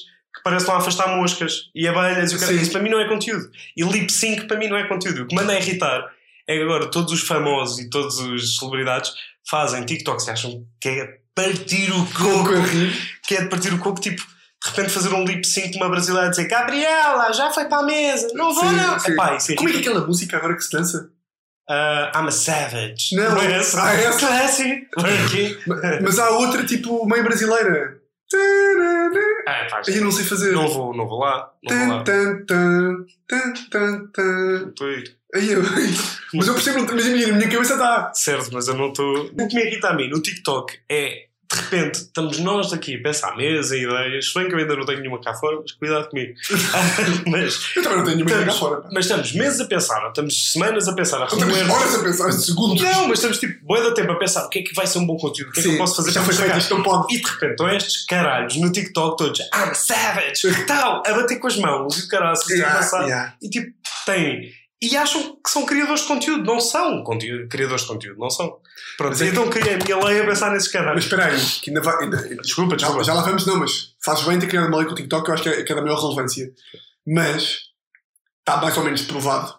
que 0.45 0.49
parecem 0.51 0.69
lá 0.69 0.77
afastar 0.77 1.15
moscas 1.15 1.69
e 1.73 1.87
abelhas 1.87 2.31
e 2.31 2.35
o 2.35 2.39
cara. 2.39 2.53
Isso 2.53 2.71
para 2.71 2.81
mim 2.81 2.89
não 2.89 2.99
é 2.99 3.07
conteúdo. 3.07 3.49
E 3.75 3.83
lip 3.83 4.11
sync 4.11 4.45
para 4.47 4.57
mim 4.57 4.67
não 4.67 4.77
é 4.77 4.87
conteúdo. 4.87 5.23
O 5.23 5.27
que 5.27 5.35
manda 5.35 5.53
a 5.53 5.59
irritar 5.59 6.05
é 6.47 6.55
que 6.55 6.61
agora 6.63 6.85
todos 6.91 7.11
os 7.11 7.21
famosos 7.21 7.79
e 7.79 7.89
todas 7.89 8.19
as 8.19 8.57
celebridades 8.57 9.11
fazem 9.49 9.83
TikToks 9.83 10.27
e 10.27 10.31
acham 10.31 10.65
que 10.79 10.89
é 10.89 11.17
partir 11.33 11.91
o 11.91 12.05
coco 12.13 12.49
a 12.53 13.27
que 13.27 13.35
é 13.35 13.41
de 13.41 13.49
partir 13.49 13.73
o 13.73 13.79
coco, 13.79 13.99
tipo, 13.99 14.21
de 14.21 14.69
repente 14.69 14.89
fazer 14.89 15.13
um 15.13 15.25
lip 15.25 15.45
sync 15.45 15.71
de 15.71 15.77
uma 15.77 15.89
brasileira 15.89 16.27
e 16.27 16.29
dizer 16.29 16.47
Gabriela, 16.47 17.33
já 17.33 17.51
foi 17.51 17.65
para 17.65 17.79
a 17.79 17.83
mesa, 17.83 18.27
não 18.33 18.53
vou 18.53 18.63
Sim, 18.69 18.75
não. 18.75 18.99
sim. 18.99 19.11
Epá, 19.11 19.35
isso 19.35 19.55
Como 19.55 19.67
é 19.69 19.71
que 19.71 19.77
é 19.77 19.81
irrita. 19.81 19.89
aquela 19.91 20.07
música 20.07 20.37
agora 20.37 20.55
que 20.55 20.61
se 20.61 20.71
dança? 20.71 21.09
Ah, 21.67 22.11
I'm 22.15 22.27
a 22.27 22.31
savage. 22.31 23.15
Não. 23.15 23.41
é 23.41 23.53
essa? 23.53 23.83
Ah, 23.83 23.95
é 23.95 24.05
essa? 24.05 24.19
Classy. 24.19 24.87
Working. 24.97 25.57
Mas 26.03 26.19
há 26.19 26.29
outra 26.29 26.63
tipo 26.63 27.05
meio 27.07 27.23
brasileira. 27.23 27.97
Ah, 29.47 29.67
pá, 29.69 29.81
Aí 29.87 29.95
eu 29.97 30.03
não 30.03 30.11
sei 30.11 30.25
fazer. 30.25 30.51
não 30.53 30.67
vou, 30.67 30.95
não 30.95 31.07
vou 31.07 31.19
lá. 31.19 31.51
Não 31.63 31.77
vou 31.87 31.95
lá. 31.97 32.03
tan, 32.03 32.45
tan, 32.45 33.05
tan, 33.27 33.53
tan, 33.71 34.07
tan. 34.07 34.73
Aí 35.33 35.51
eu- 35.51 35.61
Mas 36.33 36.47
eu 36.47 36.53
percebo, 36.53 36.85
mas 36.93 37.05
a 37.05 37.09
minha, 37.09 37.29
a 37.29 37.33
minha 37.33 37.49
cabeça 37.49 37.73
está. 37.73 38.11
Certo, 38.13 38.49
mas 38.53 38.67
eu 38.67 38.73
não 38.75 38.87
estou. 38.89 39.25
O 39.25 39.47
que 39.47 39.55
me 39.55 39.61
irrita 39.65 39.89
a 39.89 39.93
mim 39.93 40.09
no 40.09 40.21
TikTok 40.21 40.77
é. 40.89 41.25
De 41.55 41.61
repente, 41.61 41.95
estamos 41.95 42.39
nós 42.39 42.73
aqui 42.73 42.95
a 42.95 43.01
pensar 43.01 43.35
mesa, 43.37 43.77
ideias. 43.77 44.27
Se 44.27 44.33
bem 44.33 44.47
que 44.47 44.53
eu 44.55 44.59
ainda 44.59 44.75
não 44.75 44.85
tenho 44.85 44.99
nenhuma 44.99 45.21
cá 45.21 45.33
fora, 45.33 45.57
mas 45.61 45.71
cuidado 45.73 46.09
comigo. 46.09 46.33
mas, 47.27 47.71
Eu 47.75 47.83
também 47.83 47.97
não 47.99 48.05
tenho 48.05 48.17
nenhuma 48.17 48.31
ideia 48.31 48.45
cá 48.45 48.51
estamos, 48.53 48.59
fora. 48.59 48.89
mas 48.91 49.05
estamos 49.05 49.31
meses 49.33 49.59
a 49.61 49.65
pensar, 49.65 50.07
estamos 50.07 50.51
semanas 50.51 50.87
a 50.87 50.93
pensar, 50.93 51.21
a 51.21 51.25
Estamos 51.25 51.55
remoer. 51.55 51.71
horas 51.79 51.95
a 51.95 52.03
pensar, 52.03 52.31
segundos. 52.33 52.81
Não, 52.81 53.07
mas 53.07 53.19
estamos 53.19 53.39
tipo, 53.39 53.65
boa 53.65 53.81
da 53.83 53.93
tempo 53.93 54.11
a 54.11 54.15
pensar 54.19 54.45
o 54.45 54.49
que 54.49 54.59
é 54.59 54.63
que 54.63 54.73
vai 54.75 54.85
ser 54.87 54.99
um 54.99 55.05
bom 55.05 55.17
conteúdo, 55.17 55.49
o 55.49 55.51
que 55.53 55.59
é 55.59 55.63
que 55.63 55.69
eu 55.69 55.77
posso 55.77 55.95
fazer 55.97 56.11
já 56.11 56.23
para 56.23 56.33
foi 56.33 56.57
isto 56.57 56.75
não 56.75 56.83
pode. 56.83 57.15
E 57.15 57.21
de 57.21 57.27
repente 57.29 57.51
estão 57.51 57.69
estes 57.69 58.05
caralhos 58.05 58.55
no 58.57 58.71
TikTok 58.71 59.17
todos, 59.17 59.39
I'm 59.39 59.73
savage, 59.73 60.41
tal, 60.67 61.03
a 61.05 61.13
bater 61.13 61.39
com 61.39 61.47
as 61.47 61.57
mãos 61.57 61.97
e 61.97 62.05
o 62.05 62.07
caralho 62.07 62.35
a 62.37 62.53
Yeah, 62.53 62.75
passar. 62.75 63.03
yeah. 63.05 63.33
E 63.41 63.49
tipo, 63.49 63.71
têm. 64.05 64.51
E 64.91 64.97
acham 64.97 65.37
que 65.43 65.49
são 65.49 65.65
criadores 65.65 66.01
de 66.01 66.07
conteúdo, 66.07 66.43
não 66.43 66.59
são 66.59 67.03
conteúdo, 67.03 67.47
criadores 67.47 67.81
de 67.83 67.87
conteúdo, 67.87 68.19
não 68.19 68.29
são. 68.29 68.47
Pronto, 68.97 69.11
Mas 69.11 69.21
é 69.21 69.25
e 69.25 69.29
então 69.29 69.49
criei 69.49 69.75
a 69.75 69.77
minha 69.77 69.97
lei 70.05 70.21
a 70.21 70.25
pensar 70.25 70.51
nesses 70.51 70.67
Mas 70.67 70.73
caralhos. 70.73 71.03
espera 71.05 71.25
aí, 71.25 71.39
que 71.61 71.69
ainda 71.69 71.81
vai. 71.81 72.03
Ainda, 72.03 72.17
Desculpa, 72.41 72.71
já, 72.71 72.87
desculpa. 72.87 73.03
já 73.03 73.13
lá 73.13 73.21
vamos, 73.23 73.45
não, 73.45 73.57
mas 73.57 73.95
fazes 74.03 74.25
bem 74.25 74.37
ter 74.39 74.47
criado 74.47 74.67
uma 74.67 74.77
lei 74.77 74.85
com 74.85 74.91
o 74.91 74.95
TikTok, 74.95 75.27
eu 75.27 75.33
acho 75.33 75.43
que 75.43 75.49
é, 75.49 75.63
que 75.63 75.71
é 75.71 75.75
da 75.75 75.81
maior 75.81 75.99
relevância. 76.01 76.51
Mas 77.07 77.59
está 78.39 78.57
mais 78.61 78.77
ou 78.77 78.83
menos 78.83 79.01
provado. 79.03 79.49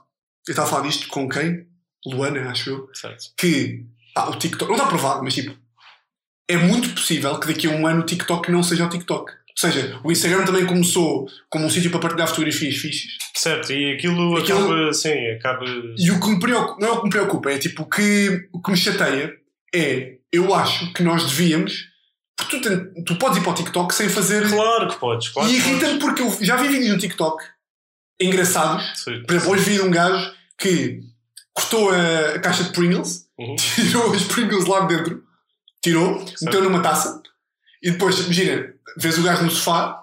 Eu 0.46 0.52
estava 0.52 0.68
a 0.68 0.70
falar 0.70 0.82
disto 0.86 1.08
com 1.08 1.28
quem? 1.28 1.66
Luana, 2.06 2.50
acho 2.50 2.70
eu. 2.70 2.90
Certo. 2.94 3.32
Que 3.36 3.84
pá, 4.14 4.26
o 4.28 4.36
TikTok. 4.36 4.68
Não 4.70 4.76
está 4.76 4.88
provado, 4.88 5.22
mas 5.24 5.34
tipo. 5.34 5.56
É 6.48 6.56
muito 6.56 6.90
possível 6.90 7.40
que 7.40 7.48
daqui 7.48 7.66
a 7.66 7.70
um 7.70 7.84
ano 7.86 8.02
o 8.02 8.06
TikTok 8.06 8.52
não 8.52 8.62
seja 8.62 8.86
o 8.86 8.88
TikTok. 8.88 9.32
Seja, 9.60 9.98
o 10.04 10.12
Instagram 10.12 10.44
também 10.44 10.66
começou 10.66 11.26
como 11.48 11.64
um 11.66 11.70
sítio 11.70 11.90
para 11.90 12.00
partilhar 12.00 12.28
fotografias 12.28 12.76
fixes. 12.76 13.12
Certo, 13.34 13.72
e 13.72 13.94
aquilo, 13.94 14.36
Aquilo- 14.36 14.58
acaba, 14.72 14.92
sim, 14.92 15.14
acaba... 15.36 15.64
E 15.96 16.10
o 16.10 16.20
que 16.20 16.28
me 16.28 16.38
preocupa, 16.40 16.76
não 16.80 16.88
é 16.88 16.92
o 16.92 16.98
que 16.98 17.04
me 17.04 17.10
preocupa, 17.10 17.50
é 17.50 17.58
tipo 17.58 17.82
o 17.82 17.88
que, 17.88 18.48
o 18.52 18.60
que 18.60 18.70
me 18.70 18.76
chateia 18.76 19.32
é, 19.74 20.16
eu 20.32 20.54
acho 20.54 20.92
que 20.92 21.02
nós 21.02 21.24
devíamos, 21.24 21.86
porque 22.36 22.60
tu, 22.60 23.04
tu 23.04 23.16
podes 23.16 23.38
ir 23.38 23.42
para 23.42 23.50
o 23.52 23.54
TikTok 23.54 23.94
sem 23.94 24.08
fazer. 24.08 24.48
Claro 24.48 24.88
que 24.88 24.96
podes, 24.98 25.28
claro 25.30 25.48
e 25.48 25.56
irrita-me 25.56 25.98
porque 25.98 26.22
eu 26.22 26.36
já 26.42 26.56
vi 26.56 26.68
vídeos 26.68 26.92
no 26.92 26.98
TikTok 26.98 27.42
engraçados. 28.20 28.84
Sim. 29.02 29.22
Por 29.26 29.34
exemplo, 29.34 29.52
hoje 29.52 29.70
vi 29.70 29.80
um 29.80 29.90
gajo 29.90 30.32
que 30.58 31.00
cortou 31.52 31.90
a, 31.90 32.34
a 32.36 32.38
caixa 32.40 32.64
de 32.64 32.72
Pringles, 32.72 33.24
Uhum. 33.38 33.54
tirou 33.76 34.12
as 34.14 34.24
Pringles 34.24 34.64
lá 34.66 34.80
de 34.86 34.96
dentro, 34.96 35.22
tirou, 35.82 36.24
meteu 36.40 36.62
numa 36.64 36.80
taça 36.80 37.20
e 37.86 37.90
depois, 37.92 38.18
imagina, 38.20 38.66
vês 38.96 39.16
o 39.18 39.22
gajo 39.22 39.44
no 39.44 39.50
sofá, 39.50 40.02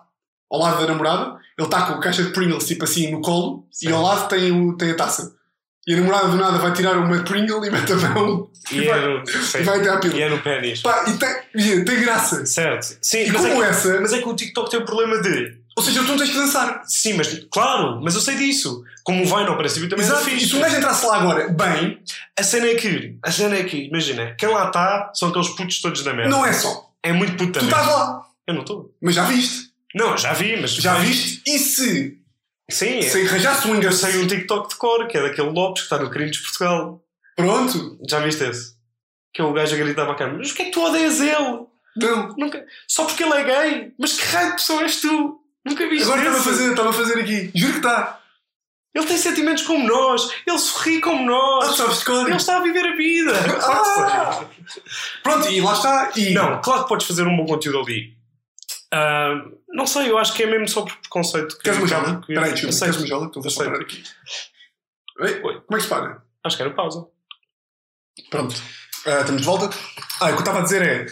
ao 0.51 0.59
lado 0.59 0.81
da 0.81 0.87
namorada, 0.87 1.37
ele 1.57 1.67
está 1.67 1.83
com 1.83 1.93
a 1.93 1.99
caixa 1.99 2.23
de 2.23 2.29
Pringles 2.31 2.65
tipo 2.65 2.83
assim 2.83 3.11
no 3.11 3.21
colo 3.21 3.67
Sim. 3.71 3.89
e 3.89 3.91
ao 3.91 4.01
lado 4.01 4.27
tem, 4.27 4.51
o, 4.51 4.75
tem 4.77 4.91
a 4.91 4.95
taça. 4.95 5.33
E 5.85 5.93
a 5.93 5.97
namorada 5.97 6.29
do 6.29 6.37
nada 6.37 6.57
vai 6.59 6.71
tirar 6.71 6.97
uma 6.97 7.23
Pringle 7.23 7.65
e 7.65 7.69
mete 7.69 7.91
a 7.91 7.95
mão 7.97 8.49
E 8.71 8.75
e, 8.79 8.87
é 8.87 8.91
vai, 8.93 9.01
no, 9.01 9.23
e 9.23 9.63
vai 9.63 9.79
até 9.81 9.89
à 9.89 9.95
E 9.95 9.99
pila. 9.99 10.21
é 10.21 10.29
no 10.29 10.39
pênis. 10.39 10.81
Pá, 10.81 11.03
e 11.07 11.13
tem, 11.17 11.29
imagina, 11.53 11.85
tem 11.85 11.99
graça. 12.01 12.45
Certo. 12.45 12.97
Sim, 13.01 13.25
E 13.25 13.31
mas 13.33 13.43
é, 13.43 13.49
como 13.49 13.61
que, 13.61 13.67
essa, 13.69 13.99
mas 13.99 14.13
é 14.13 14.21
que 14.21 14.29
o 14.29 14.33
TikTok 14.35 14.71
tem 14.71 14.79
o 14.79 14.85
problema 14.85 15.21
de... 15.21 15.57
ou 15.75 15.83
seja, 15.83 15.99
tu 16.03 16.07
não 16.07 16.17
tens 16.17 16.29
que 16.29 16.37
dançar. 16.37 16.83
Sim, 16.85 17.13
mas 17.13 17.45
claro, 17.51 17.99
mas 18.01 18.15
eu 18.15 18.21
sei 18.21 18.35
disso. 18.37 18.81
Como 19.03 19.23
o 19.23 19.25
Vine 19.25 19.47
ao 19.49 19.57
princípio 19.57 19.89
também 19.89 20.05
Exato. 20.05 20.29
era 20.29 20.37
E 20.37 20.39
se 20.47 20.55
um 20.55 20.61
gajo 20.61 20.77
entrasse 20.77 21.05
lá 21.05 21.17
agora, 21.17 21.49
bem, 21.49 21.99
A 22.39 22.43
cena 22.43 22.67
é 22.67 22.75
que, 22.75 23.17
a 23.21 23.29
cena 23.31 23.55
é 23.57 23.63
que, 23.65 23.75
imagina, 23.87 24.33
quem 24.39 24.47
lá 24.47 24.67
está 24.67 25.11
são 25.13 25.27
aqueles 25.27 25.49
putos 25.49 25.81
todos 25.81 26.01
da 26.01 26.13
merda. 26.13 26.31
não 26.31 26.45
é 26.45 26.53
só. 26.53 26.92
É 27.03 27.11
muito 27.13 27.35
puto 27.37 27.51
da 27.51 27.59
Tu 27.59 27.65
estás 27.65 27.87
lá, 27.87 28.25
Eu 28.47 28.53
não 28.53 28.61
estou. 28.61 28.95
mas 29.01 29.15
já 29.15 29.25
viste. 29.25 29.69
Não, 29.93 30.17
já 30.17 30.33
vi, 30.33 30.59
mas. 30.59 30.71
Já 30.75 30.93
mas- 30.93 31.07
viste? 31.07 31.43
E 31.45 31.59
se, 31.59 32.17
Sim, 32.71 32.97
é. 32.99 33.01
se 33.03 33.27
arranjasse 33.27 33.67
um 33.67 33.81
Eu 33.81 33.91
sei 33.91 34.17
um 34.19 34.27
TikTok 34.27 34.69
de 34.69 34.75
cor, 34.75 35.07
que 35.07 35.17
é 35.17 35.21
daquele 35.21 35.49
Lopes 35.49 35.83
que 35.83 35.85
está 35.93 35.99
no 36.03 36.09
Crimes 36.09 36.37
de 36.37 36.43
Portugal. 36.43 37.03
Pronto. 37.35 37.99
Já 38.09 38.19
viste 38.21 38.43
esse? 38.43 38.73
Que 39.33 39.41
é 39.41 39.45
o 39.45 39.53
gajo 39.53 39.75
a 39.75 39.77
gritar 39.77 40.05
para 40.05 40.13
a 40.13 40.17
câmera: 40.17 40.37
Mas 40.39 40.51
o 40.51 40.55
que 40.55 40.61
é 40.61 40.65
que 40.65 40.71
tu 40.71 40.81
odeias 40.83 41.19
ele? 41.19 41.65
Não. 41.95 42.35
Nunca... 42.37 42.65
Só 42.87 43.05
porque 43.05 43.23
ele 43.23 43.33
é 43.33 43.43
gay? 43.43 43.93
Mas 43.99 44.13
que 44.13 44.25
raio 44.25 44.49
de 44.51 44.55
pessoa 44.55 44.81
és 44.83 44.99
tu? 45.01 45.39
Nunca 45.65 45.87
viste 45.87 46.03
Agora 46.05 46.19
estava 46.21 46.37
a 46.39 46.43
fazer, 46.43 46.69
estava 46.71 46.89
a 46.89 46.93
fazer 46.93 47.19
aqui. 47.19 47.51
Juro 47.55 47.73
que 47.73 47.79
está. 47.79 48.19
Ele 48.95 49.07
tem 49.07 49.17
sentimentos 49.17 49.63
como 49.63 49.87
nós, 49.87 50.29
ele 50.45 50.59
sorri 50.59 51.01
como 51.01 51.23
Ah, 51.23 51.25
nós, 51.65 51.75
sabes 51.77 51.99
de 51.99 52.05
cor. 52.05 52.27
ele 52.27 52.35
está 52.37 52.57
a 52.57 52.61
viver 52.61 52.85
a 52.85 52.95
vida. 52.95 53.33
Ah. 53.65 54.45
Pronto, 55.23 55.49
e 55.49 55.59
lá 55.61 55.73
está. 55.73 56.11
E 56.15 56.33
Não, 56.33 56.61
claro 56.61 56.83
que 56.83 56.89
podes 56.89 57.07
fazer 57.07 57.27
um 57.27 57.35
bom 57.35 57.45
conteúdo 57.45 57.79
ali. 57.79 58.15
Ah, 58.93 59.33
não 59.69 59.87
sei, 59.87 60.09
eu 60.11 60.17
acho 60.19 60.33
que 60.33 60.43
é 60.43 60.45
mesmo 60.45 60.67
só 60.69 60.83
por 60.83 60.95
preconceito. 60.97 61.57
que- 61.57 61.63
Queres 61.63 61.79
uma 61.79 61.87
jola? 61.87 62.19
Espera 62.21 62.45
aí. 62.45 62.53
Queres 62.53 62.81
uma 62.97 63.07
jola? 63.07 63.25
Então 63.25 63.41
vou 63.41 63.53
parar 63.55 63.81
aqui. 63.81 64.03
Oi? 65.19 65.41
Oi. 65.43 65.61
Como 65.61 65.65
é 65.71 65.75
que 65.77 65.81
se 65.83 65.87
paga? 65.89 66.23
Acho 66.43 66.55
que 66.57 66.61
era 66.63 66.71
pausa. 66.73 67.07
Pronto. 68.29 68.55
Ah, 69.05 69.19
estamos 69.21 69.41
de 69.41 69.45
volta. 69.47 69.69
Ah, 70.21 70.25
o 70.25 70.27
que 70.29 70.33
eu 70.33 70.39
estava 70.39 70.59
a 70.59 70.63
dizer 70.63 70.81
é. 70.83 71.05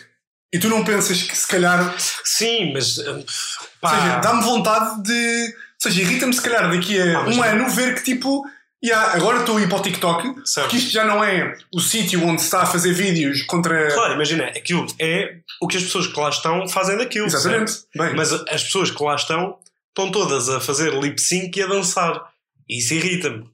E 0.54 0.60
tu 0.60 0.68
não 0.70 0.84
pensas 0.84 1.24
que 1.24 1.36
se 1.36 1.48
calhar. 1.48 1.96
Sim, 1.98 2.74
mas. 2.74 3.00
ah, 3.00 3.12
Ou 3.14 3.90
seja, 3.90 4.16
dá-me 4.20 4.44
vontade 4.44 5.02
de. 5.04 5.56
Ou 5.84 5.92
seja, 5.92 6.02
irrita-me 6.02 6.34
se 6.34 6.42
calhar 6.42 6.70
daqui 6.70 7.00
a 7.02 7.20
Ah, 7.20 7.22
um 7.28 7.36
não. 7.38 7.44
ano 7.44 7.70
ver 7.70 7.96
que 7.96 8.04
tipo. 8.04 8.44
Yeah, 8.84 9.14
agora 9.14 9.42
estou 9.42 9.58
a 9.58 9.62
ir 9.62 9.70
para 9.70 9.78
o 9.78 9.82
TikTok, 9.84 10.24
certo. 10.44 10.66
porque 10.66 10.78
isto 10.78 10.90
já 10.92 11.06
não 11.06 11.24
é 11.24 11.56
o 11.72 11.80
sítio 11.80 12.24
onde 12.26 12.42
se 12.42 12.48
está 12.48 12.64
a 12.64 12.66
fazer 12.66 12.94
vídeos 12.94 13.44
contra. 13.44 13.88
Claro, 13.94 14.16
imagina, 14.16 14.46
aquilo 14.46 14.88
é 15.00 15.36
o 15.62 15.68
que 15.68 15.78
as 15.78 15.84
pessoas 15.84 16.08
que 16.08 16.20
lá 16.20 16.30
estão 16.30 16.68
fazem 16.68 16.98
daquilo. 16.98 17.28
Exatamente. 17.28 17.74
Mas 17.96 18.34
as 18.34 18.64
pessoas 18.64 18.90
que 18.90 19.04
lá 19.04 19.14
estão 19.16 19.60
estão 19.90 20.12
todas 20.12 20.50
a 20.50 20.60
fazer 20.60 20.94
lip 21.00 21.20
sync 21.22 21.56
e 21.60 21.62
a 21.62 21.68
dançar. 21.68 22.20
E 22.68 22.80
isso 22.80 22.94
irrita-me. 22.96 23.48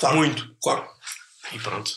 Claro. 0.00 0.16
Muito. 0.16 0.52
claro. 0.60 0.84
E 1.52 1.58
pronto. 1.60 1.92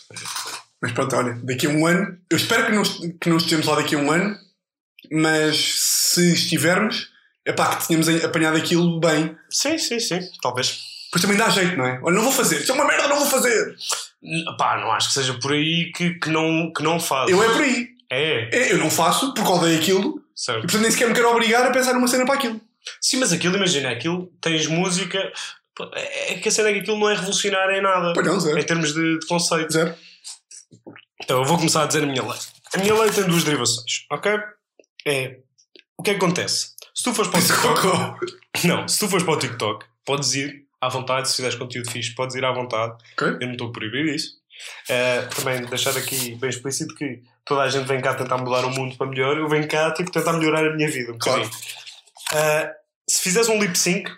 Mas 0.80 0.91
pronto, 0.91 1.15
olha, 1.15 1.39
daqui 1.43 1.65
a 1.65 1.69
um 1.71 1.88
ano, 1.88 2.19
eu 2.30 2.38
espero 2.38 2.67
que 2.67 2.71
não, 2.71 2.84
que 3.19 3.30
não 3.30 3.38
estejamos 3.38 3.65
lá 3.65 3.76
daqui 3.78 3.95
a 3.95 3.97
um 3.97 4.12
ano, 4.12 4.38
mas 5.12 5.58
se 5.76 6.34
estivermos, 6.34 7.10
é 7.47 7.53
pá, 7.53 7.75
que 7.77 7.88
tenhamos 7.88 8.07
apanhado 8.23 8.57
aquilo 8.57 8.99
bem. 8.99 9.36
Sim, 9.49 9.77
sim, 9.77 9.99
sim. 9.99 10.19
Talvez. 10.41 10.79
Pois 11.12 11.21
também 11.21 11.38
dá 11.38 11.49
jeito, 11.49 11.77
não 11.77 11.86
é? 11.86 11.99
Olha, 12.03 12.15
não 12.15 12.23
vou 12.23 12.31
fazer, 12.31 12.57
isto 12.60 12.71
é 12.71 12.75
uma 12.75 12.86
merda, 12.86 13.07
não 13.07 13.17
vou 13.19 13.27
fazer. 13.27 13.75
Pá, 14.57 14.77
não 14.81 14.91
acho 14.91 15.07
que 15.07 15.13
seja 15.13 15.33
por 15.36 15.53
aí 15.53 15.91
que, 15.95 16.15
que, 16.19 16.29
não, 16.29 16.71
que 16.73 16.83
não 16.83 16.99
faz. 16.99 17.29
Eu 17.31 17.41
é 17.41 17.47
por 17.53 17.62
aí. 17.62 17.88
É, 18.10 18.49
É, 18.57 18.71
eu 18.73 18.77
não 18.77 18.89
faço 18.89 19.33
porque 19.33 19.49
odeio 19.51 19.79
aquilo 19.79 20.21
e 20.36 20.39
certo. 20.39 20.62
portanto 20.62 20.81
nem 20.81 20.91
sequer 20.91 21.07
me 21.07 21.13
quero 21.13 21.29
obrigar 21.29 21.65
a 21.65 21.71
pensar 21.71 21.93
numa 21.93 22.07
cena 22.07 22.25
para 22.25 22.36
aquilo. 22.36 22.60
Sim, 23.01 23.17
mas 23.17 23.31
aquilo, 23.33 23.55
imagina, 23.55 23.89
aquilo 23.89 24.31
tens 24.41 24.67
música. 24.67 25.17
É 25.93 26.33
é 26.33 26.38
que 26.39 26.49
a 26.49 26.51
cena 26.51 26.69
é 26.69 26.73
que 26.73 26.79
aquilo 26.79 26.97
não 26.99 27.10
é 27.10 27.13
revolucionário 27.15 27.75
em 27.75 27.81
nada. 27.81 28.12
Pois 28.13 28.25
não, 28.25 28.36
Em 28.38 28.39
zero. 28.39 28.65
termos 28.65 28.93
de, 28.93 29.19
de 29.19 29.25
conceito. 29.27 29.71
Zero. 29.71 29.93
Então 31.23 31.39
eu 31.39 31.45
vou 31.45 31.57
começar 31.57 31.83
a 31.83 31.86
dizer 31.86 32.03
a 32.03 32.07
minha 32.07 32.21
lei. 32.23 32.38
A 32.73 32.77
minha 32.79 32.93
lei 32.95 33.12
tem 33.12 33.23
duas 33.25 33.43
derivações, 33.43 34.05
ok? 34.12 34.31
É. 35.05 35.38
O 35.97 36.03
que 36.03 36.12
é 36.12 36.13
que 36.13 36.23
acontece? 36.23 36.71
Se 36.97 37.03
tu 37.03 37.13
fores 37.13 37.29
para 37.29 37.39
o 37.39 37.43
TikTok. 37.43 38.27
Não, 38.65 38.88
se 38.88 38.97
tu 38.97 39.07
fores 39.07 39.23
para 39.23 39.36
o 39.36 39.38
TikTok, 39.38 39.86
podes 40.03 40.33
ir 40.33 40.63
à 40.81 40.89
vontade, 40.89 41.29
se 41.29 41.36
fizeres 41.36 41.55
conteúdo 41.55 41.91
fixe, 41.91 42.15
podes 42.15 42.36
ir 42.36 42.43
à 42.43 42.51
vontade. 42.51 42.93
Ok. 43.13 43.38
Eu 43.39 43.45
não 43.45 43.51
estou 43.51 43.67
a 43.69 43.71
proibir 43.71 44.15
isso. 44.15 44.31
Eh, 44.89 45.21
também 45.36 45.63
deixar 45.65 45.95
aqui 45.95 46.33
bem 46.33 46.49
explícito 46.49 46.95
que 46.95 47.21
toda 47.45 47.62
a 47.62 47.69
gente 47.69 47.86
vem 47.88 48.01
cá 48.01 48.15
tentar 48.15 48.39
mudar 48.39 48.65
o 48.65 48.71
mundo 48.71 48.97
para 48.97 49.05
melhor, 49.05 49.38
eu 49.38 49.47
venho 49.47 49.67
cá 49.67 49.91
tipo, 49.91 50.12
tentar 50.12 50.33
melhorar 50.33 50.65
a 50.65 50.75
minha 50.75 50.89
vida 50.89 51.13
um 51.13 51.19
Claro. 51.19 51.47
Eh, 52.33 52.71
se 53.07 53.21
fizeres 53.21 53.47
um 53.47 53.60
lip 53.62 53.77
sync, 53.77 54.10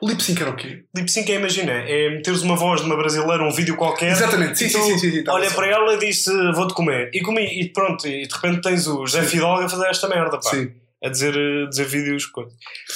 O 0.00 0.08
lip 0.08 0.20
sync 0.20 0.42
era 0.42 0.50
o 0.50 0.56
quê? 0.56 0.82
lip 0.96 1.08
sync 1.08 1.30
é, 1.30 1.36
imagina, 1.36 1.70
é 1.70 2.10
meteres 2.10 2.42
uma 2.42 2.56
voz 2.56 2.80
de 2.80 2.86
uma 2.88 2.96
brasileira, 2.96 3.44
um 3.44 3.52
vídeo 3.52 3.76
qualquer. 3.76 4.10
Exatamente, 4.10 4.58
sim, 4.58 4.68
sim, 4.68 4.82
sim, 4.82 4.98
sim, 4.98 5.22
tá 5.22 5.32
Olha 5.34 5.48
para 5.52 5.68
ela 5.68 5.94
e 5.94 5.98
disse 6.00 6.32
vou-te 6.52 6.74
comer. 6.74 7.12
E 7.14 7.20
comi, 7.20 7.44
e 7.60 7.68
pronto, 7.72 8.08
e 8.08 8.26
de 8.26 8.34
repente 8.34 8.60
tens 8.60 8.88
o 8.88 9.06
José. 9.06 9.22
Fidalgo 9.22 9.62
a 9.62 9.68
fazer 9.68 9.86
esta 9.86 10.08
merda, 10.08 10.40
pá. 10.40 10.50
Sim. 10.50 10.81
A 11.04 11.08
dizer, 11.08 11.34
a 11.36 11.68
dizer 11.68 11.84
vídeos. 11.86 12.26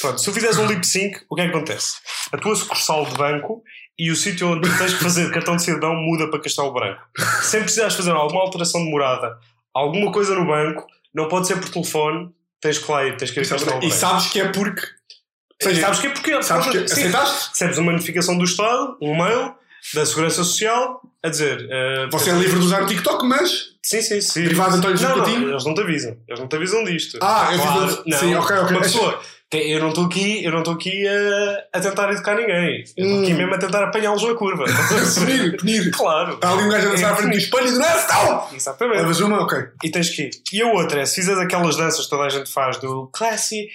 Pronto, 0.00 0.18
se 0.18 0.24
tu 0.24 0.32
fizeres 0.32 0.56
um 0.58 0.66
lip 0.66 0.86
sync, 0.86 1.18
o 1.28 1.34
que 1.34 1.40
é 1.42 1.44
que 1.50 1.56
acontece? 1.56 1.96
A 2.32 2.38
tua 2.38 2.54
sucursal 2.54 3.04
de 3.06 3.14
banco 3.16 3.62
e 3.98 4.10
o 4.10 4.16
sítio 4.16 4.48
onde 4.48 4.68
tens 4.78 4.94
que 4.94 5.02
fazer 5.02 5.32
cartão 5.32 5.56
de 5.56 5.62
cidadão 5.64 5.94
muda 5.96 6.30
para 6.30 6.40
Castelo 6.40 6.72
Branco. 6.72 7.00
Sempre 7.42 7.64
precisares 7.64 7.94
fazer 7.94 8.12
alguma 8.12 8.42
alteração 8.42 8.84
de 8.84 8.90
morada, 8.90 9.36
alguma 9.74 10.12
coisa 10.12 10.34
no 10.34 10.46
banco, 10.46 10.86
não 11.14 11.28
pode 11.28 11.46
ser 11.48 11.58
por 11.58 11.68
telefone, 11.68 12.30
tens 12.60 12.78
que 12.78 12.90
lá 12.92 13.04
ir, 13.06 13.16
tens 13.16 13.30
que 13.30 13.40
ir 13.40 13.42
a 13.44 13.48
Castelo 13.48 13.76
E 13.78 13.80
Branco. 13.80 13.94
sabes 13.94 14.26
que 14.28 14.40
é 14.40 14.48
porque. 14.52 14.82
Ou 14.82 15.70
E 15.70 15.74
seja, 15.74 15.80
sabes 15.80 15.98
que 16.00 16.06
é 16.06 16.10
porque 16.10 16.42
sabes 16.42 16.66
que 16.66 16.78
Sim, 16.78 16.84
aceitaste? 16.84 17.48
recebes 17.50 17.78
uma 17.78 17.92
notificação 17.92 18.36
do 18.38 18.44
Estado, 18.44 18.96
um 19.02 19.16
mail 19.16 19.54
da 19.94 20.04
Segurança 20.06 20.36
Social 20.44 21.00
a 21.22 21.28
dizer 21.28 21.66
eh, 21.70 22.08
Você 22.10 22.30
é 22.30 22.34
livre 22.34 22.58
de 22.58 22.66
usar 22.66 22.82
o 22.82 22.86
TikTok, 22.86 23.24
mas. 23.26 23.74
Sim, 23.82 24.02
sim, 24.02 24.20
sim. 24.20 24.42
Derivado 24.42 24.72
de 24.72 24.78
António 24.78 25.00
não, 25.00 25.08
não, 25.08 25.24
Coutinho? 25.24 25.48
eles 25.50 25.64
não 25.64 25.74
te 25.74 25.80
avisam. 25.80 26.16
Eles 26.26 26.40
não 26.40 26.48
te 26.48 26.56
avisam 26.56 26.84
disto. 26.84 27.18
Ah, 27.22 27.48
eu 27.52 27.60
Claro, 27.60 27.88
fiz. 27.88 28.02
não. 28.06 28.18
Sim, 28.18 28.34
ok, 28.34 28.56
ok. 28.56 28.70
Uma 28.76 28.82
pessoa. 28.82 29.20
Eu 29.52 29.78
não 29.78 29.90
estou 29.90 30.06
aqui, 30.06 30.44
eu 30.44 30.50
não 30.50 30.60
aqui 30.72 31.06
a, 31.06 31.78
a 31.78 31.80
tentar 31.80 32.10
educar 32.10 32.34
ninguém. 32.34 32.84
Eu 32.96 33.06
estou 33.06 33.22
aqui 33.22 33.32
Hum. 33.32 33.36
mesmo 33.36 33.54
a 33.54 33.58
tentar 33.58 33.84
apanhá-los 33.84 34.22
na 34.24 34.34
curva. 34.34 34.64
Punir, 35.14 35.56
punir. 35.56 35.90
claro. 35.92 36.34
Está 36.34 36.50
ali 36.50 36.62
um 36.64 36.68
gajo 36.68 36.88
a 36.88 36.90
dançar 36.90 37.10
É, 37.10 37.12
à 37.12 37.16
frente 37.16 37.32
do 37.32 37.38
espelho 37.38 37.68
e 37.68 37.70
do 37.70 37.78
nada, 37.78 38.00
estão! 38.00 38.48
Exatamente. 38.52 38.96
Levas 38.98 39.20
uma, 39.20 39.40
ok. 39.42 39.58
E 39.84 39.90
tens 39.90 40.10
que 40.10 40.22
ir. 40.22 40.30
E 40.52 40.62
a 40.62 40.66
outra 40.72 41.00
é, 41.00 41.06
se 41.06 41.14
fizeres 41.14 41.40
aquelas 41.40 41.76
danças 41.76 42.04
que 42.04 42.10
toda 42.10 42.24
a 42.24 42.28
gente 42.28 42.50
faz 42.52 42.78
do 42.78 43.06
classy, 43.12 43.68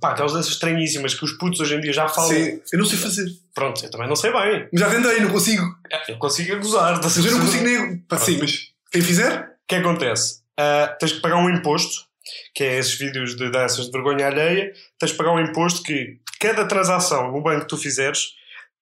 pá, 0.00 0.10
aquelas 0.10 0.32
danças 0.32 0.52
estranhíssimas 0.52 1.14
que 1.14 1.24
os 1.24 1.32
putos 1.38 1.60
hoje 1.60 1.76
em 1.76 1.80
dia 1.80 1.92
já 1.92 2.08
falam. 2.08 2.30
Sim, 2.30 2.60
eu 2.72 2.78
não 2.80 2.84
sei 2.86 2.98
fazer. 2.98 3.26
Pronto, 3.54 3.84
eu 3.84 3.90
também 3.92 4.08
não 4.08 4.16
sei 4.16 4.32
bem. 4.32 4.68
Mas 4.72 4.80
já 4.80 4.90
tentei, 4.90 5.20
não 5.20 5.30
consigo. 5.30 5.64
Eu 6.08 6.16
consigo 6.18 6.56
gozar. 6.56 7.00
Mas 7.02 7.16
eu 7.24 7.30
não 7.32 7.40
consigo 7.40 7.64
nem. 7.64 7.98
Pá, 7.98 8.18
sim, 8.18 8.36
mas 8.40 8.58
quem 8.90 9.00
fizer? 9.00 9.38
O 9.42 9.44
que 9.68 9.76
acontece? 9.76 10.40
Ah, 10.58 10.94
tens 10.98 11.12
que 11.12 11.20
pagar 11.20 11.36
um 11.36 11.48
imposto, 11.50 12.02
que 12.54 12.64
é 12.64 12.78
esses 12.78 12.98
vídeos 12.98 13.36
de 13.36 13.50
danças 13.50 13.86
de 13.86 13.92
vergonha 13.92 14.26
alheia, 14.26 14.72
tens 14.98 15.12
que 15.12 15.18
pagar 15.18 15.32
um 15.32 15.40
imposto 15.40 15.82
que 15.82 16.18
cada 16.40 16.66
transação 16.66 17.32
no 17.32 17.42
banco 17.42 17.62
que 17.62 17.68
tu 17.68 17.76
fizeres 17.76 18.34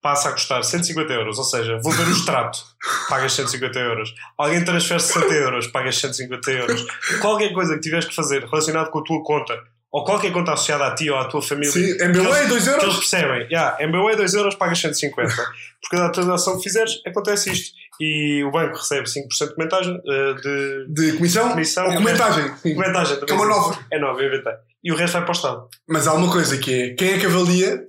passa 0.02 0.28
a 0.28 0.32
custar 0.32 0.64
150 0.64 1.12
euros. 1.12 1.38
Ou 1.38 1.44
seja, 1.44 1.78
vou 1.82 1.92
ver 1.92 2.06
o 2.06 2.10
extrato, 2.10 2.58
pagas 3.08 3.32
150 3.32 3.78
euros. 3.78 4.12
Alguém 4.36 4.64
transfere 4.64 5.00
60 5.00 5.34
euros, 5.34 5.66
pagas 5.68 5.96
150 5.96 6.50
euros. 6.50 6.84
Qualquer 7.20 7.52
coisa 7.52 7.74
que 7.74 7.80
tiveres 7.80 8.04
que 8.04 8.14
fazer 8.14 8.44
relacionado 8.44 8.90
com 8.90 8.98
a 8.98 9.04
tua 9.04 9.22
conta, 9.22 9.54
ou 9.92 10.04
qualquer 10.04 10.32
conta 10.32 10.54
associada 10.54 10.86
a 10.86 10.94
ti 10.94 11.10
ou 11.10 11.18
à 11.18 11.26
tua 11.26 11.42
família, 11.42 11.70
Sim, 11.70 11.94
MBA, 12.08 12.22
2 12.22 12.46
que 12.46 12.52
eles 12.52 12.66
euros. 12.66 12.96
percebem, 12.96 13.42
yeah, 13.52 13.76
MBA 13.86 14.16
2 14.16 14.34
euros 14.34 14.54
pagas 14.54 14.78
150. 14.80 15.34
Por 15.36 15.90
cada 15.90 16.08
transação 16.10 16.56
que 16.56 16.62
fizeres, 16.64 17.00
acontece 17.06 17.52
isto. 17.52 17.74
E 18.00 18.42
o 18.42 18.50
banco 18.50 18.76
recebe 18.78 19.06
5% 19.06 19.48
de 19.48 19.54
comentagem 19.54 19.94
eh, 20.08 20.34
de, 20.34 20.86
De 21.10 21.16
comissão? 21.18 21.50
Comissão 21.50 21.86
Ou 21.88 21.94
comentagem? 21.94 22.50
Sim. 22.62 22.74
Comentagem 22.74 23.20
Que 23.20 23.30
é 23.30 23.34
uma 23.34 23.46
nova. 23.46 23.78
É 23.92 23.98
nova, 23.98 24.24
inventei. 24.24 24.52
E 24.82 24.90
o 24.90 24.96
resto 24.96 25.12
vai 25.12 25.22
para 25.22 25.30
o 25.30 25.34
Estado. 25.36 25.68
Mas 25.88 26.06
há 26.08 26.14
uma 26.14 26.32
coisa 26.32 26.56
que 26.56 26.72
é: 26.72 26.94
quem 26.94 27.12
é 27.12 27.18
que 27.18 27.26
avalia? 27.26 27.84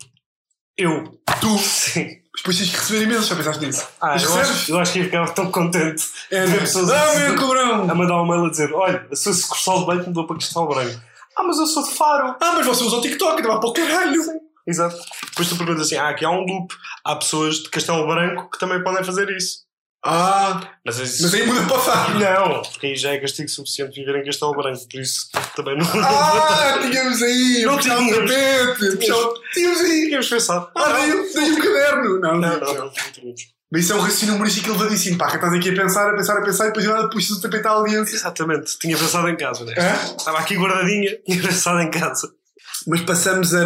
Eu. 0.77 1.19
Tu. 1.39 1.57
Sim. 1.57 2.09
Depois 2.35 2.57
tens 2.57 2.69
que 2.71 2.77
receber 2.77 3.03
imenso, 3.03 3.27
já 3.29 3.35
pensaste 3.35 3.63
nisso? 3.65 3.87
Ah, 4.01 4.17
eu 4.21 4.35
acho, 4.39 4.71
eu 4.71 4.79
acho 4.79 4.91
que 4.93 4.99
ia 4.99 5.05
ficar 5.05 5.29
tão 5.29 5.51
contente 5.51 6.03
É, 6.31 6.41
Ver 6.47 6.49
né? 6.51 6.59
pessoas 6.61 6.89
Ah, 6.89 7.11
a- 7.11 7.19
meu 7.19 7.33
a 7.33 7.37
cobrão! 7.37 7.87
mandar 7.95 8.21
um 8.21 8.27
mail 8.27 8.45
a 8.45 8.49
dizer: 8.49 8.73
olha, 8.73 9.07
a 9.11 9.15
sua 9.15 9.33
sucursal 9.33 9.79
de 9.81 9.85
banco 9.85 10.07
mudou 10.07 10.25
para 10.27 10.35
Cristal 10.37 10.67
Branco. 10.67 10.99
Ah, 11.37 11.43
mas 11.43 11.57
eu 11.57 11.65
sou 11.67 11.83
de 11.83 11.91
Faro. 11.95 12.35
Ah, 12.41 12.53
mas 12.55 12.65
você 12.65 12.83
usa 12.83 12.97
o 12.97 13.01
TikTok, 13.01 13.41
vai 13.41 13.59
para 13.59 13.69
o 13.69 13.73
caralho. 13.73 14.21
Exato. 14.67 14.95
Depois 15.29 15.49
tu 15.49 15.57
perguntas 15.57 15.87
assim: 15.87 15.97
ah, 15.97 16.09
aqui 16.09 16.23
há 16.25 16.29
um 16.29 16.41
loop. 16.45 16.73
Há 17.05 17.15
pessoas 17.15 17.55
de 17.57 17.69
Castelo 17.69 18.05
Branco 18.07 18.49
que 18.49 18.57
também 18.59 18.81
podem 18.83 19.03
fazer 19.03 19.29
isso. 19.29 19.63
Ah, 20.05 20.59
Mas, 20.85 20.97
isso... 20.99 21.23
mas 21.23 21.33
aí 21.33 21.47
muda 21.47 21.65
para 21.65 21.79
Faro. 21.79 22.19
Não, 22.19 22.61
porque 22.61 22.87
aí 22.87 22.95
já 22.97 23.11
é 23.13 23.19
castigo 23.19 23.47
suficiente 23.47 23.95
viver 23.95 24.17
em 24.21 24.25
Castelo 24.25 24.51
Branco, 24.51 24.85
por 24.91 24.99
isso 24.99 25.29
também 25.55 25.77
não. 25.77 25.85
Ah, 26.03 26.77
tínhamos 26.81 27.21
aí. 27.23 27.63
Não 27.65 27.75
um 27.75 27.79
tínhamos. 27.79 28.11
tapete. 28.17 28.97
puxar 28.97 29.15
um- 29.15 29.33
Tínhamos 29.53 29.79
aí. 29.79 30.05
Tínhamos 30.07 30.29
pensado. 30.29 30.69
Ah, 30.75 30.91
dei, 30.91 31.33
dei 31.33 31.51
um 31.53 31.55
caderno. 31.55 32.19
Não, 32.19 32.31
Não, 32.33 32.39
não, 32.39 32.59
não, 32.59 32.73
não. 32.73 32.83
não, 32.85 32.91
tínhamos. 32.91 33.52
Mas 33.73 33.85
isso 33.85 33.93
é 33.93 33.95
um 33.95 34.01
raciocínio 34.01 34.35
humorístico 34.35 34.69
elevadíssimo, 34.69 35.17
pá. 35.17 35.31
que 35.31 35.37
Estás 35.37 35.51
aqui 35.51 35.71
a 35.71 35.73
pensar, 35.73 36.07
a 36.07 36.15
pensar, 36.15 36.37
a 36.37 36.41
pensar 36.43 36.65
e 36.65 36.67
depois 36.67 36.85
de 36.85 36.91
nada 36.91 37.09
puxas 37.09 37.31
o 37.31 37.41
tapete 37.41 37.65
à 37.65 37.71
aliança. 37.71 38.15
Exatamente, 38.15 38.77
tinha 38.77 38.95
pensado 38.95 39.27
em 39.27 39.35
casa, 39.35 39.65
né? 39.65 39.73
Hã? 39.75 40.15
Estava 40.15 40.37
aqui 40.37 40.55
guardadinha, 40.55 41.17
tinha 41.25 41.41
pensado 41.41 41.81
em 41.81 41.89
casa. 41.89 42.31
Mas 42.85 43.01
passamos 43.01 43.51
a. 43.55 43.65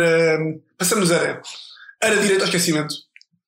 Passamos 0.78 1.12
a. 1.12 1.42
Era 2.02 2.16
direito 2.22 2.40
ao 2.40 2.46
esquecimento. 2.46 2.96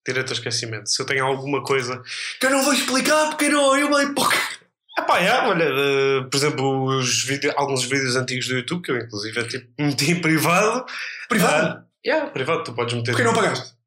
Direito 0.06 0.28
ao 0.28 0.34
esquecimento. 0.34 0.90
Se 0.90 1.02
eu 1.02 1.06
tenho 1.06 1.26
alguma 1.26 1.64
coisa. 1.64 2.02
Que 2.42 2.48
eu 2.48 2.50
não 2.50 2.62
vou 2.62 2.74
explicar 2.74 3.30
porque 3.30 3.48
não 3.48 3.78
eu 3.78 3.90
bem 3.96 4.14
pouco. 4.14 4.34
Ah 4.98 5.04
pá, 5.04 5.18
é, 5.22 5.32
olha, 5.48 5.64
eh, 5.64 6.28
por 6.30 6.36
exemplo, 6.36 6.98
os 6.98 7.24
vídeo, 7.24 7.54
alguns 7.56 7.86
vídeos 7.86 8.18
antigos 8.18 8.50
do 8.50 8.56
YouTube 8.56 8.82
que 8.82 8.92
eu 8.92 8.98
inclusive 8.98 9.48
tipo, 9.48 9.66
meti 9.80 10.12
em 10.12 10.20
privado. 10.20 10.86
Privado. 11.30 11.68
Ah, 11.68 11.86
yeah, 12.06 12.30
privado, 12.30 12.66
tu 12.66 12.74
podes 12.74 12.96
meter. 12.96 13.12
Porquê 13.12 13.24
não 13.24 13.34
pagaste? 13.34 13.79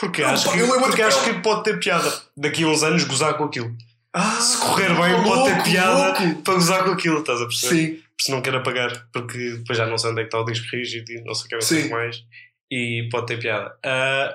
Porque, 0.00 0.22
Não, 0.22 0.30
acho, 0.30 0.46
pá, 0.46 0.52
que, 0.52 0.66
porque 0.66 0.96
que- 0.96 1.02
acho 1.02 1.24
que 1.24 1.34
pode 1.34 1.62
ter 1.64 1.78
piada. 1.78 2.10
Daqui 2.36 2.64
a 2.64 2.68
uns 2.68 2.82
anos 2.82 3.04
gozar 3.04 3.34
com 3.34 3.44
aquilo. 3.44 3.70
Ah, 4.14 4.40
Se 4.40 4.56
correr 4.58 4.88
bem, 4.88 5.22
pode 5.22 5.44
ter 5.44 5.50
louco, 5.50 5.64
piada 5.64 6.18
louco. 6.20 6.42
para 6.42 6.54
gozar 6.54 6.84
com 6.84 6.90
aquilo, 6.92 7.20
estás 7.20 7.40
a 7.42 7.46
perceber? 7.46 7.74
Sim. 7.96 8.02
Se 8.20 8.30
não 8.30 8.40
quer 8.42 8.54
apagar, 8.54 9.06
porque 9.12 9.38
depois 9.58 9.78
já 9.78 9.86
não 9.86 9.96
sei 9.98 10.10
onde 10.10 10.20
é 10.20 10.24
que 10.24 10.28
está 10.28 10.40
o 10.40 10.44
disco 10.44 10.66
rígido 10.74 11.10
e 11.12 11.22
não 11.24 11.34
sei 11.34 11.58
o 11.58 11.60
que 11.60 11.82
que 11.82 11.88
mais. 11.90 12.24
E 12.70 13.08
pode 13.10 13.26
ter 13.26 13.38
piada. 13.38 13.68
Uh, 13.84 14.34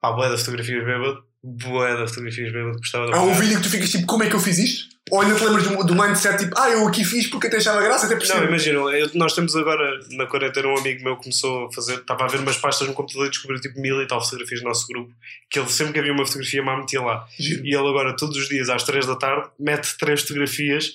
pá, 0.00 0.12
boé 0.12 0.28
da 0.30 0.38
fotografias 0.38 0.84
bêbado. 0.84 1.24
Boé 1.56 1.96
da 1.96 2.06
fotografias 2.06 2.52
bêbado. 2.52 2.78
Gostava 2.78 3.06
de 3.06 3.12
Há 3.14 3.22
um 3.22 3.34
vídeo 3.34 3.56
que 3.58 3.62
tu 3.62 3.70
ficas 3.70 3.90
tipo, 3.90 4.06
como 4.06 4.22
é 4.22 4.28
que 4.28 4.34
eu 4.36 4.40
fiz 4.40 4.58
isto? 4.58 4.88
Ou 5.10 5.22
ainda 5.22 5.34
te 5.36 5.42
lembras 5.44 5.66
do, 5.66 5.84
do 5.84 5.94
mindset 5.94 6.36
tipo, 6.44 6.54
ah, 6.58 6.68
eu 6.68 6.86
aqui 6.86 7.02
fiz 7.02 7.26
porque 7.28 7.46
até 7.46 7.56
achava 7.56 7.80
graça, 7.80 8.04
até 8.04 8.14
Não, 8.14 8.20
percebo. 8.20 8.44
imagina, 8.44 8.78
eu- 8.78 9.10
nós 9.14 9.32
temos 9.32 9.56
agora 9.56 9.98
na 10.10 10.26
quarentena 10.26 10.68
um 10.68 10.76
amigo 10.76 11.02
meu 11.02 11.16
que 11.16 11.22
começou 11.22 11.66
a 11.66 11.72
fazer, 11.72 11.94
estava 11.94 12.24
a 12.24 12.28
ver 12.28 12.40
umas 12.40 12.58
pastas 12.58 12.86
no 12.86 12.92
computador 12.92 13.26
e 13.26 13.30
descobriu 13.30 13.58
tipo 13.58 13.80
mil 13.80 14.02
e 14.02 14.06
tal 14.06 14.22
fotografias 14.22 14.60
do 14.60 14.68
nosso 14.68 14.86
grupo, 14.86 15.10
que 15.50 15.58
ele 15.58 15.68
sempre 15.70 15.94
que 15.94 15.98
havia 16.00 16.12
uma 16.12 16.26
fotografia 16.26 16.62
má 16.62 16.76
metia 16.76 17.00
lá. 17.00 17.26
Giro. 17.38 17.64
E 17.64 17.68
ele 17.74 17.88
agora, 17.88 18.14
todos 18.16 18.36
os 18.36 18.48
dias 18.50 18.68
às 18.68 18.82
3 18.82 19.06
da 19.06 19.16
tarde, 19.16 19.48
mete 19.58 19.96
três 19.96 20.20
fotografias 20.20 20.92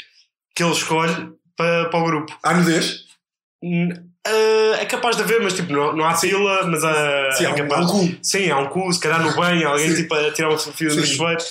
que 0.56 0.64
ele 0.64 0.74
escolhe 0.74 1.32
para, 1.58 1.90
para 1.90 2.00
o 2.00 2.06
grupo. 2.06 2.38
Há 2.44 2.54
nudez? 2.54 3.06
N- 3.64 4.13
ah, 4.26 4.78
é 4.80 4.86
capaz 4.86 5.18
de 5.18 5.24
haver, 5.24 5.42
mas 5.42 5.54
tipo, 5.54 5.72
não, 5.74 5.96
não 5.96 6.06
há 6.06 6.14
pila, 6.18 6.66
mas 6.68 6.84
há, 6.84 7.32
Sim, 7.34 7.46
é 7.46 7.50
um, 7.50 7.56
capaz. 7.56 7.86
um 7.86 7.88
cu. 7.88 8.16
Sim, 8.22 8.50
há 8.50 8.58
um 8.60 8.68
cu, 8.68 8.92
se 8.94 9.00
calhar 9.00 9.22
no 9.22 9.36
banho, 9.36 9.68
alguém 9.68 9.90
Sim. 9.90 10.02
tipo 10.02 10.14
a 10.14 10.32
tirar 10.32 10.50
uma 10.50 10.58
fotografia 10.58 10.90
do 10.90 11.06
chuveiro. 11.06 11.42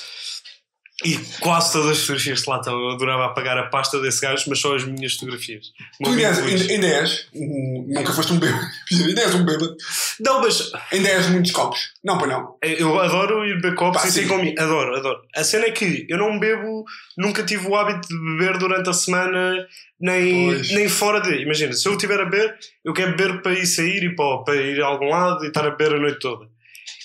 E 1.05 1.19
quase 1.41 1.73
todas 1.73 1.91
as 1.91 1.99
fotografias 2.01 2.43
que 2.43 2.51
lá 2.51 2.57
estão. 2.59 2.73
Eu 2.79 2.91
adorava 2.91 3.27
apagar 3.27 3.59
a 3.59 3.65
pasta 3.69 4.01
desse 4.01 4.21
gajo, 4.21 4.45
mas 4.49 4.61
só 4.61 4.75
as 4.77 4.85
minhas 4.85 5.15
fotografias. 5.15 5.67
Tu 6.03 6.09
ainda 6.09 6.23
és, 6.23 6.71
ainda, 6.71 6.87
és, 6.87 7.27
um- 7.35 7.87
nunca 7.89 8.13
foste 8.13 8.33
um 8.33 8.39
bêbado. 8.39 8.65
ainda 9.09 9.21
és 9.23 9.35
um 9.35 9.45
bêbado. 9.45 9.77
Não, 10.21 10.41
mas 10.41 10.71
Ainda 10.93 11.09
és 11.09 11.27
muitos 11.29 11.51
copos. 11.51 11.81
Não, 12.05 12.19
para 12.19 12.27
não. 12.29 12.57
eu 12.63 13.01
adoro 13.01 13.45
ir 13.47 13.55
beber 13.61 13.75
copos 13.75 14.03
Pá, 14.03 14.09
e 14.09 14.13
sim. 14.13 14.29
comigo. 14.29 14.61
Adoro, 14.61 14.97
adoro. 14.97 15.21
A 15.35 15.43
cena 15.45 15.67
é 15.67 15.71
que 15.71 16.07
eu 16.09 16.19
não 16.19 16.39
bebo, 16.39 16.85
nunca 17.19 17.43
tive 17.43 17.67
o 17.67 17.75
hábito 17.75 18.07
de 18.09 18.15
beber 18.19 18.59
durante 18.59 18.89
a 18.89 18.93
semana, 18.93 19.67
nem, 20.01 20.47
Pois. 20.47 20.71
nem 20.73 20.89
fora 20.89 21.21
de. 21.21 21.43
Imagina, 21.43 21.73
se 21.73 21.87
eu 21.89 21.93
estiver 21.93 22.21
a 22.21 22.25
beber, 22.25 22.57
eu 22.85 22.93
quero 22.93 23.17
beber 23.17 23.43
para 23.43 23.53
ir 23.55 23.67
sair 23.67 24.03
e 24.05 24.15
para, 24.15 24.39
para 24.45 24.57
ir 24.57 24.81
a 24.83 24.87
algum 24.87 25.09
lado 25.09 25.45
e 25.45 25.49
estar 25.49 25.67
a 25.67 25.71
beber 25.71 25.95
a 25.97 26.01
noite 26.01 26.19
toda. 26.21 26.47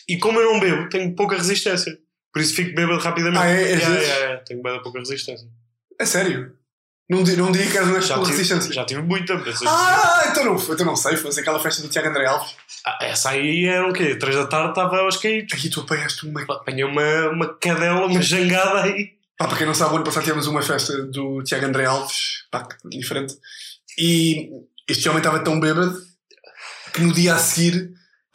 E 0.09 0.17
como 0.17 0.39
eu 0.39 0.53
não 0.53 0.59
bebo, 0.59 0.87
tenho 0.89 1.13
pouca 1.15 1.35
resistência. 1.35 1.97
Por 2.37 2.41
isso 2.43 2.55
fico 2.55 2.75
bêbado 2.75 2.99
rapidamente. 2.99 3.43
Ah, 3.43 3.49
é? 3.49 3.61
És 3.71 3.79
Yeah, 3.79 3.89
desses? 3.89 4.07
yeah, 4.09 4.25
yeah. 4.25 4.43
Tenho 4.45 4.61
bem 4.61 4.81
pouca 4.83 4.99
resistência. 4.99 5.47
É 5.99 6.05
sério. 6.05 6.53
Não, 7.09 7.23
di- 7.23 7.35
não 7.37 7.51
diria 7.51 7.71
que 7.71 7.77
eras 7.77 8.07
com 8.11 8.21
tive, 8.23 8.35
resistência. 8.37 8.71
já 8.73 8.85
tive 8.85 9.01
muita, 9.01 9.33
mas 9.35 9.59
Ah, 9.65 10.27
então 10.29 10.43
não, 10.45 10.55
então 10.57 10.85
não 10.85 10.95
sei. 10.95 11.15
Foi 11.17 11.31
aquela 11.31 11.59
festa 11.59 11.81
do 11.81 11.87
Tiago 11.87 12.09
André 12.09 12.25
Alves. 12.27 12.55
Ah, 12.85 12.97
essa 13.01 13.29
aí 13.31 13.65
era 13.65 13.87
o 13.89 13.93
quê? 13.93 14.15
Três 14.15 14.35
da 14.35 14.45
tarde 14.45 14.69
estava 14.69 14.97
aos 14.99 15.17
caídos. 15.17 15.53
Aqui 15.53 15.69
tu 15.69 15.81
apanhaste 15.81 16.27
uma. 16.27 16.41
Apanhei 16.43 16.83
uma, 16.83 17.29
uma 17.29 17.53
cadela, 17.57 18.05
uma 18.05 18.21
jangada 18.21 18.83
aí. 18.83 19.13
Pá, 19.37 19.47
para 19.47 19.57
quem 19.57 19.65
não 19.67 19.73
sabe, 19.73 19.93
o 19.93 19.95
ano 19.95 20.05
passado 20.05 20.23
tivemos 20.23 20.45
uma 20.47 20.61
festa 20.61 21.01
do 21.03 21.41
Tiago 21.43 21.65
André 21.65 21.85
Alves, 21.85 22.43
pá, 22.51 22.67
diferente. 22.85 23.35
E 23.97 24.49
este 24.89 25.07
homem 25.09 25.19
estava 25.19 25.39
tão 25.39 25.59
bêbado 25.59 25.97
que 26.93 27.01
no 27.01 27.13
dia 27.13 27.35
a 27.35 27.37
seguir, 27.37 27.89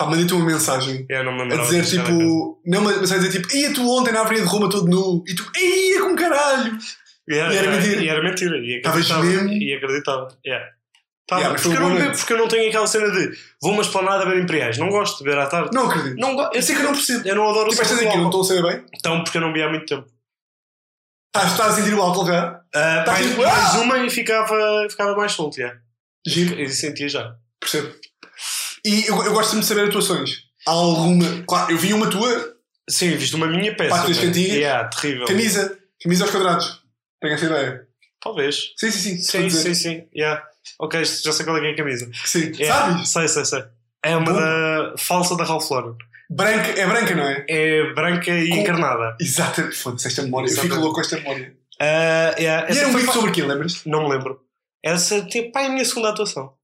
pá, 0.04 0.10
mandei-te 0.10 0.32
uma 0.34 0.44
mensagem 0.46 1.06
Eu 1.08 1.24
não 1.24 1.32
me 1.32 1.54
a 1.54 1.56
dizer 1.62 1.84
tipo, 1.84 2.60
não, 2.66 2.82
mas 2.82 3.12
a 3.12 3.18
dizer 3.18 3.30
tipo, 3.30 3.54
ia 3.56 3.72
tu 3.72 3.88
ontem 3.88 4.12
na 4.12 4.20
Avenida 4.20 4.44
de 4.46 4.52
Roma 4.52 4.68
todo 4.68 4.88
nu, 4.88 5.22
e 5.26 5.34
tu, 5.34 5.50
ia 5.58 6.00
com 6.02 6.14
caralho. 6.16 6.78
Yeah, 7.30 7.54
E 7.54 7.56
era 7.58 7.66
yeah, 7.66 7.70
mentira. 7.76 8.02
E 8.04 8.08
era 8.08 8.22
mentira. 8.22 8.56
E 8.58 8.76
Estavas 8.76 9.10
acreditava. 9.10 9.52
E 9.54 9.74
acreditava. 9.74 10.28
Yeah. 10.44 10.70
Tava, 11.26 11.40
Yeah, 11.40 11.52
mas 11.52 11.62
foi 11.62 11.70
porque, 11.70 11.84
eu 11.84 11.88
não 11.88 11.96
bebo, 11.96 12.16
porque 12.18 12.32
eu 12.32 12.38
não 12.38 12.48
tenho 12.48 12.68
aquela 12.68 12.86
cena 12.86 13.10
de 13.12 13.30
vou 13.62 13.72
uma 13.72 13.82
esplanada 13.82 14.24
ver 14.28 14.42
imperiais. 14.42 14.76
Não 14.76 14.88
gosto 14.88 15.18
de 15.18 15.24
beber 15.24 15.38
à 15.38 15.46
tarde. 15.46 15.70
Não 15.72 15.88
acredito. 15.88 16.16
Não 16.18 16.34
go- 16.34 16.50
Eu 16.52 16.60
sei 16.62 16.74
que 16.74 16.80
eu 16.82 16.86
não 16.86 16.92
percebo. 16.92 17.28
Eu 17.28 17.36
não 17.36 17.48
adoro 17.48 17.70
Tipo, 17.70 17.82
o 17.82 17.84
sabor 17.86 18.04
aqui 18.04 18.16
do 18.16 18.20
não 18.20 18.26
estou 18.26 18.40
a 18.40 18.44
saber 18.44 18.62
bem. 18.62 18.84
Então, 18.96 19.22
porque 19.22 19.38
eu 19.38 19.40
não 19.40 19.48
bebia 19.48 19.66
há 19.66 19.70
muito 19.70 19.86
tempo. 19.86 20.06
Estás, 21.34 21.52
estás 21.52 21.72
a 21.72 21.76
sentir 21.76 21.94
o 21.94 22.02
álcool 22.02 22.26
já? 22.26 22.60
Tá 22.72 23.04
mais, 23.06 23.26
tipo, 23.26 23.40
mais 23.42 23.74
ah! 23.76 23.80
uma 23.80 23.98
e 23.98 24.10
ficava, 24.10 24.86
ficava 24.90 25.16
mais 25.16 25.32
solto. 25.32 25.58
Yeah. 25.58 25.80
Giro, 26.26 26.60
E 26.60 26.68
sentia 26.68 27.08
já. 27.08 27.36
percebo. 27.60 27.94
E 28.84 29.06
eu, 29.06 29.22
eu 29.24 29.32
gosto 29.32 29.52
muito 29.52 29.62
de 29.62 29.68
saber 29.68 29.88
atuações. 29.88 30.44
Há 30.66 30.70
alguma. 30.70 31.42
Claro, 31.46 31.72
eu 31.72 31.78
vi 31.78 31.92
uma 31.92 32.08
tua, 32.10 32.52
Sim, 32.88 33.10
viste 33.16 33.36
uma 33.36 33.46
minha 33.46 33.74
peça. 33.76 33.94
Patas 33.96 34.16
né? 34.16 34.24
cantigas. 34.26 34.56
Yeah, 34.56 34.88
terrível. 34.88 35.26
camisa, 35.26 35.78
camisa 36.02 36.24
aos 36.24 36.30
quadrados. 36.30 36.82
Tenho 37.20 37.34
essa 37.34 37.44
ideia. 37.46 37.86
Talvez. 38.20 38.72
Sim, 38.76 38.90
sim, 38.90 39.16
sim. 39.16 39.20
Sim, 39.22 39.50
sim, 39.50 39.74
sim. 39.74 40.04
Yeah. 40.14 40.42
Ok, 40.80 41.04
já 41.04 41.32
sei 41.32 41.44
qual 41.44 41.56
é 41.56 41.60
que 41.60 41.66
é 41.66 41.70
a 41.70 41.76
camisa. 41.76 42.10
Sim. 42.24 42.52
Yeah, 42.58 42.92
Sabes? 42.92 43.08
Sei, 43.08 43.28
sei, 43.28 43.44
sei. 43.44 43.64
É 44.04 44.16
uma 44.16 44.32
Bom. 44.32 44.38
da 44.38 44.94
falsa 44.98 45.36
da 45.36 45.44
Ralph 45.44 45.68
Lauren. 45.70 45.94
Branca, 46.30 46.70
é 46.80 46.86
branca, 46.86 47.14
não 47.14 47.24
é? 47.24 47.44
É 47.48 47.92
branca 47.94 48.30
e 48.30 48.48
Com- 48.48 48.56
encarnada. 48.56 49.16
Exatamente. 49.20 49.76
Foda-se 49.76 50.08
esta 50.08 50.22
memória. 50.22 50.48
Eu 50.50 50.56
fico 50.56 50.76
louco 50.76 50.94
com 50.94 51.00
esta 51.00 51.16
memória. 51.16 51.54
Ah, 51.80 52.34
yeah, 52.38 52.72
E 52.72 52.78
era 52.78 52.88
um 52.88 52.92
vídeo 52.92 53.12
sobre 53.12 53.30
aquilo, 53.30 53.48
lembras-te? 53.48 53.88
Não 53.88 54.04
me 54.04 54.14
lembro. 54.14 54.40
Essa 54.84 55.22
tipo, 55.22 55.52
pá, 55.52 55.62
é 55.62 55.66
a 55.66 55.70
minha 55.70 55.84
segunda 55.84 56.10
atuação. 56.10 56.54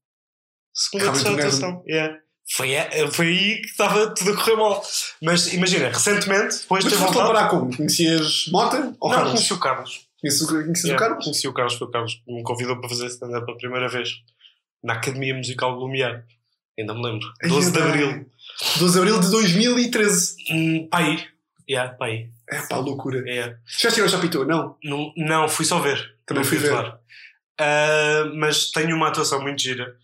Segunda 0.81 1.11
terceira 1.11 1.37
atuação. 1.37 1.83
Yeah. 1.87 2.17
Foi, 2.51 2.75
a- 2.77 3.11
foi 3.11 3.27
aí 3.27 3.61
que 3.61 3.67
estava 3.67 4.09
tudo 4.13 4.31
a 4.31 4.35
correr 4.35 4.55
mal. 4.55 4.83
Mas 5.21 5.53
imagina, 5.53 5.89
recentemente, 5.89 6.57
depois 6.59 6.83
Mas 6.83 6.93
de 6.93 6.97
ter 6.99 7.03
voltado. 7.05 7.27
parar 7.33 7.49
como? 7.49 7.75
Conhecias 7.75 8.45
Mota 8.51 8.95
ou 8.99 9.09
Não, 9.09 9.15
Carlos? 9.17 9.33
conheci 9.33 9.53
o 9.53 9.59
Carlos. 9.59 10.07
Conheces, 10.21 10.47
conheces 10.47 10.83
Yeah, 10.85 10.95
o 10.95 11.07
Carlos? 11.07 11.25
Conheci 11.25 11.47
o 11.47 11.53
Carlos, 11.53 11.73
foi 11.75 11.87
o 11.87 11.91
Carlos 11.91 12.13
que 12.25 12.33
me 12.33 12.43
convidou 12.43 12.79
para 12.79 12.89
fazer 12.89 13.05
stand-up 13.07 13.45
pela 13.45 13.57
primeira 13.57 13.87
vez. 13.87 14.09
Na 14.83 14.93
Academia 14.93 15.35
Musical 15.35 15.73
do 15.75 15.79
Lumiar. 15.81 16.25
Ainda 16.77 16.93
me 16.93 17.03
lembro. 17.03 17.27
12 17.43 17.71
de 17.71 17.79
Abril. 17.81 18.25
12 18.79 18.93
de 18.93 18.99
Abril 18.99 19.19
de 19.19 19.29
2013. 19.31 20.35
Hum, 20.51 20.87
aí. 20.91 21.27
Yeah, 21.69 21.93
pá 21.93 22.05
aí. 22.07 22.29
É 22.49 22.61
pá, 22.61 22.77
loucura. 22.77 23.19
Yeah. 23.29 23.57
Já 23.67 23.91
tirou 23.91 24.07
o 24.07 24.09
Chapitou? 24.09 24.45
Não. 24.45 24.75
Não, 24.83 25.13
não, 25.15 25.47
fui 25.49 25.65
só 25.65 25.77
ver. 25.79 26.15
Também 26.25 26.41
Não 26.43 26.49
fui 26.49 26.57
ver. 26.57 26.73
Ah, 27.59 28.31
mas 28.35 28.71
tenho 28.71 28.95
uma 28.95 29.09
atuação 29.09 29.41
muito 29.41 29.61
gira. 29.61 29.95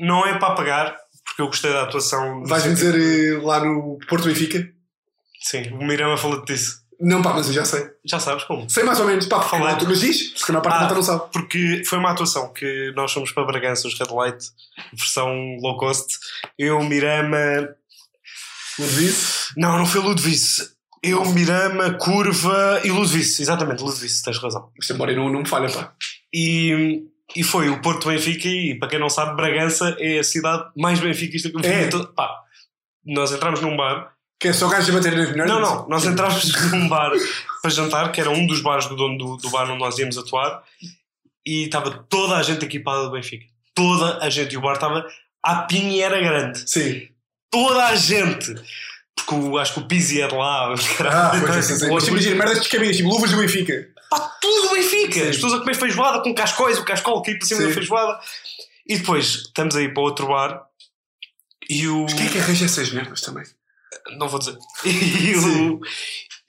Não 0.00 0.26
é 0.26 0.38
para 0.38 0.54
pagar, 0.54 0.96
porque 1.24 1.42
eu 1.42 1.46
gostei 1.46 1.72
da 1.72 1.82
atuação. 1.82 2.42
Vais-me 2.44 2.74
dizer 2.74 2.94
eh, 2.94 3.38
lá 3.42 3.64
no 3.64 3.98
Porto 4.08 4.24
Benfica? 4.26 4.66
Sim, 5.42 5.70
o 5.72 5.84
Mirama 5.86 6.16
falou 6.16 6.44
disso. 6.44 6.80
Não, 7.02 7.22
pá, 7.22 7.32
mas 7.32 7.46
eu 7.48 7.54
já 7.54 7.64
sei. 7.64 7.88
Já 8.04 8.20
sabes 8.20 8.44
como? 8.44 8.68
Sei 8.68 8.82
mais 8.84 9.00
ou 9.00 9.06
menos. 9.06 9.24
Pá, 9.26 9.38
porque 9.38 9.56
Falar. 9.56 9.80
não, 9.80 9.88
mas 9.88 10.00
diz, 10.00 10.34
porque 10.34 10.52
a 10.52 10.54
maior 10.54 10.62
parte 10.62 10.84
Ah. 10.84 10.86
da 10.88 10.94
não 10.94 11.02
sabe. 11.02 11.22
Porque 11.32 11.82
foi 11.86 11.98
uma 11.98 12.10
atuação 12.10 12.52
que 12.52 12.92
nós 12.94 13.10
fomos 13.12 13.32
para 13.32 13.44
Bragança, 13.46 13.88
os 13.88 13.98
Red 13.98 14.08
Light, 14.14 14.44
versão 14.92 15.56
low 15.62 15.78
cost. 15.78 16.18
Eu, 16.58 16.82
Mirama. 16.82 17.70
Disse? 18.78 19.52
Não, 19.56 19.78
não 19.78 19.86
foi 19.86 20.00
Ludvice. 20.00 20.70
Eu, 21.02 21.24
Mirama, 21.26 21.94
Curva 21.94 22.80
e 22.84 22.90
Ludvice. 22.90 23.40
Exatamente, 23.42 23.82
Ludvice, 23.82 24.22
tens 24.22 24.38
razão. 24.38 24.70
Esta 24.78 24.92
memória 24.94 25.16
não, 25.16 25.30
não 25.30 25.40
me 25.40 25.48
falha, 25.48 25.70
pá. 25.70 25.92
E, 26.32 27.02
e 27.36 27.42
foi 27.42 27.68
o 27.68 27.80
Porto 27.80 28.08
Benfica. 28.08 28.48
E 28.48 28.74
para 28.78 28.88
quem 28.88 28.98
não 28.98 29.08
sabe, 29.10 29.36
Bragança 29.36 29.96
é 29.98 30.18
a 30.18 30.24
cidade 30.24 30.64
mais 30.76 30.98
benfiquista 31.00 31.48
que 31.50 31.56
eu 31.56 31.60
vi. 31.60 31.68
É. 31.68 31.86
todo- 31.88 32.08
Pá, 32.14 32.30
nós 33.04 33.32
entramos 33.32 33.60
num 33.60 33.76
bar 33.76 34.12
Que 34.40 34.48
é 34.48 34.52
só 34.52 34.68
gajos 34.68 34.90
a 34.90 34.92
bater 34.98 35.16
nas 35.16 35.30
mulheres? 35.30 35.50
Não, 35.52 35.60
não, 35.60 35.88
nós 35.88 36.04
entrámos 36.04 36.44
num 36.72 36.88
bar 36.88 37.10
para 37.62 37.70
jantar, 37.70 38.10
que 38.12 38.20
era 38.20 38.30
um 38.30 38.46
dos 38.46 38.60
bares 38.62 38.86
do 38.86 38.96
dono 38.96 39.18
do, 39.18 39.36
do 39.36 39.50
bar 39.50 39.68
onde 39.70 39.78
nós 39.78 39.98
íamos 39.98 40.16
atuar, 40.16 40.62
e 41.46 41.64
estava 41.64 41.90
toda 42.08 42.36
a 42.36 42.42
gente 42.42 42.64
equipada 42.64 43.04
do 43.04 43.10
Benfica. 43.10 43.44
Toda 43.74 44.18
a 44.24 44.28
gente. 44.30 44.52
E 44.54 44.56
o 44.56 44.60
bar 44.60 44.74
estava 44.74 45.06
à 45.42 45.62
pinha 45.62 45.92
e 45.96 46.00
era 46.02 46.18
grande. 46.20 46.68
Sim. 46.70 47.08
Toda 47.50 47.86
a 47.86 47.94
gente. 47.96 48.54
Porque 49.14 49.34
o- 49.34 49.58
acho 49.58 49.74
que 49.74 49.80
o 49.80 49.86
Pizzi 49.86 50.20
é 50.22 50.26
de 50.28 50.34
lá. 50.34 50.72
Ah, 51.00 51.30
pois 51.38 51.56
é, 51.56 51.62
sim, 51.62 51.76
sim. 51.76 51.90
Mas 51.92 52.08
imagina, 52.08 52.36
merdas 52.36 52.62
de 52.62 52.68
cabeça, 52.68 52.92
tipo 52.94 53.08
luvas 53.10 53.30
do 53.30 53.36
Benfica. 53.36 53.88
Pá, 54.10 54.18
tudo 54.40 54.74
Benfica! 54.74 55.12
Sim. 55.14 55.28
As 55.28 55.36
pessoas 55.36 55.52
a 55.54 55.58
comer 55.60 55.76
feijoada 55.76 56.22
com 56.22 56.34
cascóis, 56.34 56.78
o 56.78 56.84
cascol 56.84 57.22
cair 57.22 57.38
para 57.38 57.46
cima 57.46 57.60
Sim. 57.60 57.68
da 57.68 57.74
feijoada. 57.74 58.20
E 58.86 58.98
depois 58.98 59.24
estamos 59.46 59.76
aí 59.76 59.88
para 59.94 60.02
outro 60.02 60.26
bar 60.26 60.64
e 61.68 61.86
o. 61.86 62.02
Mas 62.02 62.14
quem 62.14 62.26
é 62.26 62.28
que 62.28 62.38
arranja 62.38 62.64
essas 62.64 62.90
merdas 62.90 63.20
também? 63.20 63.44
Não 64.18 64.28
vou 64.28 64.38
dizer. 64.38 64.58
E 64.84 65.36
o, 65.36 65.80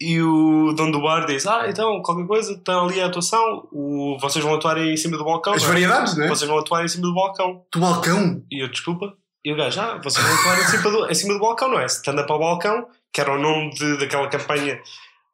e 0.01 0.19
o 0.19 0.73
dono 0.73 0.93
do 0.93 1.01
bar 1.01 1.27
diz: 1.27 1.45
Ah, 1.45 1.67
então, 1.69 2.01
qualquer 2.01 2.25
coisa, 2.25 2.53
está 2.53 2.81
ali 2.81 2.99
a 2.99 3.05
atuação, 3.05 3.67
o, 3.71 4.17
vocês 4.19 4.43
vão 4.43 4.55
atuar 4.55 4.79
em 4.79 4.97
cima 4.97 5.15
do 5.15 5.23
balcão. 5.23 5.53
As 5.53 5.61
não 5.61 5.69
é? 5.69 5.71
variedades, 5.73 6.17
não 6.17 6.25
é? 6.25 6.27
Vocês 6.27 6.49
vão 6.49 6.57
atuar 6.57 6.83
em 6.83 6.87
cima 6.87 7.03
do 7.03 7.13
balcão. 7.13 7.63
Do 7.71 7.79
balcão. 7.79 8.43
E 8.51 8.63
eu, 8.63 8.67
desculpa. 8.67 9.13
E 9.45 9.53
o 9.53 9.55
gajo, 9.55 9.79
ah, 9.79 9.99
vocês 10.03 10.25
vão 10.25 10.35
atuar 10.35 10.59
em 10.59 10.67
cima 10.67 10.91
do, 10.91 11.11
em 11.11 11.13
cima 11.13 11.33
do 11.35 11.39
balcão, 11.39 11.69
não 11.69 11.79
é? 11.79 11.85
Stand 11.85 12.21
up 12.21 12.31
ao 12.31 12.39
balcão, 12.39 12.87
que 13.13 13.21
era 13.21 13.31
o 13.31 13.39
nome 13.39 13.69
de, 13.71 13.97
daquela 13.97 14.27
campanha. 14.27 14.81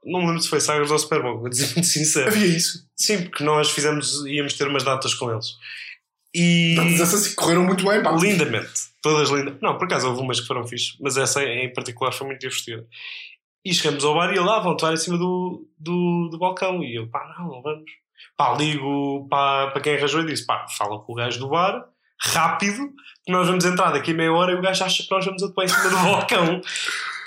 Não 0.03 0.21
me 0.21 0.27
lembro 0.27 0.41
se 0.41 0.49
foi 0.49 0.59
Sagas 0.59 0.91
ou 0.91 0.99
Super 0.99 1.21
Bowl, 1.21 1.39
vou 1.39 1.49
dizer 1.49 1.67
muito 1.75 1.87
sincero. 1.87 2.27
Havia 2.27 2.45
isso. 2.45 2.87
Sim, 2.95 3.23
porque 3.23 3.43
nós 3.43 3.69
fizemos, 3.69 4.25
íamos 4.25 4.53
ter 4.53 4.67
umas 4.67 4.83
datas 4.83 5.13
com 5.13 5.31
eles. 5.31 5.55
E. 6.33 6.75
Datas 6.75 7.01
essas 7.01 7.33
correram 7.33 7.63
muito 7.63 7.85
bem, 7.85 8.01
pá. 8.01 8.11
Lindamente. 8.11 8.87
Todas 9.01 9.29
lindas. 9.29 9.55
Não, 9.61 9.77
por 9.77 9.85
acaso 9.85 10.07
houve 10.09 10.21
umas 10.21 10.39
que 10.39 10.47
foram 10.47 10.67
fixe, 10.67 10.95
mas 10.99 11.17
essa 11.17 11.43
em 11.43 11.71
particular 11.73 12.11
foi 12.11 12.27
muito 12.27 12.41
divertida. 12.41 12.85
E 13.65 13.73
chegamos 13.73 14.05
ao 14.05 14.13
bar 14.13 14.33
e 14.33 14.39
lá 14.39 14.59
vão 14.59 14.73
atuar 14.73 14.93
em 14.93 14.97
cima 14.97 15.17
do, 15.17 15.67
do, 15.77 16.29
do 16.29 16.37
balcão. 16.37 16.83
E 16.83 16.95
eu, 16.95 17.07
pá, 17.07 17.35
não, 17.37 17.47
não 17.47 17.61
vamos. 17.61 17.91
Pá, 18.35 18.53
ligo 18.55 19.27
para, 19.29 19.71
para 19.71 19.81
quem 19.81 19.95
arranjou 19.95 20.21
e 20.21 20.27
disse, 20.27 20.45
pá, 20.45 20.65
fala 20.69 20.99
com 20.99 21.11
o 21.11 21.15
gajo 21.15 21.39
do 21.39 21.49
bar, 21.49 21.87
rápido, 22.20 22.89
que 23.26 23.32
nós 23.32 23.47
vamos 23.47 23.65
entrar 23.65 23.91
daqui 23.91 24.11
a 24.11 24.13
meia 24.13 24.32
hora 24.32 24.51
e 24.51 24.55
o 24.55 24.61
gajo 24.61 24.84
acha 24.84 25.03
que 25.03 25.11
nós 25.11 25.26
vamos 25.26 25.43
atuar 25.43 25.65
em 25.65 25.68
cima 25.68 25.89
do 25.89 25.95
balcão. 25.97 26.61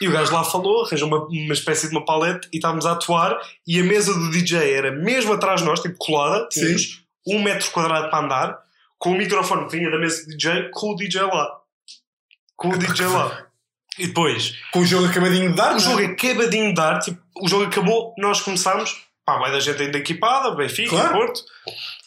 E 0.01 0.09
o 0.09 0.12
gajo 0.12 0.32
lá 0.32 0.43
falou, 0.43 0.84
arranjou 0.86 1.09
uma, 1.09 1.18
uma 1.26 1.53
espécie 1.53 1.88
de 1.91 1.95
uma 1.97 2.05
palete 2.05 2.49
e 2.53 2.57
estávamos 2.57 2.86
a 2.86 2.93
atuar 2.93 3.38
e 3.66 3.78
a 3.78 3.84
mesa 3.84 4.14
do 4.14 4.30
DJ 4.30 4.72
era 4.72 4.91
mesmo 4.91 5.32
atrás 5.34 5.61
de 5.61 5.66
nós, 5.66 5.80
tipo 5.80 5.97
colada, 5.99 6.49
tínhamos 6.51 7.03
um 7.26 7.43
metro 7.43 7.70
quadrado 7.70 8.09
para 8.09 8.24
andar, 8.24 8.59
com 8.99 9.11
o 9.12 9.14
microfone 9.18 9.66
que 9.68 9.76
vinha 9.76 9.91
da 9.91 9.99
mesa 9.99 10.24
do 10.24 10.30
DJ, 10.30 10.70
com 10.72 10.93
o 10.93 10.97
DJ 10.97 11.22
lá. 11.22 11.49
Com 12.57 12.68
o 12.70 12.78
DJ 12.78 13.07
lá. 13.09 13.47
E 13.99 14.07
depois, 14.07 14.55
Com 14.72 14.80
o 14.80 14.86
jogo 14.86 15.07
acabadinho 15.07 15.51
de 15.51 15.57
dar, 15.57 15.68
o 15.68 15.70
não 15.72 15.76
é? 15.76 15.80
jogo 15.80 16.03
acabadinho 16.12 16.68
de 16.68 16.74
dar, 16.74 16.99
tipo, 17.01 17.20
o 17.43 17.47
jogo 17.49 17.64
acabou, 17.64 18.14
nós 18.16 18.41
começámos, 18.41 19.03
pá, 19.26 19.36
vai 19.38 19.51
da 19.53 19.61
gente 19.61 19.82
ainda 19.82 19.99
equipada, 19.99 20.55
Benfica, 20.55 20.91
Claro. 20.91 21.12
Porto, 21.12 21.43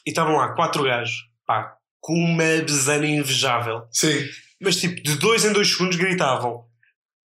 e 0.06 0.10
estavam 0.10 0.36
lá 0.38 0.50
quatro 0.54 0.84
gajos, 0.84 1.14
pá, 1.46 1.76
com 2.04 2.14
uma 2.14 2.62
besana 2.66 3.08
invejável. 3.08 3.84
Sim. 3.90 4.28
Mas 4.62 4.76
tipo, 4.76 5.02
de 5.02 5.16
dois 5.16 5.46
em 5.46 5.54
dois 5.54 5.70
segundos 5.70 5.96
gritavam 5.96 6.66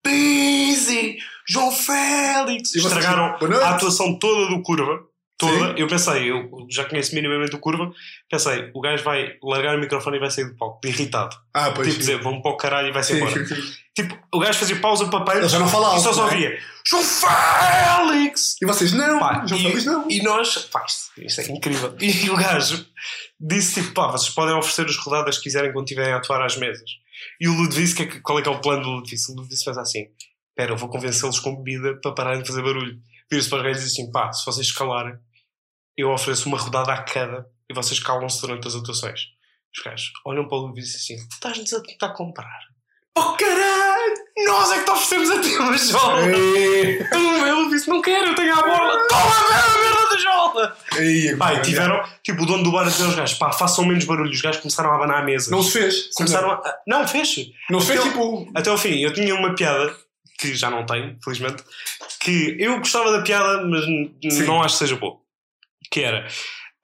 Busy! 0.05 1.17
João 1.49 1.71
Félix! 1.71 2.75
E 2.75 2.79
Estragaram 2.79 3.37
a 3.63 3.69
atuação 3.69 4.19
toda 4.19 4.49
do 4.53 4.61
Curva. 4.61 4.99
Toda. 5.37 5.67
Sim. 5.69 5.73
Eu 5.77 5.87
pensei, 5.87 6.31
eu 6.31 6.49
já 6.69 6.83
conheço 6.85 7.13
minimamente 7.13 7.55
o 7.55 7.59
Curva, 7.59 7.91
pensei, 8.29 8.71
o 8.73 8.81
gajo 8.81 9.03
vai 9.03 9.35
largar 9.43 9.75
o 9.77 9.79
microfone 9.79 10.17
e 10.17 10.19
vai 10.19 10.31
sair 10.31 10.45
do 10.45 10.55
palco, 10.57 10.79
irritado. 10.85 11.35
Ah, 11.53 11.69
pois. 11.71 11.87
tipo, 11.87 11.91
sim. 11.91 11.99
dizer, 11.99 12.23
vamos 12.23 12.41
para 12.41 12.51
o 12.51 12.57
caralho 12.57 12.87
e 12.87 12.91
vai-se 12.91 13.13
Sim, 13.13 13.17
embora. 13.21 13.45
sim, 13.45 13.55
sim. 13.55 13.61
Tipo, 13.95 14.17
o 14.33 14.39
gajo 14.39 14.57
fazia 14.59 14.79
pausa 14.79 15.07
para 15.07 15.23
peitos 15.25 15.51
já 15.51 15.59
não 15.59 15.67
fala 15.69 15.95
e 15.95 16.01
só 16.01 16.11
só 16.11 16.25
não 16.25 16.31
é? 16.33 16.59
João 16.89 17.03
Félix! 17.03 18.55
E 18.61 18.65
vocês, 18.65 18.91
não, 18.93 19.19
Pá, 19.19 19.45
João 19.45 19.61
e, 19.61 19.63
Félix, 19.63 19.85
não. 19.85 20.09
e 20.09 20.21
nós, 20.23 20.57
pá, 20.71 20.83
isto, 20.87 21.11
isto 21.21 21.41
é 21.41 21.51
incrível. 21.51 21.95
E 22.01 22.29
o 22.31 22.35
gajo 22.35 22.85
disse 23.39 23.81
tipo, 23.81 23.93
pá, 23.93 24.11
vocês 24.11 24.33
podem 24.33 24.55
oferecer 24.55 24.85
as 24.85 24.97
rodadas 24.97 25.37
que 25.37 25.43
quiserem 25.43 25.71
quando 25.71 25.85
estiverem 25.85 26.13
a 26.13 26.17
atuar 26.17 26.43
às 26.43 26.57
mesas. 26.57 26.89
E 27.39 27.47
o 27.47 27.53
Ludwig, 27.53 28.01
é 28.01 28.19
qual 28.21 28.39
é 28.39 28.41
que 28.41 28.49
é 28.49 28.51
o 28.51 28.61
plano 28.61 28.83
do 28.83 28.89
Ludwig? 28.89 29.21
O 29.29 29.35
Ludwig 29.35 29.63
faz 29.63 29.77
assim: 29.77 30.07
espera, 30.49 30.71
eu 30.71 30.77
vou 30.77 30.89
convencê-los 30.89 31.39
com 31.39 31.55
bebida 31.55 31.99
para 32.01 32.13
pararem 32.13 32.41
de 32.41 32.47
fazer 32.47 32.61
barulho. 32.61 32.99
Vira-se 33.29 33.49
para 33.49 33.59
os 33.59 33.63
gajos 33.63 33.81
e 33.81 33.85
diz 33.85 33.93
assim: 33.93 34.11
pá, 34.11 34.31
se 34.31 34.45
vocês 34.45 34.67
escalarem, 34.67 35.17
eu 35.95 36.09
ofereço 36.09 36.47
uma 36.47 36.57
rodada 36.57 36.93
a 36.93 37.03
cada 37.03 37.49
e 37.69 37.73
vocês 37.73 37.99
calam-se 37.99 38.41
durante 38.41 38.67
as 38.67 38.75
atuações. 38.75 39.21
Os 39.75 39.83
gajos 39.83 40.11
olham 40.25 40.47
para 40.47 40.57
o 40.57 40.61
Ludwig 40.61 40.79
e 40.79 40.83
dizem 40.83 41.15
assim: 41.17 41.27
estás-nos 41.27 41.73
a 41.73 41.81
tentar 41.81 42.13
comprar. 42.13 42.66
Oh 43.17 43.33
caralho! 43.33 44.13
Nós 44.45 44.71
é 44.71 44.77
que 44.77 44.85
te 44.85 44.91
oferecemos 44.91 45.31
a 45.31 45.41
ti 45.41 45.57
uma 45.57 45.75
jola! 45.75 46.21
Ele 46.27 47.69
disse: 47.71 47.89
Não 47.89 47.99
quero, 47.99 48.27
eu 48.27 48.35
tenho 48.35 48.53
a 48.53 48.61
bola. 48.61 49.07
Toma 49.07 49.21
a 49.21 49.79
merda 49.79 50.09
da 50.11 50.17
jola. 50.17 50.77
pá, 51.39 51.59
tiveram, 51.61 52.03
tipo, 52.21 52.43
o 52.43 52.45
dono 52.45 52.63
do 52.63 52.71
bar 52.71 52.85
a 52.85 52.89
dizer 52.89 53.05
aos 53.05 53.15
gajos: 53.15 53.37
Pá, 53.39 53.51
façam 53.51 53.85
menos 53.85 54.05
barulho. 54.05 54.29
Os 54.29 54.39
gajos 54.39 54.61
começaram 54.61 54.91
a 54.91 54.95
abanar 54.95 55.23
a 55.23 55.25
mesa. 55.25 55.49
Não 55.49 55.63
se 55.63 55.71
fez. 55.71 56.13
começaram 56.13 56.51
a. 56.51 56.61
Não, 56.85 57.07
fez. 57.07 57.35
Não 57.71 57.79
se 57.79 57.87
fez, 57.87 58.03
tipo. 58.03 58.47
Até 58.53 58.69
ao 58.69 58.77
fim, 58.77 58.99
eu 58.99 59.11
tinha 59.11 59.33
uma 59.33 59.55
piada, 59.55 59.95
que 60.37 60.53
já 60.53 60.69
não 60.69 60.85
tenho, 60.85 61.17
felizmente, 61.23 61.63
que 62.19 62.55
eu 62.59 62.77
gostava 62.77 63.11
da 63.11 63.23
piada, 63.23 63.65
mas 63.65 63.83
Sim. 64.31 64.43
não 64.45 64.61
acho 64.61 64.75
que 64.75 64.79
seja 64.85 64.95
boa. 64.95 65.17
Que 65.89 66.03
era: 66.03 66.27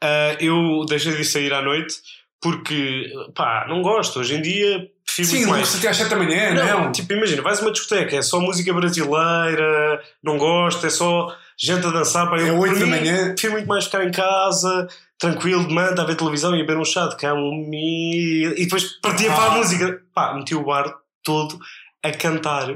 ah, 0.02 0.36
Eu 0.40 0.84
deixei 0.88 1.16
de 1.16 1.26
sair 1.26 1.54
à 1.54 1.62
noite 1.62 1.96
porque, 2.42 3.12
pá, 3.36 3.66
não 3.70 3.82
gosto. 3.84 4.20
Hoje 4.20 4.36
em 4.36 4.42
dia 4.42 4.90
prefiro 5.16 5.44
Sim, 5.44 5.46
mais. 5.50 5.68
se 5.68 5.78
até 5.78 5.88
às 5.90 5.98
7 5.98 6.10
da 6.10 6.16
manhã, 6.18 6.54
Não, 6.54 6.84
não. 6.86 6.92
tipo, 6.92 7.14
imagina, 7.14 7.42
vais 7.42 7.60
a 7.60 7.62
uma 7.62 7.72
discoteca, 7.72 8.16
é 8.16 8.22
só 8.22 8.40
música 8.40 8.74
brasileira, 8.74 10.02
não 10.24 10.38
gosto, 10.38 10.86
é 10.86 10.90
só 10.90 11.36
gente 11.58 11.86
a 11.86 11.90
dançar. 11.92 12.30
Pá, 12.30 12.38
É 12.40 12.50
eu, 12.50 12.58
8 12.58 12.74
por 12.74 12.80
da 12.80 12.86
mim, 12.86 12.92
manhã. 12.92 13.28
Prefiro 13.34 13.54
muito 13.54 13.68
mais 13.68 13.86
ficar 13.86 14.04
em 14.06 14.12
casa, 14.12 14.88
tranquilo, 15.20 15.68
de 15.68 15.74
manhã, 15.74 15.94
a 15.98 16.04
ver 16.04 16.16
televisão 16.16 16.52
e 16.56 16.60
a 16.62 16.62
beber 16.62 16.78
um 16.78 16.86
chá 16.86 17.08
de 17.08 17.16
camomila 17.18 18.54
e 18.58 18.64
depois 18.64 18.84
partia 19.02 19.32
para 19.32 19.44
a 19.44 19.54
Ah. 19.54 19.58
música. 19.58 20.02
Pá, 20.14 20.34
meti 20.34 20.56
o 20.56 20.64
bar 20.64 20.94
todo 21.24 21.58
a 22.04 22.12
cantar. 22.12 22.68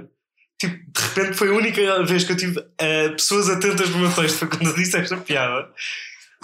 Tipo, 0.59 0.75
de 0.91 1.01
repente 1.01 1.37
foi 1.37 1.49
a 1.49 1.53
única 1.53 2.03
vez 2.03 2.23
que 2.23 2.31
eu 2.31 2.37
tive 2.37 2.63
eh, 2.79 3.09
pessoas 3.09 3.47
atentas 3.49 3.89
no 3.89 3.99
meu 3.99 4.11
texto, 4.11 4.37
foi 4.39 4.47
quando 4.47 4.67
eu 4.69 4.73
disse 4.75 4.97
esta 4.97 5.15
piada. 5.17 5.67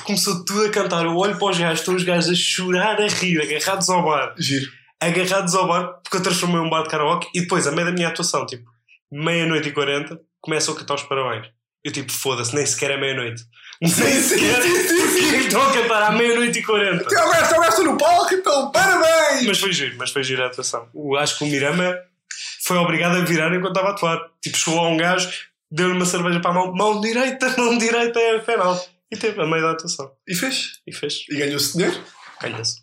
Começou 0.04 0.44
tudo 0.46 0.66
a 0.66 0.70
cantar. 0.70 1.04
Eu 1.06 1.16
olho 1.16 1.36
para 1.38 1.50
os 1.50 1.58
gajos, 1.58 1.80
estão 1.80 1.96
os 1.96 2.04
gajos 2.04 2.30
a 2.30 2.36
chorar, 2.36 3.00
a 3.02 3.08
rir, 3.08 3.41
agarrados 3.41 3.89
ao 3.89 4.04
bar 4.04 4.34
Giro. 4.38 4.68
Agarrados 5.08 5.56
ao 5.56 5.68
bar, 5.68 5.99
porque 6.04 6.18
eu 6.18 6.24
transformei 6.24 6.60
um 6.60 6.70
bar 6.70 6.84
de 6.84 6.89
karaoke 6.89 7.28
e 7.34 7.41
depois, 7.41 7.68
a 7.68 7.72
meio 7.72 7.88
da 7.88 7.93
minha 7.93 8.08
atuação, 8.08 8.45
tipo, 8.45 8.70
meia-noite 9.12 9.70
e 9.70 9.72
quarenta, 9.72 10.20
começam 10.41 10.74
a 10.74 10.78
cantar 10.78 10.95
os 10.95 11.04
parabéns. 11.04 11.47
Eu 11.84 11.91
tipo, 11.91 12.12
foda-se, 12.12 12.56
nem 12.56 12.66
sequer 12.66 12.91
é 12.91 12.97
meia-noite. 12.97 13.43
Nem 13.82 13.91
sequer. 13.91 14.62
Porque 14.62 15.36
estão 15.38 15.62
a 15.62 15.74
cantar 15.74 16.04
à 16.04 16.12
meia-noite 16.12 16.60
e 16.60 16.64
quarenta. 16.64 17.04
Tem 17.06 17.18
o 17.18 17.30
gajo, 17.30 17.49
tem 17.49 17.58
o 17.58 17.62
gajo 17.62 17.84
no 17.84 17.97
palco, 17.97 18.34
então, 18.34 18.72
parabéns! 18.72 19.45
Mas 19.45 19.60
foi 19.60 19.74
giro, 19.74 19.95
mas 19.97 20.12
foi 20.12 20.24
giro 20.24 20.43
a 20.43 20.47
atuação. 20.47 20.88
O, 20.93 21.18
acho 21.18 21.38
que 21.38 21.43
o 21.43 21.47
Mirama 21.47 21.93
foi 22.66 22.78
obrigado 22.78 23.18
a 23.18 23.26
virar 23.26 23.54
enquanto 23.54 23.76
estava 23.76 23.89
a 23.89 23.91
atuar. 23.91 24.20
Tipo, 24.41 24.58
chegou 24.58 24.82
lá 24.82 24.88
um 24.88 24.97
gajo, 24.97 25.30
deu-lhe 25.70 25.93
uma 25.93 26.06
cerveja 26.06 26.39
para 26.39 26.51
a 26.51 26.54
mão, 26.54 26.74
mão 26.74 27.01
direita, 27.01 27.49
mão 27.58 27.78
direita 27.78 28.20
é 28.20 28.39
penal. 28.39 28.80
E 29.12 29.18
teve 29.18 29.41
a 29.41 29.45
meio 29.45 29.62
da 29.62 29.72
atuação. 29.72 30.12
E 30.28 30.34
fez. 30.34 30.80
E 30.88 30.93
fez. 30.93 31.26
E 31.30 31.36
ganhou-se 31.36 31.74
dinheiro. 31.74 32.01
Ganha-se. 32.41 32.83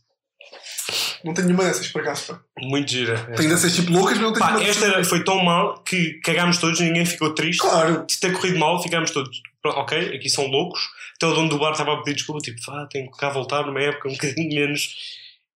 Não 1.25 1.35
tenho 1.35 1.49
nenhuma 1.49 1.65
dessas, 1.65 1.89
por 1.89 2.01
acaso, 2.03 2.27
pá. 2.35 2.41
Muito 2.59 2.91
gira. 2.91 3.17
Tenho 3.37 3.49
dessas 3.51 3.75
tipo 3.75 3.93
loucas, 3.93 4.15
mas 4.19 4.23
não 4.23 4.33
tenho 4.33 4.45
Pá, 4.45 4.53
nenhuma 4.53 4.69
esta 4.71 4.85
era- 4.87 5.05
foi 5.05 5.23
tão 5.25 5.43
mal 5.45 5.83
que 5.83 6.15
cagámos 6.25 6.59
todos, 6.59 6.81
ninguém 6.81 7.05
ficou 7.05 7.35
triste. 7.35 7.61
Claro. 7.61 8.07
de 8.07 8.19
ter 8.19 8.33
corrido 8.33 8.59
mal, 8.59 8.83
ficámos 8.83 9.11
todos, 9.11 9.41
pronto, 9.63 9.79
ok, 9.79 10.17
aqui 10.17 10.29
são 10.31 10.47
loucos. 10.47 10.81
Até 11.17 11.27
o 11.27 11.35
dono 11.35 11.49
do 11.51 11.59
bar 11.59 11.73
estava 11.73 11.93
a 11.93 11.97
pedir 11.99 12.15
desculpa, 12.17 12.41
tipo, 12.41 12.59
ah, 12.71 12.87
tenho 12.91 13.11
que 13.11 13.19
cá 13.19 13.29
voltar 13.29 13.67
numa 13.67 13.81
época 13.81 14.09
um 14.09 14.13
bocadinho 14.13 14.49
menos. 14.55 14.95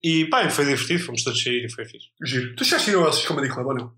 E 0.02 0.26
pá, 0.26 0.48
foi 0.50 0.66
divertido, 0.66 1.02
fomos 1.04 1.24
todos 1.24 1.42
sair 1.42 1.64
e 1.64 1.70
foi 1.70 1.86
fixe. 1.86 2.08
Giro. 2.22 2.54
Tu 2.56 2.64
já 2.64 2.78
tirou 2.78 3.02
o 3.04 3.06
Elsis 3.08 3.24
Comedy 3.24 3.48
Club 3.48 3.66
ou 3.68 3.74
não? 3.74 3.92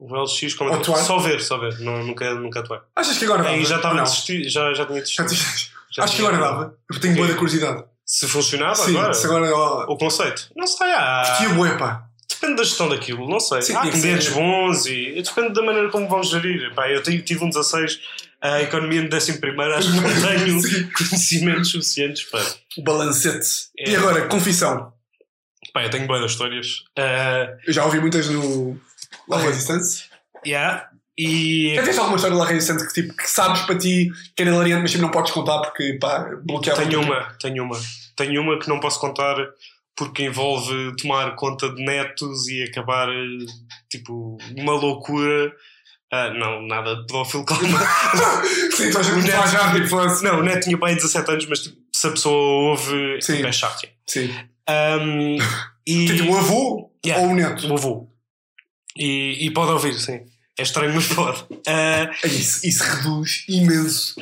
O 0.00 0.14
LX, 0.16 0.54
como 0.54 0.70
é 0.70 0.74
que- 0.74 0.80
Atuar? 0.80 0.98
Só 1.04 1.18
ver, 1.18 1.40
só 1.40 1.58
ver, 1.58 1.78
não, 1.80 2.04
nunca, 2.04 2.34
nunca 2.34 2.60
atuei. 2.60 2.80
Achas 2.96 3.18
que 3.18 3.24
agora 3.24 3.42
dava? 3.44 3.54
Aí 3.54 3.64
já 3.64 3.70
ou 3.74 3.76
estava 3.76 3.94
a 3.94 3.96
não? 3.98 4.04
desistir, 4.04 4.48
já, 4.48 4.72
já 4.74 4.86
tinha 4.86 5.04
Já 5.04 5.22
desistido. 5.24 5.54
te- 5.56 5.78
Já 5.96 6.04
Acho 6.04 6.12
que 6.12 6.18
tinha- 6.18 6.28
agora 6.28 6.42
dava. 6.44 6.78
Eu 6.92 7.00
tenho 7.00 7.14
boa 7.16 7.26
da 7.28 7.34
curiosidade. 7.34 7.84
Se 8.08 8.26
funcionava 8.26 8.74
Sim, 8.74 8.96
agora, 8.96 9.12
se 9.12 9.26
agora. 9.26 9.54
ó, 9.54 9.84
o 9.92 9.98
conceito, 9.98 10.50
não 10.56 10.66
sei, 10.66 10.86
há. 10.86 11.24
Curtia 11.26 11.48
bué, 11.54 11.76
pá. 11.76 12.04
Depende 12.26 12.56
da 12.56 12.64
gestão 12.64 12.88
daquilo, 12.88 13.28
não 13.28 13.38
sei. 13.38 13.60
Sim, 13.60 13.74
há 13.76 13.84
ser. 13.92 14.30
bons 14.32 14.86
e 14.86 15.20
depende 15.22 15.52
da 15.52 15.62
maneira 15.62 15.90
como 15.90 16.08
vão 16.08 16.22
gerir. 16.22 16.74
Pá, 16.74 16.88
eu 16.88 17.02
tive 17.02 17.44
um 17.44 17.50
16, 17.50 18.00
a 18.40 18.62
economia 18.62 19.02
no 19.02 19.14
11 19.14 19.38
primeiro, 19.40 19.74
acho 19.74 19.92
que 19.92 20.00
não 20.00 20.10
tenho 20.22 20.90
conhecimentos 20.96 21.70
suficientes 21.70 22.22
para. 22.24 22.44
O 22.78 22.82
balancete. 22.82 23.68
É. 23.78 23.90
E 23.90 23.96
agora, 23.96 24.26
confissão. 24.26 24.90
Pá, 25.74 25.84
eu 25.84 25.90
tenho 25.90 26.06
boas 26.06 26.30
histórias. 26.30 26.84
Ah, 26.98 27.48
Eu 27.66 27.72
já 27.74 27.84
ouvi 27.84 28.00
muitas 28.00 28.26
no 28.30 28.80
La 29.28 29.38
Resistance. 29.38 30.04
yeah. 30.46 30.88
E 31.18 31.74
Já 31.74 31.82
tens 31.82 31.98
alguma 31.98 32.16
história 32.16 32.36
La 32.36 32.44
Resistance 32.46 32.86
que, 32.86 33.02
tipo, 33.02 33.16
que 33.16 33.28
sabes 33.28 33.62
para 33.62 33.76
ti 33.76 34.08
que 34.36 34.42
era 34.42 34.52
hilariante, 34.52 34.82
mas 34.82 34.90
tipo, 34.92 35.02
não 35.02 35.10
podes 35.10 35.32
contar 35.32 35.60
porque, 35.62 35.94
pá, 36.00 36.30
bloqueava. 36.44 36.80
tenho 36.86 37.00
uma, 37.02 37.24
tenho 37.40 37.64
uma. 37.64 37.76
Tenho 38.16 38.40
uma 38.42 38.58
que 38.58 38.68
não 38.68 38.78
posso 38.80 39.00
contar 39.00 39.34
porque 39.96 40.22
envolve 40.22 40.94
tomar 40.96 41.34
conta 41.34 41.68
de 41.74 41.84
netos 41.84 42.46
e 42.48 42.62
acabar 42.62 43.08
tipo 43.90 44.38
uma 44.56 44.72
loucura. 44.74 45.52
Ah, 46.12 46.30
não, 46.30 46.62
nada 46.66 46.94
de 46.96 47.06
pedófilo, 47.06 47.44
calma. 47.44 47.78
Sim, 48.76 48.90
tu 48.90 48.98
achas 48.98 49.12
que 49.14 49.20
neto- 49.30 49.48
já, 49.48 49.74
tipo, 49.74 49.88
fosse- 49.88 50.24
Não, 50.24 50.38
o 50.38 50.42
neto 50.42 50.64
tinha 50.64 50.78
pai 50.78 50.94
17 50.94 51.30
anos, 51.30 51.46
mas 51.46 51.60
tipo, 51.64 51.76
se 51.94 52.06
a 52.06 52.10
pessoa 52.10 52.70
ouve, 52.70 53.20
Sim. 53.20 53.36
tipo, 53.36 53.48
é 53.48 53.52
chato. 53.52 53.86
Sim. 54.06 54.30
Um, 54.70 55.36
e 55.86 56.06
Tipo, 56.06 56.32
o 56.32 56.38
avô 56.38 56.90
Yeah. 57.04 57.24
ou 57.26 57.32
o 57.32 57.34
neto? 57.36 57.68
o 57.68 57.74
avô. 57.74 58.08
E, 58.96 59.46
e 59.46 59.50
pode 59.52 59.70
ouvir, 59.72 59.94
sim. 59.94 60.20
É 60.58 60.62
estranho, 60.62 60.94
mas 60.94 61.06
pode. 61.08 61.44
É 61.66 62.10
Isso, 62.26 62.66
isso 62.66 62.82
reduz 62.84 63.44
imenso 63.48 64.14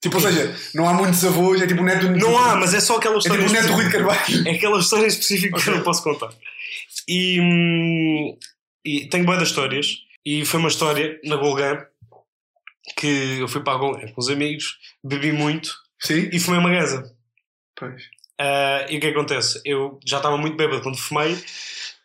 Tipo, 0.00 0.14
ou 0.16 0.20
seja, 0.22 0.54
não 0.74 0.88
há 0.88 0.94
muitos 0.94 1.24
avós, 1.24 1.60
é 1.60 1.66
tipo 1.66 1.82
o 1.82 1.84
neto 1.84 2.06
do 2.06 2.16
Não 2.16 2.38
há, 2.38 2.54
mas 2.54 2.72
é 2.72 2.80
só 2.80 2.98
aquela 2.98 3.16
É 3.16 3.18
história. 3.18 3.44
tipo 3.44 3.50
o 3.50 3.52
neto 3.52 3.66
do 3.66 3.72
Rui 3.74 3.84
de. 3.86 3.90
Carvalho. 3.90 4.48
É 4.48 4.52
aquela 4.52 4.78
história 4.78 5.06
específica 5.06 5.58
que 5.60 5.68
eu 5.68 5.76
não 5.76 5.82
posso 5.82 6.04
contar. 6.04 6.30
E, 7.08 7.40
hum, 7.40 8.36
e 8.84 9.08
tenho 9.08 9.24
boas 9.24 9.42
histórias. 9.42 9.96
E 10.24 10.44
foi 10.44 10.60
uma 10.60 10.68
história 10.68 11.18
na 11.24 11.36
Golgã 11.36 11.84
que 12.96 13.38
eu 13.40 13.48
fui 13.48 13.60
para 13.62 13.74
a 13.74 13.78
Golgã 13.78 14.06
com 14.12 14.20
os 14.20 14.28
amigos, 14.28 14.78
bebi 15.02 15.32
muito 15.32 15.74
Sim? 16.00 16.28
e 16.32 16.38
fumei 16.38 16.60
uma 16.60 16.70
gaza. 16.70 17.12
Pois. 17.74 18.02
Ah, 18.40 18.86
e 18.88 18.98
o 18.98 19.00
que 19.00 19.06
acontece? 19.08 19.60
Eu 19.64 19.98
já 20.06 20.18
estava 20.18 20.36
muito 20.36 20.56
bêbado 20.56 20.80
quando 20.82 20.96
fumei, 20.96 21.36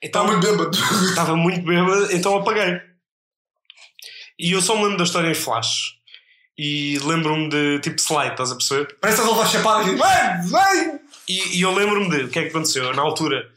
então 0.01 0.25
muito 0.25 0.41
bêbado. 0.45 0.77
estava 1.09 1.35
muito 1.35 1.61
bêbado, 1.61 2.11
então 2.11 2.37
apaguei. 2.37 2.81
E 4.43 4.51
eu 4.51 4.61
só 4.61 4.75
me 4.75 4.83
lembro 4.83 4.97
da 4.97 5.05
história 5.05 5.29
em 5.29 5.33
flash. 5.33 5.93
E 6.57 6.99
lembro-me 6.99 7.47
de 7.47 7.79
tipo 7.79 7.97
slide, 7.99 8.31
estás 8.31 8.51
a 8.51 8.55
perceber? 8.55 8.97
Parece 8.99 9.21
que 9.21 9.27
levar 9.27 9.47
chapada 9.47 9.83
e 9.89 9.95
vem, 9.95 10.51
vem! 10.51 10.99
E, 11.29 11.57
e 11.57 11.61
eu 11.61 11.73
lembro-me 11.73 12.09
de 12.09 12.23
o 12.25 12.29
que 12.29 12.39
é 12.39 12.43
que 12.43 12.49
aconteceu. 12.49 12.83
Eu, 12.83 12.93
na 12.93 13.01
altura 13.01 13.49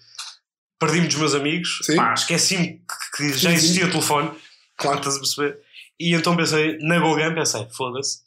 perdi-me 0.79 1.09
dos 1.09 1.17
meus 1.17 1.35
amigos, 1.35 1.81
Sim. 1.83 1.97
Pá, 1.97 2.15
esqueci-me 2.15 2.67
que, 2.69 3.17
que 3.17 3.33
já 3.35 3.51
Sim, 3.51 3.57
existia 3.57 3.91
telefone, 3.91 4.31
Claro. 4.77 4.99
estás 4.99 5.17
a 5.17 5.19
perceber? 5.19 5.59
E 5.99 6.15
então 6.15 6.37
pensei, 6.37 6.79
na 6.79 7.01
Golgã, 7.01 7.35
pensei, 7.35 7.67
foda-se, 7.77 8.21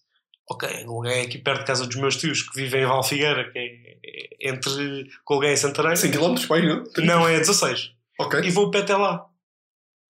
ok, 0.49 0.67
a 0.67 0.83
Golgã 0.83 1.11
é 1.11 1.21
aqui 1.21 1.37
perto 1.37 1.59
de 1.61 1.65
casa 1.65 1.85
dos 1.87 1.95
meus 1.95 2.17
tios 2.17 2.41
que 2.41 2.55
vivem 2.61 2.83
em 2.83 2.87
Valfigueira, 2.87 3.49
que 3.51 3.57
é 3.57 4.49
entre 4.49 5.09
Golgã 5.25 5.47
e 5.51 5.57
Santarém. 5.57 5.95
100 5.95 6.11
km, 6.11 6.35
bem, 6.49 6.67
não? 6.67 6.83
Não, 7.05 7.27
é 7.27 7.37
16. 7.37 7.91
Ok. 8.19 8.41
E 8.43 8.51
vou 8.51 8.69
pé 8.69 8.79
até 8.79 8.95
lá. 8.97 9.28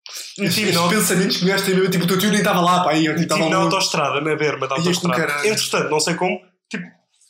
Estes, 0.10 0.34
Meti-me 0.38 0.70
estes 0.70 0.82
na, 0.82 0.90
pensamentos 0.90 1.38
que 1.38 1.46
têm 1.46 1.76
mesmo, 1.76 1.90
tipo, 1.92 2.04
o 2.04 2.08
teu 2.08 2.18
tio 2.18 2.30
nem 2.32 2.40
estava 2.40 2.62
lá, 2.62 2.84
pá, 2.84 2.92
aí, 2.92 3.06
eu 3.06 3.14
tipo, 3.14 3.24
estava 3.24 3.50
na 3.50 3.58
lá. 3.58 3.64
autostrada, 3.64 4.22
na 4.22 4.36
berma 4.36 4.68
da 4.68 4.76
Ia 4.78 4.82
com 4.84 4.90
autostrada. 4.90 5.48
Entretanto, 5.48 5.90
não 5.90 6.00
sei 6.00 6.16
como, 6.16 6.42
tipo, 6.70 6.86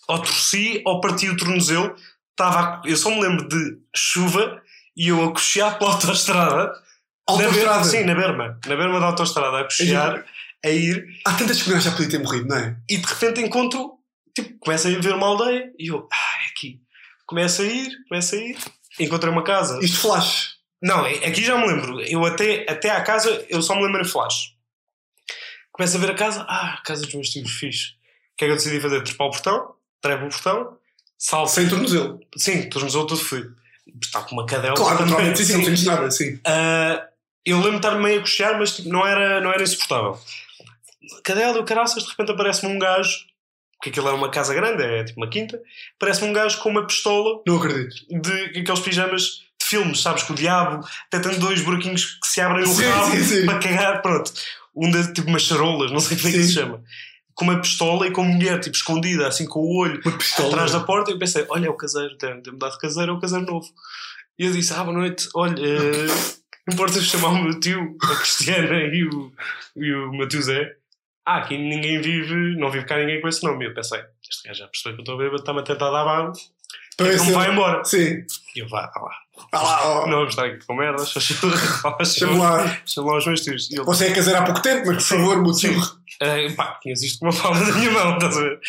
ou 0.08 0.20
torci 0.20 0.82
ou 0.86 1.02
parti 1.02 1.30
o 1.30 1.38
tornozelo. 1.38 1.94
Estava 2.32 2.60
a- 2.60 2.82
eu 2.86 2.96
só 2.96 3.10
me 3.10 3.22
lembro 3.22 3.48
de 3.48 3.78
chuva 3.96 4.62
e 4.96 5.10
eu 5.10 5.24
a 5.24 5.32
cochear 5.32 5.78
pela 5.78 5.92
autostrada. 5.94 6.66
Na 6.68 7.34
Autostrada. 7.34 7.84
sim, 7.84 8.04
na 8.06 8.16
berma. 8.16 8.60
Na 8.66 8.76
berma 8.76 9.00
da 9.00 9.06
autostrada, 9.08 9.60
a 9.60 9.64
cochear, 9.66 10.26
a 10.66 10.70
ir. 10.70 11.06
Há 11.26 11.34
tantas 11.34 11.62
que 11.62 11.80
já 11.80 11.92
podia 11.92 12.10
ter 12.10 12.20
morrido, 12.20 12.48
não 12.48 12.58
é? 12.58 12.76
E 12.90 12.98
de 12.98 13.06
repente 13.06 13.40
encontro, 13.42 13.92
tipo, 14.36 14.58
começo 14.60 14.88
a 14.88 14.92
ver 14.92 15.14
uma 15.14 15.28
aldeia 15.28 15.72
e 15.78 15.90
eu, 15.92 16.08
ah, 16.12 16.44
é 16.46 16.50
aqui. 16.52 16.80
Começo 17.28 17.62
a 17.62 17.66
ir, 17.66 17.90
começo 18.08 18.34
a 18.34 18.38
ir. 18.40 18.58
Encontrei 19.00 19.32
uma 19.32 19.44
casa. 19.44 19.78
Isto 19.84 20.00
flash. 20.00 20.54
Não, 20.82 21.06
é- 21.06 21.26
aqui 21.26 21.44
já 21.44 21.58
me 21.58 21.68
lembro. 21.68 22.00
Eu 22.02 22.26
até, 22.26 22.66
até 22.70 22.90
à 22.90 23.02
casa, 23.02 23.46
eu 23.50 23.62
só 23.62 23.76
me 23.76 23.84
lembro 23.86 24.02
em 24.02 24.06
flash. 24.06 24.54
Começo 25.72 25.98
a 25.98 26.00
ver 26.00 26.12
a 26.12 26.16
casa, 26.16 26.46
ah, 26.48 26.76
a 26.80 26.82
casa 26.84 27.04
dos 27.06 27.14
meus 27.14 27.30
tios, 27.30 27.52
fixe. 27.52 27.92
O 28.34 28.38
que 28.38 28.46
é 28.46 28.48
que 28.48 28.52
eu 28.54 28.58
decidi 28.58 28.80
fazer? 28.80 29.02
Trepar 29.04 29.28
o 29.28 29.32
portão, 29.32 29.76
trepo 30.02 30.26
o 30.26 30.30
portão, 30.30 30.78
salto. 31.18 31.50
Sem 31.52 31.70
tornozelo. 31.70 32.20
Sim, 32.38 32.70
tornozelo 32.70 33.08
todo 33.08 33.20
fui. 33.20 33.46
Está 34.02 34.22
com 34.22 34.36
uma 34.36 34.46
cadela. 34.46 34.76
Claro, 34.76 35.00
naturalmente, 35.06 35.44
sim, 35.44 35.54
não 35.58 35.66
tens 35.66 35.84
nada, 35.84 36.12
sim. 36.12 36.40
Ah, 36.46 37.06
eu 37.46 37.58
lembro 37.58 37.80
de 37.80 37.88
estar 37.88 37.96
meio 38.00 38.20
a 38.20 38.22
cochear, 38.22 38.58
mas 38.60 38.76
tipo, 38.76 38.90
não, 38.90 39.06
era, 39.06 39.42
não 39.42 39.52
era 39.52 39.64
insuportável. 39.64 40.20
Cadela 41.24 41.58
e 41.58 41.62
o 41.62 41.66
caraças, 41.66 42.04
de 42.04 42.10
repente 42.10 42.32
aparece-me 42.32 42.74
um 42.74 42.80
gajo, 42.80 43.26
porque 43.78 43.90
aquilo 43.90 44.10
é 44.10 44.12
uma 44.12 44.30
casa 44.30 44.54
grande, 44.54 44.84
é 44.84 45.04
tipo 45.04 45.20
uma 45.20 45.30
quinta, 45.30 45.62
aparece-me 45.96 46.30
um 46.30 46.34
gajo 46.34 46.60
com 46.60 46.70
uma 46.70 46.86
pistola 46.86 47.42
Não 47.48 47.58
acredito. 47.58 47.96
de 48.10 48.60
aqueles 48.60 48.80
pijamas 48.82 49.44
filmes, 49.70 50.02
sabes? 50.02 50.24
Que 50.24 50.32
o 50.32 50.36
diabo 50.36 50.86
até 51.08 51.20
tem 51.20 51.40
dois 51.40 51.62
buraquinhos 51.62 52.18
que 52.22 52.28
se 52.28 52.42
abrem 52.42 52.66
no 52.66 52.74
Sim, 52.74 52.86
rabo 52.86 53.12
sim, 53.12 53.24
sim. 53.24 53.46
para 53.46 53.60
cagar, 53.60 54.02
pronto. 54.02 54.34
Um 54.76 54.90
de 54.92 55.14
tipo 55.14 55.28
umas 55.30 55.44
charolas, 55.44 55.92
não 55.92 56.00
sei 56.00 56.18
como 56.18 56.30
é 56.30 56.32
que 56.32 56.44
se 56.44 56.54
chama. 56.54 56.84
Com 57.34 57.46
uma 57.46 57.62
pistola 57.62 58.06
e 58.08 58.12
com 58.12 58.22
uma 58.22 58.34
mulher 58.34 58.60
tipo 58.60 58.76
escondida, 58.76 59.28
assim 59.28 59.46
com 59.46 59.60
o 59.60 59.78
olho 59.78 60.02
atrás 60.48 60.72
da 60.74 60.80
porta. 60.82 61.10
E 61.12 61.14
eu 61.14 61.20
pensei: 61.20 61.46
olha, 61.50 61.68
é 61.68 61.70
o 61.70 61.74
caseiro, 61.74 62.18
tem- 62.18 62.42
tem 62.42 62.54
mudado 62.54 62.74
de 62.74 62.80
caseiro, 62.80 63.12
é 63.12 63.16
o 63.16 63.20
caseiro 63.20 63.46
novo. 63.46 63.68
E 64.38 64.46
eu 64.46 64.52
disse: 64.52 64.74
ah, 64.74 64.84
boa 64.84 64.98
noite, 64.98 65.28
olha, 65.36 65.56
eh, 65.58 66.08
importa 66.72 67.00
chamar 67.02 67.30
o 67.30 67.44
meu 67.44 67.60
tio, 67.60 67.98
a 68.04 68.16
Cristiana 68.16 68.76
e 68.94 69.04
o, 69.06 69.32
e 69.78 69.94
o 69.94 70.12
meu 70.12 70.28
tio 70.28 70.42
Zé. 70.42 70.76
Ah, 71.26 71.38
aqui 71.38 71.58
ninguém 71.58 72.02
vive, 72.02 72.56
não 72.58 72.70
vive 72.72 72.86
cá 72.86 72.98
ninguém 72.98 73.22
com 73.22 73.28
esse 73.28 73.44
nome. 73.44 73.66
E 73.66 73.70
eu 73.70 73.74
pensei: 73.74 74.00
este 74.30 74.48
gajo 74.48 74.60
já 74.60 74.68
percebeu 74.68 74.94
que 74.96 75.00
eu 75.00 75.04
estou 75.04 75.18
bêbado, 75.18 75.38
está-me 75.42 75.60
a 75.60 75.64
tentar 75.64 75.90
dar 75.92 76.04
barro, 76.06 76.34
Então 77.00 77.08
é 77.08 77.16
não 77.16 77.24
assim, 77.24 77.32
vai 77.34 77.52
embora. 77.52 77.84
Sim. 77.86 78.26
E 78.56 78.60
eu, 78.60 78.68
vá, 78.68 78.82
lá. 78.82 79.12
Vá 79.52 79.62
lá, 79.62 79.88
ó. 79.88 80.06
Não 80.08 80.18
vamos 80.18 80.30
estar 80.30 80.46
aqui 80.46 80.66
com 80.66 80.76
merda, 80.76 81.04
chama 82.06 82.44
lá. 82.44 82.78
lá 82.98 83.18
os 83.18 83.26
meus 83.26 83.42
tios. 83.42 83.72
Ele, 83.72 83.84
Você 83.84 84.08
é 84.08 84.14
caseiro 84.14 84.40
há 84.40 84.44
pouco 84.44 84.62
tempo, 84.62 84.88
mas 84.88 84.98
por 85.08 85.18
favor, 85.18 85.42
meu 85.42 85.54
tio. 85.54 85.82
"Ah, 86.22 86.54
pá, 86.56 86.80
tinhas 86.82 87.02
isto 87.02 87.20
com 87.20 87.28
uma 87.30 87.42
palma 87.42 87.60
da 87.66 87.72
minha 87.78 87.92
mão, 87.92 88.14
estás 88.16 88.36
a 88.38 88.42
ver? 88.42 88.60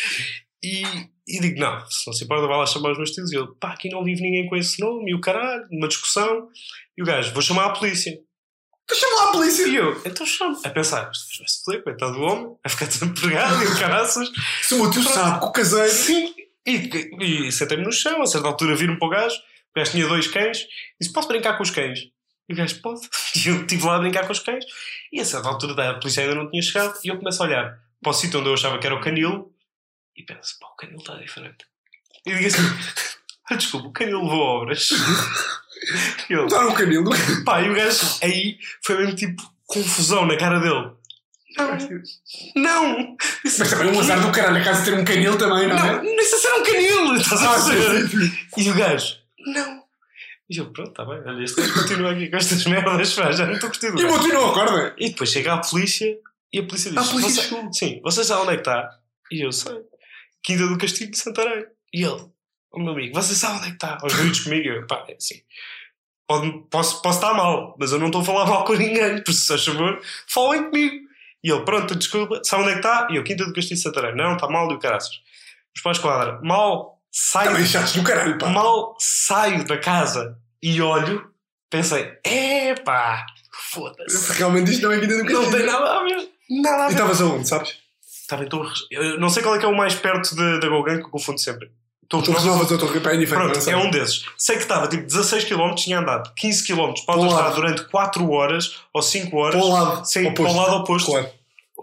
E, 0.63 0.83
e 1.27 1.39
digo, 1.41 1.59
não, 1.59 1.79
se 1.89 2.07
não 2.07 2.13
se 2.13 2.23
importa, 2.23 2.47
vai 2.47 2.57
lá 2.57 2.65
chamar 2.65 2.91
os 2.91 2.97
meus 2.97 3.11
tios. 3.11 3.31
E 3.31 3.35
ele, 3.35 3.47
pá, 3.59 3.73
aqui 3.73 3.89
não 3.89 4.03
vive 4.03 4.21
ninguém 4.21 4.47
com 4.47 4.55
esse 4.55 4.79
nome, 4.79 5.11
e 5.11 5.15
o 5.15 5.19
caralho, 5.19 5.67
uma 5.71 5.87
discussão. 5.87 6.47
E 6.97 7.01
o 7.01 7.05
gajo, 7.05 7.33
vou 7.33 7.41
chamar 7.41 7.65
a 7.65 7.69
polícia. 7.71 8.17
Então 8.85 8.97
chama 8.97 9.15
lá 9.23 9.29
a 9.29 9.31
polícia. 9.31 9.67
E 9.67 9.75
eu, 9.75 10.01
então 10.05 10.25
chamo. 10.25 10.57
A 10.63 10.69
pensar, 10.69 11.09
isto 11.11 11.37
vai-se 11.39 11.63
foder, 11.63 11.83
coitado 11.83 12.13
do 12.13 12.21
homem, 12.21 12.45
vai 12.63 12.69
ficar 12.69 12.85
desempregado 12.85 13.63
e 13.63 13.67
o 13.67 13.79
caraças. 13.79 14.29
Se 14.61 14.73
o 14.73 14.77
meu 14.81 14.91
tio 14.91 15.03
sabe 15.03 15.39
que 15.39 15.45
o 15.45 15.51
caseiro. 15.51 15.89
Sim. 15.89 16.33
E, 16.65 17.45
e 17.47 17.51
sentei-me 17.51 17.83
no 17.83 17.91
chão, 17.91 18.21
a 18.21 18.27
certa 18.27 18.47
altura 18.47 18.75
viro-me 18.75 18.99
para 18.99 19.07
o 19.07 19.11
gajo, 19.11 19.35
o 19.35 19.79
gajo 19.79 19.91
tinha 19.91 20.07
dois 20.07 20.27
cães, 20.27 20.67
disse: 20.99 21.13
Posso 21.13 21.27
brincar 21.27 21.57
com 21.57 21.63
os 21.63 21.71
cães? 21.71 21.99
E 22.47 22.53
o 22.53 22.55
gajo 22.55 22.81
pode. 22.81 23.01
E 23.35 23.47
eu 23.47 23.61
estive 23.61 23.85
lá 23.85 23.95
a 23.95 23.99
brincar 23.99 24.25
com 24.25 24.33
os 24.33 24.39
cães, 24.39 24.65
e 25.11 25.19
a 25.19 25.25
certa 25.25 25.47
altura 25.47 25.89
a 25.89 25.93
polícia 25.95 26.21
ainda 26.21 26.35
não 26.35 26.49
tinha 26.49 26.61
chegado, 26.61 26.99
e 27.03 27.07
eu 27.07 27.17
começo 27.17 27.41
a 27.41 27.45
olhar 27.45 27.79
para 28.01 28.09
o 28.09 28.13
sítio 28.13 28.39
onde 28.39 28.49
eu 28.49 28.53
achava 28.53 28.77
que 28.77 28.85
era 28.85 28.95
o 28.95 29.01
canil, 29.01 29.53
e 30.15 30.23
penso: 30.23 30.57
Pá, 30.59 30.67
o 30.67 30.75
canil 30.75 30.97
está 30.97 31.15
diferente. 31.15 31.65
E 32.25 32.35
digo 32.35 32.47
assim: 32.47 32.61
ah, 33.49 33.55
Desculpa, 33.55 33.87
o 33.87 33.93
canil 33.93 34.21
levou 34.21 34.39
obras. 34.39 34.89
E 36.29 36.35
Dar 36.47 36.67
um 36.67 36.73
canil. 36.73 37.03
pá, 37.43 37.61
e 37.61 37.69
o 37.69 37.73
gajo 37.73 38.05
aí 38.21 38.59
foi 38.83 38.97
mesmo 38.97 39.15
tipo 39.15 39.41
confusão 39.65 40.25
na 40.27 40.37
cara 40.37 40.59
dele. 40.59 40.91
Não, 41.57 41.77
não! 42.55 43.17
Mas 43.43 43.57
também 43.69 43.89
é 43.89 43.91
um 43.91 43.99
azar 43.99 44.21
do 44.21 44.31
caralho 44.31 44.57
a 44.57 44.63
casa 44.63 44.85
ter 44.85 44.93
um 44.97 45.03
canil 45.03 45.37
também, 45.37 45.67
não 45.67 45.77
é? 45.77 46.01
não, 46.01 46.23
sei 46.23 46.39
se 46.39 46.47
era 46.47 46.57
um 46.59 46.63
canil, 46.63 47.15
estás 47.15 47.41
a 47.41 47.51
Ah, 47.51 47.53
perceber? 47.53 48.31
E 48.57 48.69
o 48.69 48.73
gajo, 48.75 49.15
não. 49.39 49.81
E 50.49 50.57
eu, 50.57 50.71
pronto, 50.71 50.89
está 50.89 51.05
bem, 51.05 51.21
olha, 51.25 51.43
este 51.43 51.61
gajo 51.61 51.73
continua 51.73 52.11
aqui 52.11 52.29
com 52.29 52.35
estas 52.37 52.65
merdas, 52.65 53.13
pá, 53.13 53.31
já 53.31 53.45
não 53.45 53.53
estou 53.53 53.69
curtindo. 53.69 53.99
E 53.99 54.03
não 54.03 54.49
acorda. 54.49 54.95
E 54.97 55.09
depois 55.09 55.29
chega 55.31 55.53
a 55.53 55.57
polícia 55.57 56.17
e 56.53 56.59
a 56.59 56.63
polícia 56.63 56.91
diz: 56.91 56.99
A 56.99 57.11
polícia 57.11 57.43
"Você-. 57.43 57.69
Sim, 57.73 58.01
você 58.03 58.23
sabe 58.23 58.41
onde 58.41 58.51
é 58.51 58.55
que 58.55 58.61
está? 58.61 58.89
E 59.31 59.45
eu 59.45 59.51
sei. 59.51 59.77
Quinta 60.43 60.67
do 60.67 60.77
Castilho 60.77 61.11
de 61.11 61.17
Santarém. 61.17 61.65
E 61.93 62.03
ele, 62.03 62.25
o 62.73 62.79
meu 62.79 62.93
amigo, 62.93 63.13
você 63.13 63.33
sabe 63.35 63.57
onde 63.57 63.65
é 63.65 63.69
que 63.69 63.75
está? 63.75 63.97
Aos 64.01 64.13
gritos 64.13 64.39
comigo, 64.41 64.67
eu, 64.67 64.87
pá, 64.87 65.05
é 65.07 65.15
assim. 65.15 65.41
Pode, 66.27 66.49
posso, 66.69 67.01
posso 67.01 67.19
estar 67.19 67.33
mal, 67.33 67.75
mas 67.79 67.91
eu 67.91 67.99
não 67.99 68.07
estou 68.07 68.21
a 68.21 68.25
falar 68.25 68.45
mal 68.45 68.63
com 68.65 68.73
ninguém, 68.73 69.21
por 69.23 69.33
se 69.33 69.47
faz 69.47 69.65
favor, 69.65 70.01
falem 70.27 70.69
comigo. 70.69 71.10
E 71.43 71.51
ele, 71.51 71.63
pronto, 71.65 71.95
desculpa, 71.95 72.41
sabe 72.43 72.63
onde 72.63 72.71
é 72.71 72.73
que 72.75 72.79
está? 72.79 73.07
E 73.09 73.15
eu, 73.15 73.23
Quinta 73.23 73.45
do 73.45 73.53
Castilho 73.53 73.77
de 73.77 73.81
Santarém. 73.83 74.15
Não, 74.15 74.35
está 74.35 74.47
mal 74.47 74.69
e 74.71 74.75
o 74.75 74.79
caraças. 74.79 75.11
Os 75.75 75.81
pais 75.81 75.97
quadra, 75.97 76.39
mal 76.43 76.99
saio, 77.11 77.51
do 77.95 78.03
caralho, 78.03 78.37
pá. 78.37 78.47
mal 78.49 78.95
saio 78.99 79.65
da 79.65 79.77
casa 79.77 80.37
e 80.61 80.81
olho, 80.81 81.29
pensei, 81.69 82.11
epá, 82.25 83.25
foda-se. 83.71 84.33
Realmente 84.33 84.71
isto 84.71 84.83
não 84.83 84.91
é 84.91 84.97
vida 84.99 85.17
do 85.17 85.23
Não 85.23 85.33
castilho. 85.41 85.57
tem 85.57 85.65
nada 85.65 85.99
a 85.99 86.03
ver. 86.03 86.29
Nada 86.61 86.83
a 86.83 86.85
E 86.85 86.87
ver. 86.89 86.93
estavas 86.93 87.21
aonde, 87.21 87.47
sabes? 87.47 87.77
Estava 88.21 88.43
em 88.43 88.49
Torres. 88.49 88.79
Eu 88.91 89.19
não 89.19 89.29
sei 89.29 89.41
qual 89.43 89.55
é 89.55 89.59
que 89.59 89.65
é 89.65 89.67
o 89.67 89.75
mais 89.75 89.95
perto 89.95 90.35
da 90.35 90.59
Gauguin, 90.67 90.97
que 90.99 91.05
eu 91.05 91.09
confundo 91.09 91.39
sempre. 91.39 91.71
Torres 92.11 92.25
Torres 92.25 92.43
Novas. 92.43 92.45
Novas 92.45 92.71
ou 92.71 92.77
Torre 92.77 92.99
Pé 92.99 93.15
é 93.15 93.17
diferente. 93.17 93.51
Pronto, 93.53 93.69
é 93.69 93.77
um 93.77 93.89
desses. 93.89 94.25
Sei 94.37 94.57
que 94.57 94.63
estava 94.63 94.87
tipo 94.87 95.03
16 95.03 95.45
km, 95.45 95.73
tinha 95.73 95.99
andado 95.99 96.31
15 96.35 96.67
km 96.67 96.75
para 97.05 97.15
o 97.17 97.23
autostrada 97.23 97.43
lado. 97.43 97.55
durante 97.55 97.83
4 97.85 98.29
horas 98.29 98.81
ou 98.93 99.01
5 99.01 99.37
horas. 99.37 99.55
Para 99.55 99.65
o 99.65 99.71
lado. 99.71 100.05
Sim, 100.05 100.27
oposto. 100.27 100.43
para 100.43 100.51
o 100.51 100.55
lado 100.55 100.75
oposto. 100.83 101.11
Claro. 101.11 101.29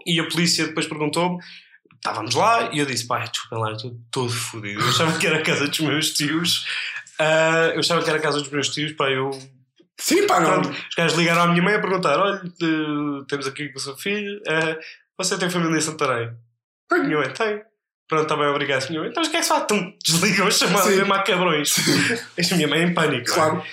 E 0.05 0.19
a 0.19 0.27
polícia 0.29 0.67
depois 0.67 0.85
perguntou-me. 0.85 1.39
Estávamos 1.95 2.35
lá 2.35 2.69
e 2.71 2.79
eu 2.79 2.85
disse: 2.85 3.05
pá, 3.07 3.25
desculpem 3.25 3.59
lá, 3.59 3.71
estou 3.73 3.97
todo 4.11 4.31
fodido. 4.31 4.79
Eu 4.79 4.87
achava 4.87 5.17
que 5.17 5.27
era 5.27 5.39
a 5.39 5.41
casa 5.41 5.67
dos 5.67 5.79
meus 5.79 6.13
tios. 6.13 6.65
Ah, 7.19 7.71
eu 7.73 7.79
achava 7.79 8.01
que 8.01 8.09
era 8.09 8.19
a 8.19 8.21
casa 8.21 8.39
dos 8.39 8.49
meus 8.49 8.69
tios, 8.69 8.93
pá, 8.93 9.09
eu 9.09 9.31
Sim, 9.99 10.25
pá, 10.25 10.39
não. 10.39 10.61
Pronto, 10.61 10.69
os 10.69 10.95
gajos 10.95 11.17
ligaram 11.17 11.41
à 11.41 11.47
minha 11.47 11.61
mãe 11.61 11.73
a 11.73 11.81
perguntar: 11.81 12.17
olha, 12.17 12.41
eh, 12.45 13.25
temos 13.27 13.45
aqui 13.45 13.67
com 13.69 13.77
o 13.77 13.81
seu 13.81 13.97
filho, 13.97 14.41
eh, 14.47 14.79
você 15.17 15.37
tem 15.37 15.49
família 15.49 15.77
em 15.77 15.81
Santarém? 15.81 16.31
Tenho. 16.87 17.03
Minha 17.03 17.17
mãe 17.17 17.29
tem. 17.33 17.61
Pronto, 18.09 18.23
está 18.23 18.35
bem, 18.35 18.47
obrigado, 18.47 18.85
minha 18.89 19.01
mãe. 19.01 19.09
Então, 19.11 19.23
o 19.23 19.29
que 19.29 19.37
é 19.37 19.39
que 19.39 19.43
se 19.43 19.49
faz? 19.49 19.65
Tum, 19.67 19.93
desligam 20.03 20.47
a 20.47 20.51
chamada 20.51 20.89
mesmo 20.89 21.13
a 21.13 21.23
cabrões. 21.23 21.75
a 22.51 22.55
minha 22.55 22.67
mãe 22.67 22.81
em 22.81 22.93
pânico. 22.93 23.31
Claro. 23.31 23.63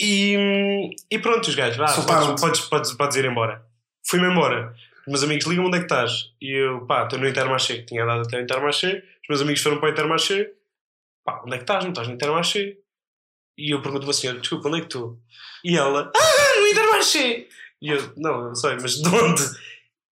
E, 0.00 0.90
e 1.10 1.18
pronto, 1.18 1.48
os 1.48 1.54
gajos, 1.54 1.76
vá, 1.76 1.86
podes, 1.86 2.40
podes, 2.40 2.60
podes, 2.62 2.92
podes 2.92 3.16
ir 3.16 3.24
embora. 3.24 3.62
Fui-me 4.06 4.30
embora. 4.30 4.74
Os 5.06 5.12
meus 5.12 5.22
amigos 5.22 5.46
ligam 5.46 5.66
onde 5.66 5.76
é 5.76 5.80
que 5.80 5.86
estás? 5.86 6.30
E 6.40 6.50
eu, 6.50 6.86
pá, 6.86 7.02
estou 7.02 7.18
no 7.18 7.28
Intermarché. 7.28 7.82
Tinha 7.82 8.04
andado 8.04 8.22
até 8.22 8.38
o 8.38 8.40
Intermarché. 8.40 9.02
Os 9.22 9.28
meus 9.28 9.42
amigos 9.42 9.60
foram 9.60 9.78
para 9.78 9.88
o 9.88 9.92
Intermarché. 9.92 10.52
Pá, 11.24 11.42
onde 11.44 11.54
é 11.54 11.58
que 11.58 11.64
estás? 11.64 11.84
Não 11.84 11.90
estás 11.90 12.08
no 12.08 12.14
Intermarché? 12.14 12.78
E 13.58 13.74
eu 13.74 13.82
pergunto 13.82 14.08
à 14.08 14.12
senhora, 14.12 14.40
desculpa, 14.40 14.68
onde 14.68 14.78
é 14.78 14.80
que 14.80 14.86
estou? 14.86 15.18
E 15.64 15.76
ela, 15.76 16.10
ah, 16.14 16.60
no 16.60 16.66
Intermarché! 16.66 17.46
E 17.80 17.90
eu, 17.90 18.12
não, 18.16 18.44
não 18.44 18.54
sei, 18.54 18.76
mas 18.80 18.94
de 18.94 19.08
onde? 19.08 19.42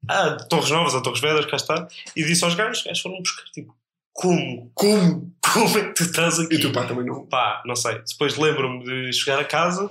Ah, 0.09 0.37
Torres 0.49 0.71
Novas 0.71 0.95
ou 0.95 1.03
Torres 1.03 1.21
Vedras, 1.21 1.47
cá 1.47 1.57
está, 1.57 1.87
e 2.17 2.25
disse 2.25 2.45
aos 2.45 2.55
gajos, 2.55 2.79
os 2.79 2.85
gajos 2.85 3.01
foram 3.03 3.19
buscar, 3.19 3.45
tipo, 3.53 3.75
como? 4.13 4.71
Como? 4.75 5.33
Como 5.53 5.79
é 5.79 5.85
que 5.85 5.95
tu 5.95 6.03
estás 6.03 6.39
aqui? 6.39 6.55
E 6.55 6.59
o 6.59 6.61
teu 6.61 6.73
pai 6.73 6.87
também 6.87 7.05
não. 7.07 7.27
Pá, 7.27 7.63
não 7.67 7.75
sei. 7.77 7.99
Depois 8.07 8.37
lembro-me 8.37 8.85
de 8.85 9.13
chegar 9.13 9.39
a 9.39 9.45
casa, 9.45 9.91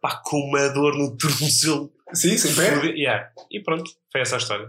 pá, 0.00 0.20
com 0.24 0.36
uma 0.38 0.68
dor 0.70 0.94
no 0.96 1.16
tornozelo. 1.16 1.90
Sim, 2.12 2.36
sem 2.36 2.54
pé? 2.54 2.74
Yeah. 2.90 3.30
E 3.50 3.60
pronto, 3.60 3.90
foi 4.10 4.20
essa 4.20 4.36
a 4.36 4.38
história. 4.38 4.68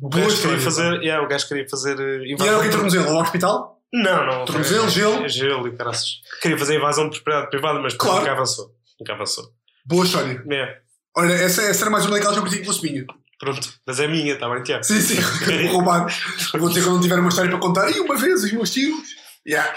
O 0.00 0.08
Boa 0.08 0.22
gajo 0.24 0.34
história. 0.34 0.56
queria 0.56 0.64
fazer, 0.64 1.02
yeah, 1.02 1.24
o 1.24 1.28
gajo 1.28 1.48
queria 1.48 1.68
fazer 1.68 1.98
eh, 2.00 2.24
E 2.26 2.32
era 2.32 2.34
o 2.34 2.36
que 2.38 2.44
invasão. 2.66 2.70
tornozelo? 2.72 3.08
Ao 3.16 3.22
hospital? 3.22 3.80
Não, 3.92 4.26
não. 4.26 4.44
Tornozelo, 4.46 4.84
é- 4.86 4.88
gelo? 4.88 5.24
é 5.24 5.28
Gelo 5.28 5.68
e 5.68 5.76
caraças. 5.76 6.08
Queria 6.40 6.56
fazer 6.58 6.76
invasão 6.76 7.08
de 7.08 7.16
propriedade 7.16 7.50
privada, 7.50 7.78
mas 7.80 7.94
Claro. 7.94 8.20
nunca 8.20 8.32
avançou. 8.32 8.74
Nunca 8.98 9.12
avançou. 9.14 9.44
Boa 9.86 10.04
história. 10.04 10.42
É, 10.50 10.78
Olha, 11.16 11.32
essa, 11.34 11.62
essa 11.62 11.82
era 11.82 11.90
mais 11.90 12.04
uma 12.06 12.14
daquelas 12.14 12.34
que 12.36 12.40
eu 12.40 12.44
curti 12.46 12.60
pela 12.60 12.72
espinha. 12.74 13.04
Pronto. 13.40 13.72
Mas 13.86 13.98
é 13.98 14.06
minha, 14.06 14.34
está 14.34 14.48
bem, 14.48 14.62
Tiago? 14.62 14.84
Sim, 14.84 15.00
sim. 15.00 15.16
Vou 15.68 15.72
roubar. 15.78 16.06
Vou 16.54 16.72
ter 16.72 16.84
quando 16.84 17.00
tiver 17.02 17.18
uma 17.18 17.28
história 17.30 17.50
para 17.50 17.58
contar. 17.58 17.90
E 17.90 17.98
uma 18.00 18.16
vez 18.16 18.44
os 18.44 18.52
meus 18.52 18.70
tios. 18.70 19.08
Yeah. 19.48 19.74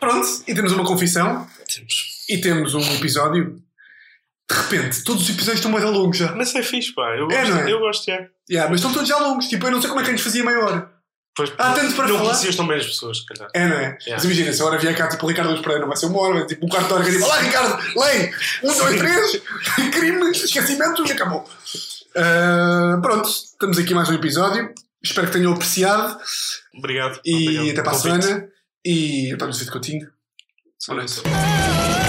Pronto. 0.00 0.26
E 0.46 0.54
temos 0.54 0.72
uma 0.72 0.84
confissão. 0.84 1.46
Temos. 1.72 1.94
E 2.28 2.38
temos 2.38 2.74
um 2.74 2.80
episódio. 2.96 3.62
De 4.50 4.56
repente, 4.56 5.02
todos 5.04 5.22
os 5.22 5.28
episódios 5.30 5.56
estão 5.60 5.70
mais 5.70 5.84
longos 5.84 6.18
já. 6.18 6.34
Mas 6.34 6.54
é 6.54 6.62
fixe, 6.62 6.92
pá. 6.92 7.16
Eu 7.16 7.30
É, 7.30 7.36
gosto, 7.40 7.50
não 7.54 7.58
é? 7.60 7.72
eu 7.72 7.78
gosto, 7.78 8.04
Tiago. 8.04 8.26
Yeah, 8.50 8.70
mas 8.70 8.80
estão 8.80 8.92
todos 8.92 9.08
já 9.08 9.16
longos. 9.18 9.46
Tipo, 9.46 9.66
eu 9.66 9.70
não 9.70 9.80
sei 9.80 9.88
como 9.88 10.02
é 10.02 10.04
que 10.04 10.10
antes 10.10 10.22
fazia 10.22 10.44
meia 10.44 10.58
hora. 10.58 10.90
Pois, 11.36 11.50
Há 11.58 11.72
tanto 11.72 11.94
para 11.96 12.06
não 12.06 12.16
falar. 12.18 12.28
conhecias 12.30 12.54
tão 12.54 12.66
bem 12.66 12.76
as 12.76 12.86
pessoas, 12.86 13.20
calhar. 13.24 13.50
É, 13.54 13.66
não 13.66 13.74
é? 13.76 13.80
Yeah. 13.80 13.98
Mas 14.12 14.24
imagina, 14.24 14.52
se 14.52 14.60
agora 14.60 14.78
vier 14.78 14.96
cá 14.96 15.08
tipo 15.08 15.24
o 15.24 15.28
Ricardo 15.28 15.48
Luís 15.50 15.60
Pereira, 15.62 15.80
não 15.80 15.88
vai 15.88 15.96
ser 15.96 16.06
uma 16.06 16.20
hora, 16.20 16.34
vai 16.34 16.46
tipo 16.46 16.64
um 16.64 16.68
quarto 16.68 16.86
de 16.86 16.92
hora 16.92 17.04
que 17.04 17.10
diz: 17.10 17.22
Olá 17.22 17.40
Ricardo, 17.40 17.82
lei! 18.00 18.30
Um, 18.62 18.72
dois, 18.78 18.98
três, 18.98 19.42
crime, 19.92 20.30
esquecimento 20.30 21.04
e 21.08 21.12
acabou. 21.12 21.48
Ah, 22.16 22.98
pronto, 23.02 23.28
estamos 23.28 23.78
aqui 23.78 23.92
mais 23.94 24.08
um 24.08 24.14
episódio. 24.14 24.72
Espero 25.02 25.26
que 25.26 25.32
tenham 25.32 25.52
apreciado 25.52 26.16
Obrigado. 26.76 27.20
e 27.24 27.42
Obrigado 27.42 27.70
até 27.70 27.82
para 27.82 27.92
a 27.92 27.94
semana. 27.94 28.48
E 28.84 29.32
António 29.32 29.54
Cid 29.54 29.70
Coutinho. 29.70 30.10
Só 30.78 30.98
isso. 31.00 31.22
Oh, 31.26 32.03